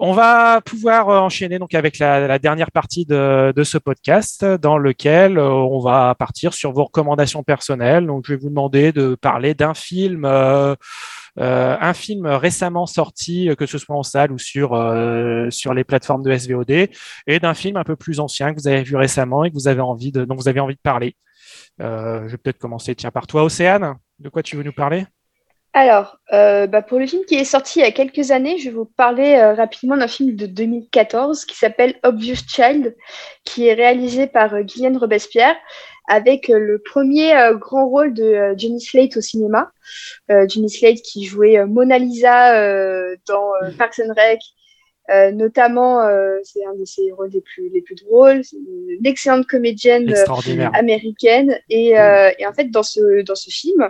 [0.00, 5.80] On va pouvoir enchaîner donc avec la, dernière partie de, ce podcast dans lequel on
[5.80, 8.06] va partir sur vos recommandations personnelles.
[8.06, 10.76] Donc, je vais vous demander de parler d'un film, euh,
[11.40, 15.82] euh, un film récemment sorti, que ce soit en salle ou sur euh, sur les
[15.82, 16.70] plateformes de SVOD,
[17.26, 19.66] et d'un film un peu plus ancien que vous avez vu récemment et que vous
[19.66, 21.16] avez envie de, dont vous avez envie de parler.
[21.80, 23.96] je vais peut-être commencer tiens par toi, Océane.
[24.20, 25.06] De quoi tu veux nous parler?
[25.74, 28.70] Alors, euh, bah pour le film qui est sorti il y a quelques années, je
[28.70, 32.96] vais vous parler euh, rapidement d'un film de 2014 qui s'appelle Obvious Child,
[33.44, 35.56] qui est réalisé par euh, Guylaine Robespierre,
[36.08, 39.70] avec euh, le premier grand rôle de Jenny Slate au cinéma.
[40.28, 44.40] Jenny Slate qui jouait Mona Lisa dans Parks and Rec,
[45.10, 48.42] euh, notamment, euh, c'est un de ses rôles les plus, les plus drôles.
[48.52, 50.14] Une excellente comédienne
[50.74, 51.58] américaine.
[51.70, 53.88] Et, et, en fait, dans ce, dans ce film,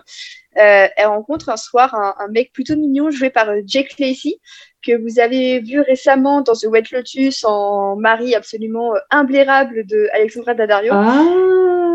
[0.54, 4.40] elle rencontre un soir un, un, mec plutôt mignon joué par Jake Lacey,
[4.84, 10.54] que vous avez vu récemment dans The White Lotus en mari absolument imblairable de Alexandra
[10.54, 10.92] Daddario.
[10.94, 11.24] Ah.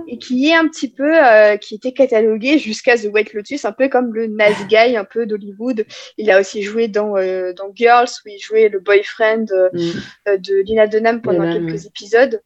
[0.08, 3.72] Et qui est un petit peu, euh, qui était catalogué jusqu'à The White Lotus, un
[3.72, 5.86] peu comme le nice guy un peu d'Hollywood.
[6.18, 10.38] Il a aussi joué dans, euh, dans Girls, où il jouait le boyfriend euh, mm.
[10.38, 12.42] de Lina Dunham pendant Lina, quelques épisodes.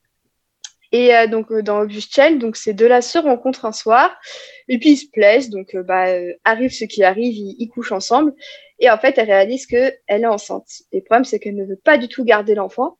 [0.91, 4.15] Et euh, donc dans Obvious Child, donc ces deux-là se rencontrent un soir,
[4.67, 6.07] et puis ils se plaisent, donc bah,
[6.43, 8.33] arrive ce qui arrive, ils, ils, couchent ensemble,
[8.79, 10.67] et en fait elle réalise que elle est enceinte.
[10.91, 12.97] Et le problème c'est qu'elle ne veut pas du tout garder l'enfant,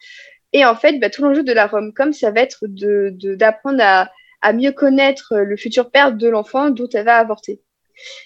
[0.54, 4.12] et en fait bah, tout l'enjeu de la rom-com ça va être de d'apprendre à,
[4.42, 7.62] à mieux connaître le futur père de l'enfant dont elle va avorter.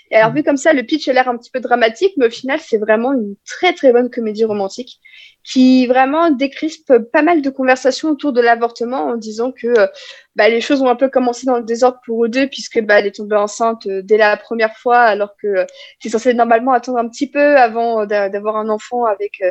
[0.10, 2.30] Et alors vu comme ça, le pitch a l'air un petit peu dramatique, mais au
[2.30, 5.00] final c'est vraiment une très très bonne comédie romantique
[5.44, 9.88] qui vraiment décrispe pas mal de conversations autour de l'avortement en disant que euh,
[10.36, 13.00] bah, les choses ont un peu commencé dans le désordre pour eux deux puisque bah,
[13.00, 15.66] elle est tombée enceinte euh, dès la première fois alors que euh,
[16.00, 19.42] c'est censé normalement attendre un petit peu avant d'avoir un enfant avec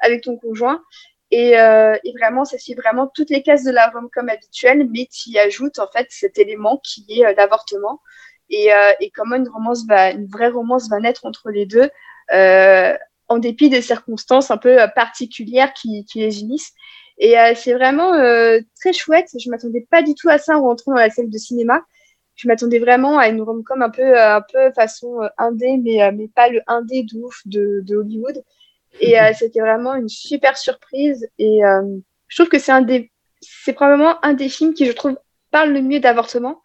[0.00, 0.82] avec ton conjoint.
[1.30, 5.30] Et, et vraiment ça suit vraiment toutes les cases de la rom-com habituelle mais tu
[5.30, 8.00] y ajoutes en fait cet élément qui est l'avortement
[8.50, 8.70] et,
[9.00, 11.88] et comment une romance va une vraie romance va naître entre les deux
[13.28, 16.72] en dépit des circonstances un peu particulières qui, qui les unissent.
[17.18, 19.28] Et euh, c'est vraiment euh, très chouette.
[19.38, 21.82] Je m'attendais pas du tout à ça en rentrant dans la salle de cinéma.
[22.36, 26.48] Je m'attendais vraiment à une rom-com un peu, un peu façon indé, mais, mais pas
[26.48, 28.42] le indé de ouf de, de Hollywood.
[29.00, 31.28] Et euh, c'était vraiment une super surprise.
[31.38, 31.60] Et
[32.28, 33.10] je trouve que c'est un des,
[33.40, 35.18] c'est probablement un des films qui, je trouve,
[35.50, 36.62] parle le mieux d'avortement.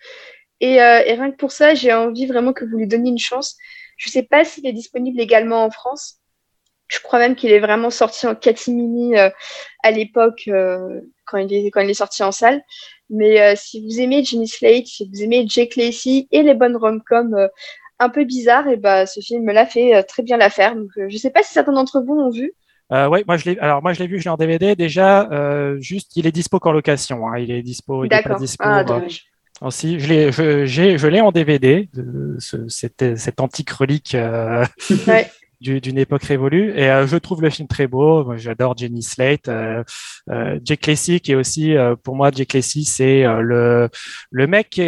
[0.59, 3.57] Et, et rien que pour ça, j'ai envie vraiment que vous lui donniez une chance.
[3.97, 6.19] Je sais pas s'il est disponible également en France.
[6.87, 9.29] Je crois même qu'il est vraiment sorti en catimini euh,
[9.83, 12.61] à l'époque euh, quand, il est, quand il est sorti en salle.
[13.09, 16.75] Mais euh, si vous aimez Jenny Slate, si vous aimez Jake Lacey et les bonnes
[16.75, 17.49] rom-com
[17.99, 20.75] un peu bizarre, et bah, ce film l'a fait très bien l'affaire.
[20.75, 22.53] Donc, je ne sais pas si certains d'entre vous l'ont vu.
[22.91, 23.59] Euh, oui, moi je l'ai.
[23.59, 25.29] Alors moi je l'ai vu, je l'ai en DVD déjà.
[25.79, 27.27] juste, il est dispo qu'en location.
[27.27, 27.39] Hein.
[27.39, 28.03] il est dispo.
[28.03, 28.63] Il est pas dispo.
[28.65, 28.83] Ah,
[29.63, 31.89] aussi, je l'ai, je, je l'ai en DVD.
[32.39, 34.15] Ce, cette, cette, antique relique
[35.07, 35.29] ouais
[35.63, 36.71] d'une époque révolue.
[36.75, 38.35] Et euh, je trouve le film très beau.
[38.35, 39.47] J'adore Jenny Slate.
[39.47, 39.83] Euh,
[40.29, 43.89] euh, Jake Lacy, qui est aussi, pour moi, Jake Lacy, c'est le,
[44.31, 44.79] le mec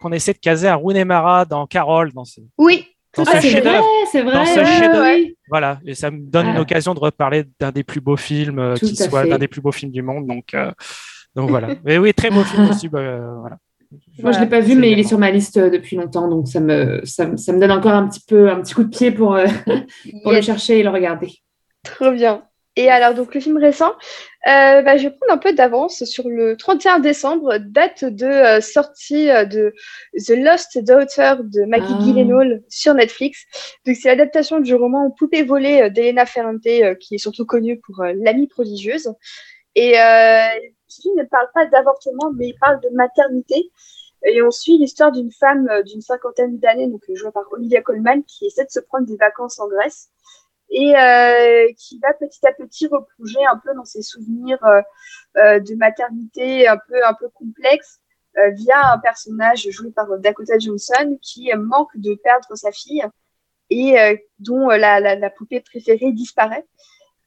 [0.00, 2.12] qu'on essaie de caser à Rooney Mara dans Carole.
[2.12, 2.86] Dans ce, oui,
[3.16, 3.80] dans ce c'est vrai,
[4.10, 4.46] c'est vrai.
[4.46, 8.74] ce Voilà, et ça me donne une occasion de reparler d'un des plus beaux films
[8.78, 10.26] qui soit l'un des plus beaux films du monde.
[10.26, 10.56] Donc,
[11.34, 11.74] donc voilà.
[11.84, 12.88] Mais oui, très beau film aussi.
[12.88, 13.58] Bah, voilà.
[14.18, 16.28] Moi, je ne l'ai pas vu, mais il est sur ma liste euh, depuis longtemps,
[16.28, 19.10] donc ça me, ça, me donne encore un petit peu un petit coup de pied
[19.10, 19.46] pour, euh,
[20.22, 21.30] pour le chercher et le regarder.
[21.82, 22.44] Trop bien.
[22.76, 23.92] Et alors, donc le film récent,
[24.46, 29.26] euh, bah, je vais prendre un peu d'avance sur le 31 décembre, date de sortie
[29.26, 29.74] de
[30.16, 32.02] The Lost Daughter de Maggie ah.
[32.02, 33.44] Gyllenhaal sur Netflix.
[33.86, 38.48] Donc c'est l'adaptation du roman Poupée volée d'Elena Ferrante, qui est surtout connue pour L'amie
[38.48, 39.12] prodigieuse.
[39.74, 39.96] Et
[40.92, 43.70] ce film ne parle pas d'avortement, mais il parle de maternité.
[44.24, 47.82] Et on suit l'histoire d'une femme euh, d'une cinquantaine d'années, donc euh, jouée par Olivia
[47.82, 50.10] Colman, qui essaie de se prendre des vacances en Grèce
[50.70, 54.58] et euh, qui va petit à petit replonger un peu dans ses souvenirs
[55.34, 58.00] de maternité un peu un peu complexes
[58.34, 63.04] via un personnage joué par Dakota Johnson qui manque de perdre sa fille
[63.68, 63.96] et
[64.38, 66.64] dont la, la, poupée préférée disparaît.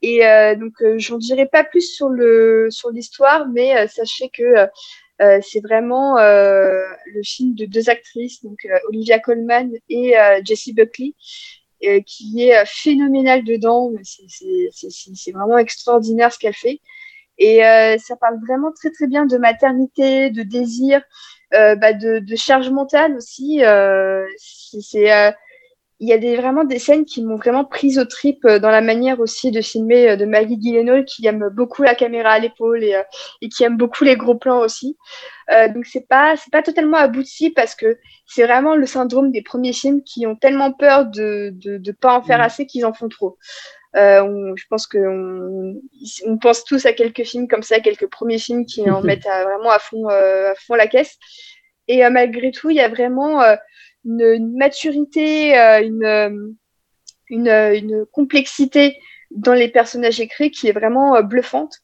[0.02, 0.20] Et
[0.58, 4.68] donc j'en dirai pas plus sur le sur l'histoire, mais sachez que
[5.22, 10.14] euh, c'est vraiment euh, le film de deux actrices, donc euh, Olivia Colman et
[10.44, 11.14] Jessie Buckley,
[12.06, 13.92] qui est phénoménale dedans.
[14.02, 16.80] C'est vraiment extraordinaire ce qu'elle fait.
[17.38, 17.58] Et
[17.98, 21.02] ça parle vraiment très très bien de maternité, de désir,
[21.52, 23.60] bah, de, de, charge mentale aussi.
[24.80, 25.34] c'est
[25.98, 28.70] il y a des, vraiment des scènes qui m'ont vraiment prise au trip euh, dans
[28.70, 32.38] la manière aussi de filmer euh, de Maggie Gyllenhaal qui aime beaucoup la caméra à
[32.38, 33.02] l'épaule et, euh,
[33.40, 34.96] et, qui aime beaucoup les gros plans aussi.
[35.52, 39.42] Euh, donc c'est pas c'est pas totalement abouti parce que c'est vraiment le syndrome des
[39.42, 42.42] premiers films qui ont tellement peur de de, de pas en faire mm.
[42.42, 43.38] assez qu'ils en font trop.
[43.94, 45.80] Euh, je pense que on,
[46.26, 49.70] on, pense tous à quelques films comme ça, quelques premiers films qui en mettent vraiment
[49.70, 51.16] à fond à fond la caisse.
[51.88, 53.40] Et malgré tout, il y a vraiment
[54.06, 56.30] une, maturité, euh, une, euh,
[57.32, 58.98] euh, une, complexité
[59.32, 61.74] dans les personnages écrits qui est vraiment bluffante.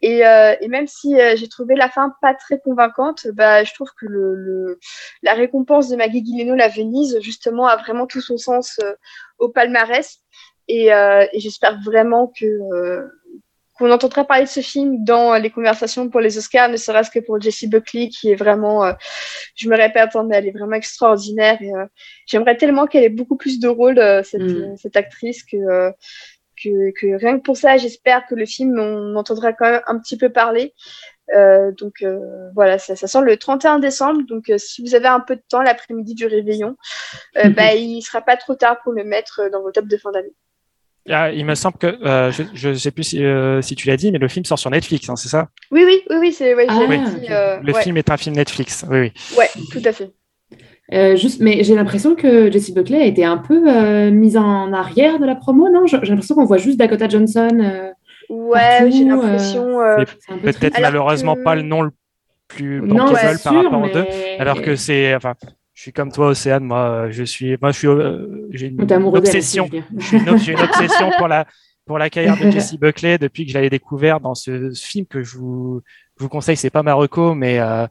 [0.00, 0.22] Et,
[0.68, 4.78] même si j'ai trouvé la fin pas très convaincante, bah, je trouve que le,
[5.22, 8.80] la récompense de Maggie Gyllenhaal à Venise, justement, a vraiment tout son sens
[9.38, 10.20] au palmarès.
[10.68, 10.88] Et
[11.34, 12.46] j'espère vraiment que
[13.76, 17.18] qu'on entendra parler de ce film dans les conversations pour les Oscars, ne serait-ce que
[17.18, 18.92] pour Jessie Buckley, qui est vraiment, euh,
[19.54, 21.60] je me répète, hein, mais elle est vraiment extraordinaire.
[21.60, 21.84] Et euh,
[22.26, 24.76] j'aimerais tellement qu'elle ait beaucoup plus de rôles, euh, cette, mm.
[24.76, 25.90] cette, actrice, que,
[26.62, 29.98] que, que, rien que pour ça, j'espère que le film, on entendra quand même un
[29.98, 30.72] petit peu parler.
[31.78, 32.02] donc
[32.54, 34.22] voilà, ça, ça, sort le 31 décembre.
[34.26, 36.76] Donc si vous avez un peu de temps l'après-midi du réveillon,
[37.56, 40.34] bah, il sera pas trop tard pour le mettre dans vos tops de fin d'année.
[41.08, 44.10] Ah, il me semble que euh, je ne sais plus euh, si, tu l'as dit,
[44.10, 45.48] mais le film sort sur Netflix, hein, c'est ça?
[45.70, 46.54] Oui, oui, oui, oui, c'est.
[46.68, 49.12] Ah, euh, le film est un film Netflix, oui, oui.
[49.36, 51.16] Ouais, tout à fait.
[51.16, 55.26] juste, mais j'ai l'impression que Jessie Buckley a été un peu mise en arrière de
[55.26, 55.86] la promo, non?
[55.86, 57.92] J'ai l'impression qu'on voit juste Dakota Johnson.
[58.28, 59.78] ouais, j'ai l'impression.
[60.42, 61.90] Peut-être malheureusement pas le nom le
[62.48, 64.06] plus bankable par rapport aux deux,
[64.38, 65.34] alors que c'est, enfin,
[65.76, 66.64] je suis comme toi, Océane.
[66.64, 69.68] Moi, je suis, moi, je suis, euh, j'ai une, obsession.
[69.70, 71.46] J'ai une, une, obsession pour la
[71.84, 75.22] pour la carrière de Jessie Buckley depuis que je l'avais découvert dans ce, film que
[75.22, 75.82] je vous
[76.18, 76.56] je vous conseille.
[76.56, 77.86] C'est pas Marocco, mais euh,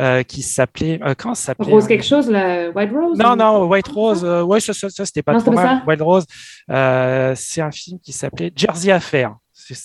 [0.00, 1.70] euh, qui s'appelait euh, comment ça s'appelait?
[1.70, 3.16] Rose quelque chose, la White Rose.
[3.16, 4.24] Non, non, White Rose.
[4.24, 5.82] Euh, ouais, ça, ça, ça c'était pas trop mal.
[5.86, 6.26] White Rose.
[6.68, 9.36] c'est un film qui s'appelait Jersey Affair,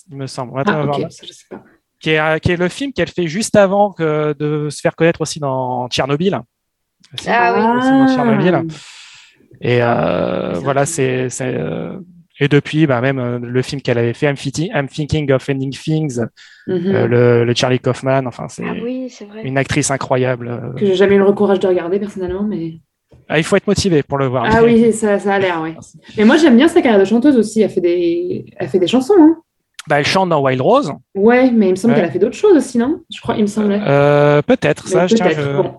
[0.10, 0.64] il me semble.
[0.66, 1.06] Ah, okay.
[1.12, 1.62] ça, je sais pas.
[2.00, 5.22] Qui est, qui est le film qu'elle fait juste avant que de se faire connaître
[5.22, 6.42] aussi dans Tchernobyl.
[7.28, 8.50] Ah oui.
[8.54, 8.62] Ah.
[9.62, 11.30] Et euh, voilà, c'est.
[11.42, 11.98] Euh,
[12.40, 14.36] et depuis, bah, même euh, le film qu'elle avait fait, I'm,
[14.76, 16.20] I'm, Thinking of Ending Things,
[16.68, 17.06] mhm.
[17.08, 18.76] le, le, Charlie Kaufman, enfin, c'est ah
[19.44, 20.74] une actrice incroyable.
[20.78, 22.74] Que j'ai jamais eu le courage de regarder personnellement, mais.
[23.30, 24.46] Ah, il faut être motivé pour le voir.
[24.48, 25.74] Ah oui, ça, ça a l'air, oui.
[26.18, 27.62] Mais moi, j'aime bien sa carrière de chanteuse aussi.
[27.62, 29.16] Elle fait des, elle fait des chansons.
[29.18, 29.38] Hein.
[29.88, 30.94] Bah, elle chante dans Wild Rose.
[31.16, 33.02] Ouais, mais il me semble qu'elle a fait d'autres choses aussi, non?
[33.14, 33.80] Je crois, il me semblait.
[33.82, 35.30] Euh, peut-être, ça, peut je tiens.
[35.30, 35.62] Je...
[35.62, 35.76] Bon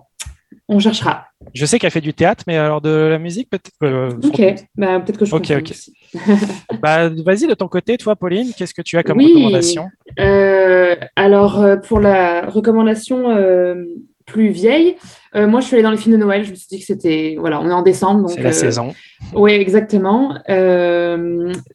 [0.69, 1.25] on cherchera.
[1.53, 3.71] Je sais qu'elle fait du théâtre, mais alors de la musique, peut-être.
[3.83, 5.73] Euh, ok, bah, peut-être que je Ok, ok.
[6.81, 9.89] bah, Vas-y, de ton côté, toi, Pauline, qu'est-ce que tu as comme recommandation?
[10.19, 13.35] euh, Alors, euh, pour la recommandation
[14.25, 14.95] plus vieille.
[15.33, 16.43] Moi, je suis allée dans les films de Noël.
[16.43, 17.35] Je me suis dit que c'était.
[17.39, 18.29] Voilà, on est en décembre.
[18.29, 18.93] C'est la saison.
[19.33, 20.35] Oui, exactement.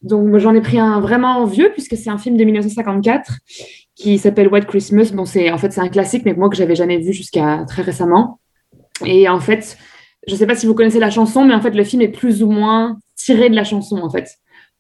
[0.03, 3.33] donc, j'en ai pris un vraiment vieux, puisque c'est un film de 1954
[3.97, 5.11] qui s'appelle White Christmas.
[5.13, 7.83] Bon, c'est en fait, c'est un classique, mais moi que j'avais jamais vu jusqu'à très
[7.83, 8.39] récemment.
[9.05, 9.77] Et en fait,
[10.27, 12.09] je ne sais pas si vous connaissez la chanson, mais en fait, le film est
[12.09, 14.29] plus ou moins tiré de la chanson, en fait.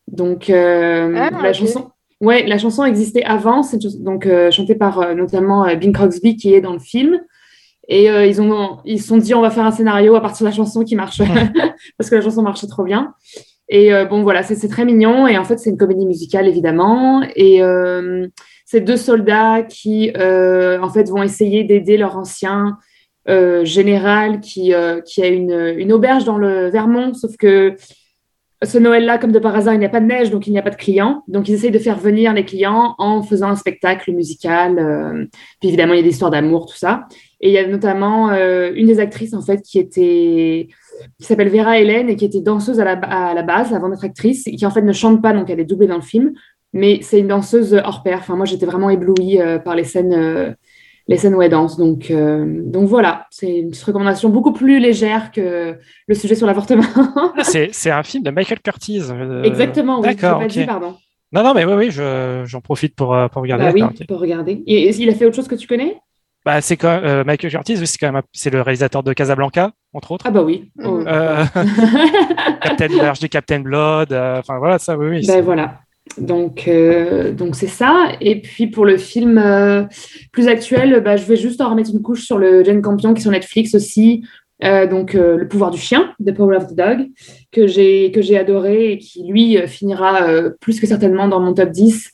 [0.08, 1.90] Donc, ah, la chanson.
[2.20, 6.36] Ouais, la chanson existait avant, c'est donc euh, chantée par euh, notamment euh, Bing Crosby
[6.36, 7.20] qui est dans le film.
[7.86, 10.50] Et ils ont ils se sont dit on va faire un scénario à partir de
[10.50, 11.18] la chanson qui marche
[11.98, 13.12] parce que la chanson marchait trop bien.
[13.68, 17.60] Et bon voilà, c'est très mignon et en fait c'est une comédie musicale évidemment et
[18.64, 22.78] c'est deux soldats qui en fait vont essayer d'aider leur ancien
[23.26, 24.72] général qui
[25.06, 27.76] qui a une, auberge dans le Vermont sauf que
[28.64, 30.58] ce Noël-là, comme de par hasard, il n'y a pas de neige, donc il n'y
[30.58, 31.22] a pas de clients.
[31.28, 34.78] Donc, ils essayent de faire venir les clients en faisant un spectacle musical.
[34.78, 35.26] Euh,
[35.60, 37.06] puis évidemment, il y a des histoires d'amour, tout ça.
[37.40, 40.68] Et il y a notamment euh, une des actrices, en fait, qui était
[41.18, 44.04] qui s'appelle Vera Hélène et qui était danseuse à la, à la base avant d'être
[44.04, 46.32] actrice et qui en fait ne chante pas, donc elle est doublée dans le film.
[46.72, 48.18] Mais c'est une danseuse hors pair.
[48.20, 50.56] Enfin, moi, j'étais vraiment éblouie euh, par les scènes
[51.06, 51.76] les scènes où elle danse.
[51.76, 55.76] Donc, euh, donc voilà, c'est une recommandation beaucoup plus légère que
[56.06, 56.84] le sujet sur l'avortement.
[57.36, 59.02] Ah, c'est un film de Michael Curtis.
[59.10, 60.14] Euh, Exactement, oui.
[60.14, 60.94] D'accord, pardon.
[61.32, 63.64] Non, non, mais oui, oui, j'en profite pour, euh, pour regarder.
[63.64, 64.62] Bah oui, pour regarder.
[64.66, 65.98] Et, il a fait autre chose que tu connais?
[66.44, 70.26] Bah, c'est quand Michael Curtis, c'est quand même c'est le réalisateur de Casablanca, entre autres.
[70.28, 70.70] Ah bah oui.
[70.84, 71.02] Oh.
[72.62, 75.08] Captain Captain Blood, enfin voilà ça, oui.
[75.08, 75.80] oui ben voilà.
[76.18, 78.12] Donc, euh, donc c'est ça.
[78.20, 79.84] Et puis pour le film euh,
[80.32, 83.20] plus actuel, bah, je vais juste en remettre une couche sur le Jane Campion qui
[83.20, 84.24] est sur Netflix aussi.
[84.62, 87.08] Euh, donc Le pouvoir du chien, The Power of the Dog,
[87.50, 90.26] que j'ai que j'ai adoré et qui lui finira
[90.60, 92.10] plus que certainement dans mon top 10,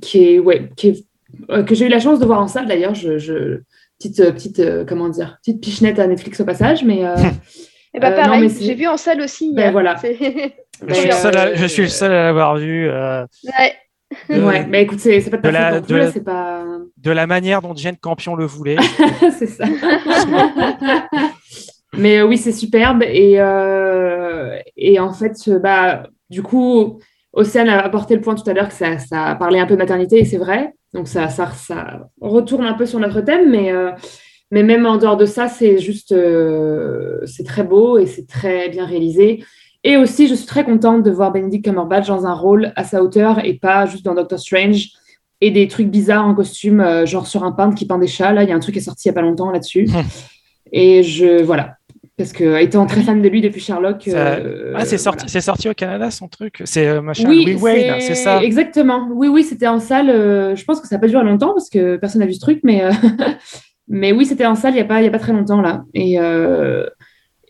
[0.00, 2.94] qui est ouais, qui est, que j'ai eu la chance de voir en salle d'ailleurs.
[2.94, 3.58] Je, je,
[3.98, 7.02] petite petite comment dire, petite pichenette à Netflix au passage, mais
[7.94, 9.52] Et bah pareil, j'ai vu en salle aussi.
[9.54, 9.96] Ben voilà.
[10.86, 12.88] Je suis, le je suis le seul à l'avoir vu.
[12.88, 13.24] Euh,
[14.30, 14.40] ouais.
[14.40, 16.64] ouais, mais écoute, c'est pas de, la, de, la, pas...
[16.96, 18.76] de la manière dont Jane Campion le voulait.
[19.38, 19.64] c'est ça.
[21.96, 23.02] mais euh, oui, c'est superbe.
[23.02, 27.00] Et, euh, et en fait, bah, du coup,
[27.32, 29.80] Océane a apporté le point tout à l'heure que ça, ça parlait un peu de
[29.80, 30.72] maternité, et c'est vrai.
[30.94, 33.72] Donc ça, ça, ça, retourne un peu sur notre thème, mais,
[34.50, 36.14] mais même en dehors de ça, c'est juste,
[37.26, 39.44] c'est très beau et c'est très bien réalisé.
[39.84, 43.02] Et aussi, je suis très contente de voir Benedict Cumberbatch dans un rôle à sa
[43.02, 44.88] hauteur et pas juste dans Doctor Strange
[45.40, 48.32] et des trucs bizarres en costume, euh, genre sur un peintre qui peint des chats.
[48.32, 49.88] Là, il y a un truc qui est sorti il n'y a pas longtemps là-dessus.
[50.72, 51.76] et je, voilà.
[52.16, 54.08] Parce que étant très fan de lui depuis Sherlock.
[54.08, 56.62] Euh, ah, c'est sorti, c'est sorti au Canada son truc.
[56.64, 57.28] C'est euh, machin.
[57.28, 58.42] Oui, Wayne, c'est ça.
[58.42, 59.08] Exactement.
[59.12, 60.08] Oui, oui, c'était en salle.
[60.08, 62.58] je pense que ça n'a pas duré longtemps parce que personne n'a vu ce truc,
[62.64, 62.82] mais
[63.88, 65.84] mais oui, c'était en salle il n'y a pas y a pas très longtemps là.
[65.94, 66.18] Et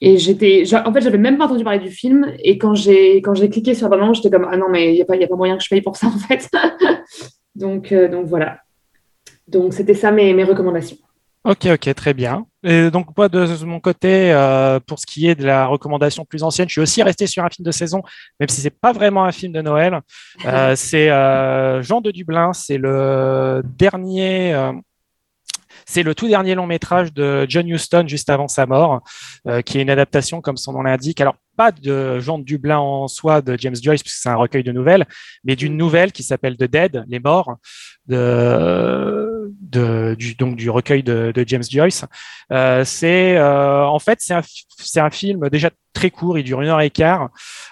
[0.01, 2.33] et j'étais, en fait, j'avais même pas entendu parler du film.
[2.43, 5.03] Et quand j'ai, quand j'ai cliqué sur la j'étais comme, ah non, mais il n'y
[5.03, 6.49] a, pas, a pas moyen que je paye pour ça, en fait.
[7.55, 8.61] donc, euh, donc voilà.
[9.49, 10.97] Donc, c'était ça mes, mes recommandations.
[11.45, 12.45] Ok, ok, très bien.
[12.63, 16.43] Et donc, moi, de, mon côté, euh, pour ce qui est de la recommandation plus
[16.43, 18.03] ancienne, je suis aussi resté sur un film de saison,
[18.39, 20.01] même si c'est pas vraiment un film de Noël.
[20.45, 21.09] Euh, c'est
[21.83, 24.55] Jean de Dublin, c'est le dernier
[25.89, 29.01] c'est le tout dernier long métrage de John Huston juste avant sa mort,
[29.47, 31.21] euh, qui est une adaptation, comme son nom l'indique.
[31.21, 34.63] Alors, pas de Jean de Dublin en soi de James Joyce, puisque c'est un recueil
[34.63, 35.07] de nouvelles,
[35.45, 37.57] mais d'une nouvelle qui s'appelle The Dead, Les Morts,
[38.07, 42.05] de, de, du, donc du recueil de, de James Joyce.
[42.53, 44.43] Euh, c'est euh, en fait c'est un,
[44.79, 47.29] c'est un film déjà très court, il dure une heure et quart,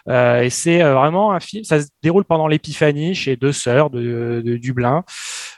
[0.08, 1.62] euh, et c'est vraiment un film.
[1.64, 5.04] Ça se déroule pendant l'épiphanie chez deux sœurs de, de Dublin,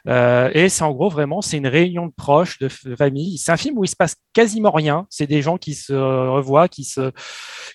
[0.06, 3.38] et c'est en gros vraiment c'est une réunion de proches, de famille.
[3.38, 5.06] C'est un film où il se passe quasiment rien.
[5.08, 7.10] C'est des gens qui se revoient, qui se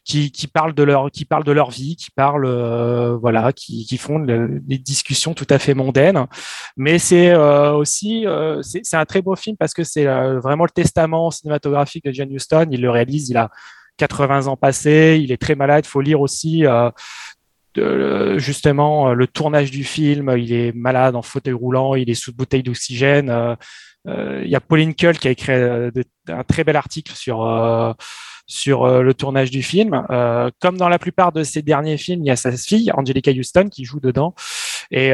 [0.05, 3.85] qui, qui parlent de leur qui parlent de leur vie, qui parlent euh, voilà, qui,
[3.85, 6.25] qui font des discussions tout à fait mondaines,
[6.77, 10.65] mais c'est euh, aussi euh, c'est un très beau film parce que c'est euh, vraiment
[10.65, 12.67] le testament cinématographique de John Huston.
[12.71, 13.49] Il le réalise, il a
[13.97, 15.85] 80 ans passés, il est très malade.
[15.85, 16.65] Faut lire aussi
[18.37, 20.33] justement le tournage du film.
[20.37, 23.57] Il est malade en fauteuil roulant, il est sous bouteille d'oxygène.
[24.07, 27.95] il y a Pauline Kull qui a écrit un très bel article sur
[28.45, 30.05] sur le tournage du film.
[30.59, 33.69] comme dans la plupart de ses derniers films, il y a sa fille, Angelica Houston,
[33.69, 34.35] qui joue dedans.
[34.91, 35.13] Et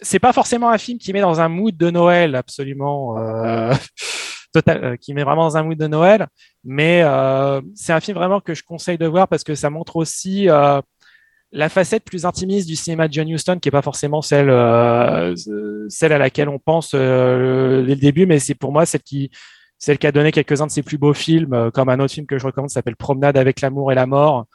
[0.00, 3.72] c'est pas forcément un film qui met dans un mood de Noël absolument euh,
[4.52, 6.28] total, euh, qui met vraiment dans un mood de Noël,
[6.64, 9.96] mais euh, c'est un film vraiment que je conseille de voir parce que ça montre
[9.96, 10.48] aussi
[11.52, 15.34] la facette plus intimiste du cinéma de John Huston, qui est pas forcément celle, euh,
[15.88, 19.30] celle à laquelle on pense euh, dès le début, mais c'est pour moi celle qui,
[19.78, 22.26] celle qui a donné quelques-uns de ses plus beaux films, euh, comme un autre film
[22.26, 24.46] que je recommande, s'appelle Promenade avec l'amour et la mort,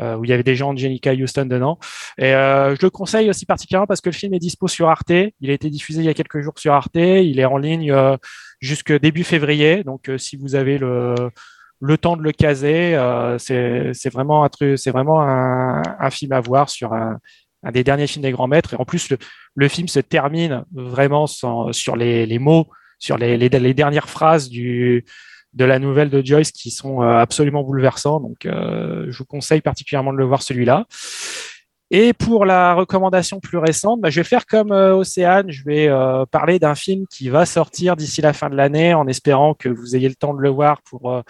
[0.00, 1.78] euh, où il y avait des gens de Jenica Houston dedans.
[2.18, 5.12] Et euh, je le conseille aussi particulièrement parce que le film est dispo sur Arte.
[5.40, 6.96] Il a été diffusé il y a quelques jours sur Arte.
[6.96, 7.94] Il est en ligne
[8.60, 9.84] jusque début février.
[9.84, 11.14] Donc, si vous avez le
[11.82, 12.94] le temps de le caser.
[12.94, 17.18] Euh, c'est vraiment un film à voir sur un,
[17.72, 18.74] des derniers films des grands maîtres.
[18.74, 19.12] Et en plus,
[19.56, 22.68] le, film se termine vraiment sur les, mots,
[22.98, 25.02] sur les, dernières phrases de
[25.58, 28.20] la nouvelle de Joyce qui sont euh, absolument bouleversants.
[28.20, 30.86] Donc, euh, je vous conseille particulièrement de le voir celui-là.
[31.90, 35.90] Et pour la recommandation plus récente, bah, je vais faire comme Océane, je vais
[36.30, 39.96] parler d'un film qui va sortir d'ici la fin de l'année en espérant que vous
[39.96, 41.22] ayez le temps de le voir pour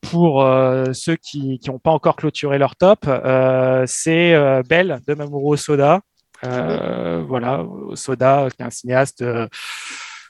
[0.00, 5.14] pour euh, ceux qui n'ont pas encore clôturé leur top, euh, c'est euh, Belle de
[5.14, 6.00] Mamoru Soda.
[6.42, 7.64] voilà,
[7.94, 9.24] Soda, qui est un cinéaste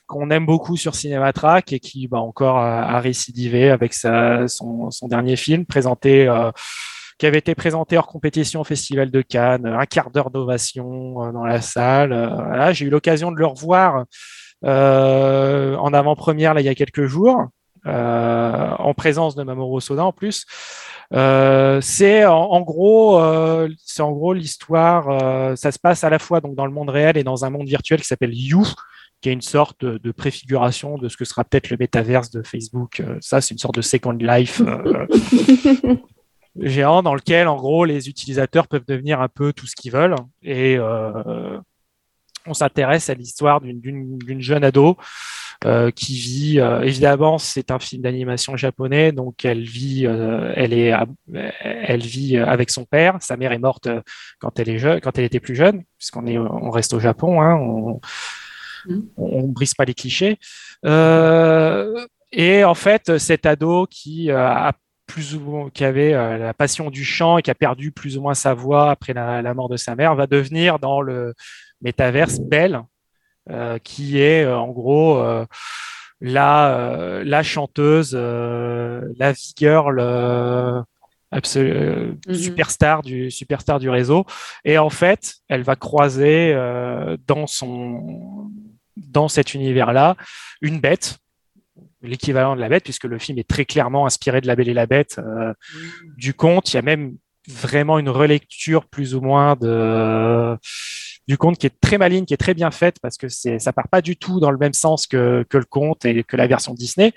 [0.06, 5.66] qu'on aime beaucoup sur Cinématrack et qui bah, encore a, récidivé avec son, dernier film
[5.66, 6.28] présenté
[7.18, 11.44] qui avait été présenté hors compétition au Festival de Cannes, un quart d'heure d'ovation dans
[11.44, 12.72] la salle.
[12.72, 14.04] J'ai eu l'occasion de le revoir
[14.62, 17.48] en avant-première il y a quelques jours.
[17.88, 20.44] Euh, en présence de Mamoru Soda en plus.
[21.14, 25.56] Euh, c'est en, en, gros, euh, c'est en gros l'histoire.
[25.56, 27.66] Ça se passe à la fois donc dans le monde réel et dans un monde
[27.66, 28.64] virtuel qui s'appelle You,
[29.20, 33.02] qui est une sorte de, préfiguration de ce que sera peut-être le métaverse de Facebook.
[33.20, 34.62] Ça, c'est une sorte de Second Life.
[36.60, 40.16] géant dans lequel en gros les utilisateurs peuvent devenir un peu tout ce qu'ils veulent
[40.42, 40.76] et
[42.46, 44.96] on s'intéresse à l'histoire d'une jeune ado
[45.64, 50.94] qui vit euh, évidemment c'est un film d'animation japonais donc elle vit euh, elle est
[51.62, 53.18] elle vit avec son père.
[53.20, 53.88] Sa mère est morte
[54.38, 57.42] quand elle est jeune quand elle était plus jeune puisqu'on est on reste au Japon
[57.42, 58.00] hein, on,
[58.86, 59.00] mmh.
[59.16, 60.38] on, on brise pas les clichés.
[60.84, 64.72] Euh, et en fait cet ado qui a
[65.06, 68.22] plus ou moins, qui avait la passion du chant et qui a perdu plus ou
[68.22, 71.34] moins sa voix après la, la mort de sa mère va devenir dans le
[71.80, 72.80] métaverse Belle, euh,
[73.82, 75.44] qui est euh, en gros euh,
[76.20, 80.82] la, la chanteuse, la vigueur, le
[81.30, 82.34] absolu, mm -hmm.
[82.34, 84.24] superstar du superstar du réseau.
[84.64, 86.54] Et en fait, elle va croiser
[87.26, 88.50] dans son
[88.96, 90.16] dans cet univers-là
[90.60, 91.18] une bête
[92.02, 94.74] l'équivalent de la bête, puisque le film est très clairement inspiré de La Belle et
[94.74, 96.16] la Bête euh, mmh.
[96.16, 96.72] du conte.
[96.72, 97.16] Il y a même
[97.48, 100.56] vraiment une relecture plus ou moins de
[101.28, 103.72] du conte qui est très maligne, qui est très bien faite parce que c'est ça
[103.72, 106.72] part pas du tout dans le même sens que, le conte et que la version
[106.74, 107.12] Disney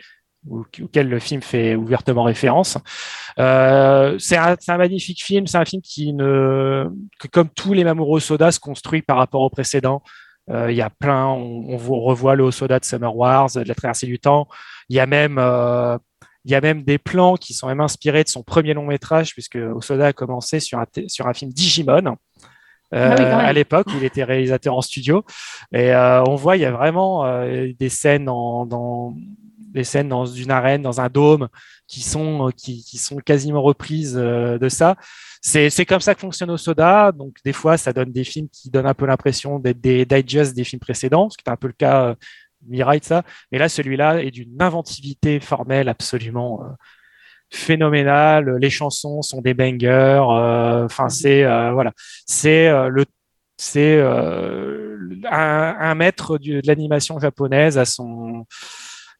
[0.49, 2.77] auquel le film fait ouvertement référence.
[3.37, 6.13] Euh, c'est un, magnifique film, c'est un film qui
[7.31, 10.01] comme tous les Mamoru Soda, se construit par rapport au précédent.
[10.49, 13.75] Euh, il y a plein, on, on revoit le Soda de Summer Wars, de la
[13.75, 14.47] traversée du temps.
[14.89, 15.95] Il y a même euh,
[16.43, 19.33] il y a même des plans qui sont même inspirés de son premier long métrage,
[19.33, 22.17] puisque Osoda a commencé sur un film Digimon.
[22.93, 25.23] Euh, ah oui, à l'époque où il était réalisateur en studio.
[25.71, 29.13] Et euh, on voit, il y a vraiment euh, des scènes en, dans
[29.71, 31.47] des scènes dans une arène, dans un dôme,
[31.87, 34.95] qui sont qui, qui sont quasiment reprises euh, de ça.
[35.41, 37.11] C'est comme ça que fonctionne Osoda.
[37.11, 40.55] Donc des fois, ça donne des films qui donnent un peu l'impression d'être des digests
[40.55, 42.15] des films précédents, ce qui est un peu le cas euh,
[42.67, 43.23] Mirai de ça.
[43.51, 46.63] Mais là, celui-là est d'une inventivité formelle absolument
[47.53, 48.57] euh, phénoménale.
[48.57, 50.23] Les chansons sont des bangers.
[50.85, 51.91] Enfin, c'est voilà,
[52.25, 53.05] c'est le
[53.61, 54.97] c'est euh,
[55.29, 58.47] un, un, maître du, de l'animation japonaise à son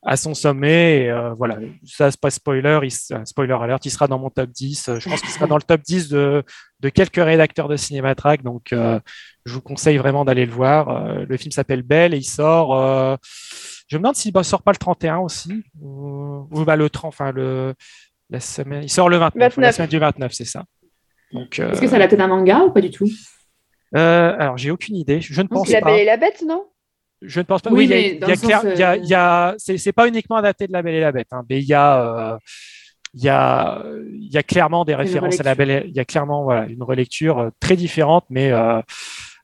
[0.03, 1.03] à son sommet.
[1.03, 2.91] Et, euh, voilà, ça c'est pas spoiler, il,
[3.25, 4.99] spoiler alert, il sera dans mon top 10.
[4.99, 6.43] Je pense qu'il sera dans le top 10 de,
[6.79, 8.41] de quelques rédacteurs de Cinématrack.
[8.41, 8.99] Donc, euh,
[9.45, 10.89] je vous conseille vraiment d'aller le voir.
[10.89, 12.75] Euh, le film s'appelle Belle et il sort.
[12.75, 13.15] Euh,
[13.87, 17.09] je me demande s'il ne sort pas le 31 aussi ou, ou bah, le 30,
[17.09, 17.75] enfin le
[18.31, 18.83] la semaine.
[18.83, 19.57] Il sort le 29, 29.
[19.57, 20.63] la semaine du 29, c'est ça.
[21.33, 23.09] Est-ce que ça la tête un manga ou pas du tout?
[23.93, 25.21] Alors, j'ai aucune idée.
[25.21, 25.79] Je ne pense pas.
[25.79, 26.65] La Belle et la Bête, non?
[27.21, 27.69] Je ne pense pas.
[27.69, 30.81] Oui, oui il y a, a, il y a c'est pas uniquement adapté de La
[30.81, 32.37] Belle et la Bête, hein, mais il y a, euh,
[33.13, 35.69] il y a, il y a clairement des références à La Belle.
[35.69, 38.81] Et, il y a clairement voilà une relecture très différente, mais euh,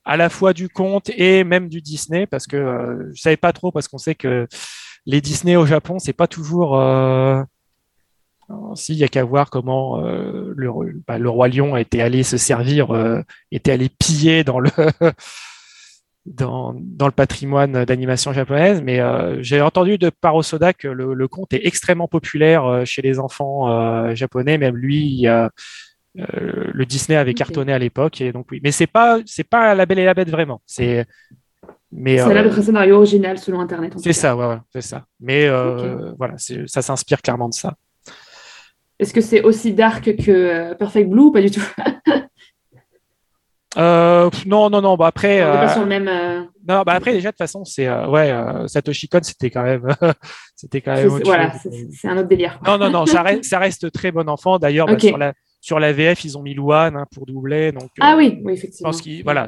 [0.05, 3.53] à la fois du conte et même du Disney, parce que euh, je savais pas
[3.53, 4.47] trop, parce qu'on sait que
[5.05, 6.75] les Disney au Japon, c'est pas toujours.
[8.49, 10.71] Euh, si, il y a qu'à voir comment euh, le,
[11.05, 13.21] bah, le, roi lion était allé se servir, euh,
[13.51, 14.69] était allé piller dans le
[16.25, 21.13] dans, dans, le patrimoine d'animation japonaise, mais euh, j'ai entendu de par Osoda que le,
[21.13, 24.57] le, conte est extrêmement populaire chez les enfants japonais.
[24.57, 25.25] Même lui,
[26.15, 28.59] le Disney avait cartonné à l'époque et donc oui.
[28.63, 30.61] Mais c'est pas c'est pas La Belle et la Bête vraiment.
[30.65, 31.05] C'est
[31.91, 33.93] mais c'est là scénario original selon Internet.
[33.97, 35.05] C'est ça, ouais, ouais c'est ça.
[35.21, 35.49] Mais
[36.17, 37.75] voilà, ça s'inspire clairement de ça.
[38.99, 41.65] Est-ce que c'est aussi dark que Perfect Blue ou pas du tout?
[43.77, 44.95] Euh, non, non, non.
[44.95, 46.07] Bah après, on pas sur le même.
[46.07, 48.33] Euh, non, bah après déjà de toute façon, c'est euh, ouais,
[48.67, 49.87] Satoshi Kon, c'était quand même,
[50.55, 51.07] c'était quand même.
[51.23, 51.53] Voilà,
[51.91, 52.59] c'est un autre délire.
[52.65, 54.57] Non, non, non, ça reste, ça reste très bon enfant.
[54.57, 57.71] D'ailleurs, bah, sur la sur la VF, ils ont mis Luan hein, pour doubler.
[57.71, 58.91] Donc, ah oui, oui, effectivement.
[58.91, 59.47] Je pense voilà,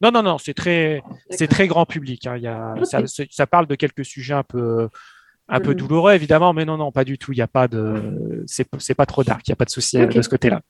[0.00, 2.26] non, non, non, c'est très, c'est très grand public.
[2.26, 2.36] Hein.
[2.36, 4.88] Il y a, ça, ça, parle de quelques sujets un peu,
[5.50, 7.32] un peu douloureux évidemment, mais non, non, pas du tout.
[7.32, 9.46] Il n'y a pas de, c'est, c'est pas trop dark.
[9.46, 10.60] Il n'y a pas de souci de ce côté-là.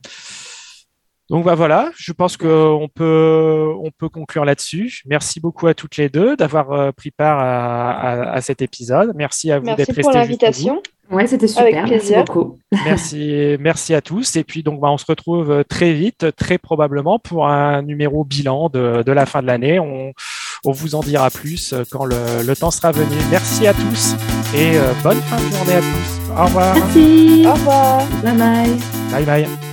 [1.31, 5.03] Donc bah, voilà, je pense qu'on peut, on peut conclure là-dessus.
[5.07, 9.13] Merci beaucoup à toutes les deux d'avoir euh, pris part à, cet épisode.
[9.15, 9.93] Merci à vous d'être restés.
[9.95, 10.83] Merci pour l'invitation.
[11.09, 11.87] Ouais, c'était super.
[11.87, 12.59] Merci beaucoup.
[12.85, 14.37] Merci, merci à tous.
[14.37, 18.69] Et puis donc, bah, on se retrouve très vite, très probablement pour un numéro bilan
[18.69, 19.81] de, de la fin de l'année.
[19.81, 20.13] On,
[20.65, 23.17] on, vous en dira plus quand le, le, temps sera venu.
[23.31, 24.15] Merci à tous
[24.55, 26.33] et euh, bonne fin de journée à tous.
[26.37, 26.75] Au revoir.
[26.75, 27.45] Merci.
[27.47, 28.07] Au revoir.
[28.23, 28.77] Bye bye.
[29.13, 29.70] Bye bye.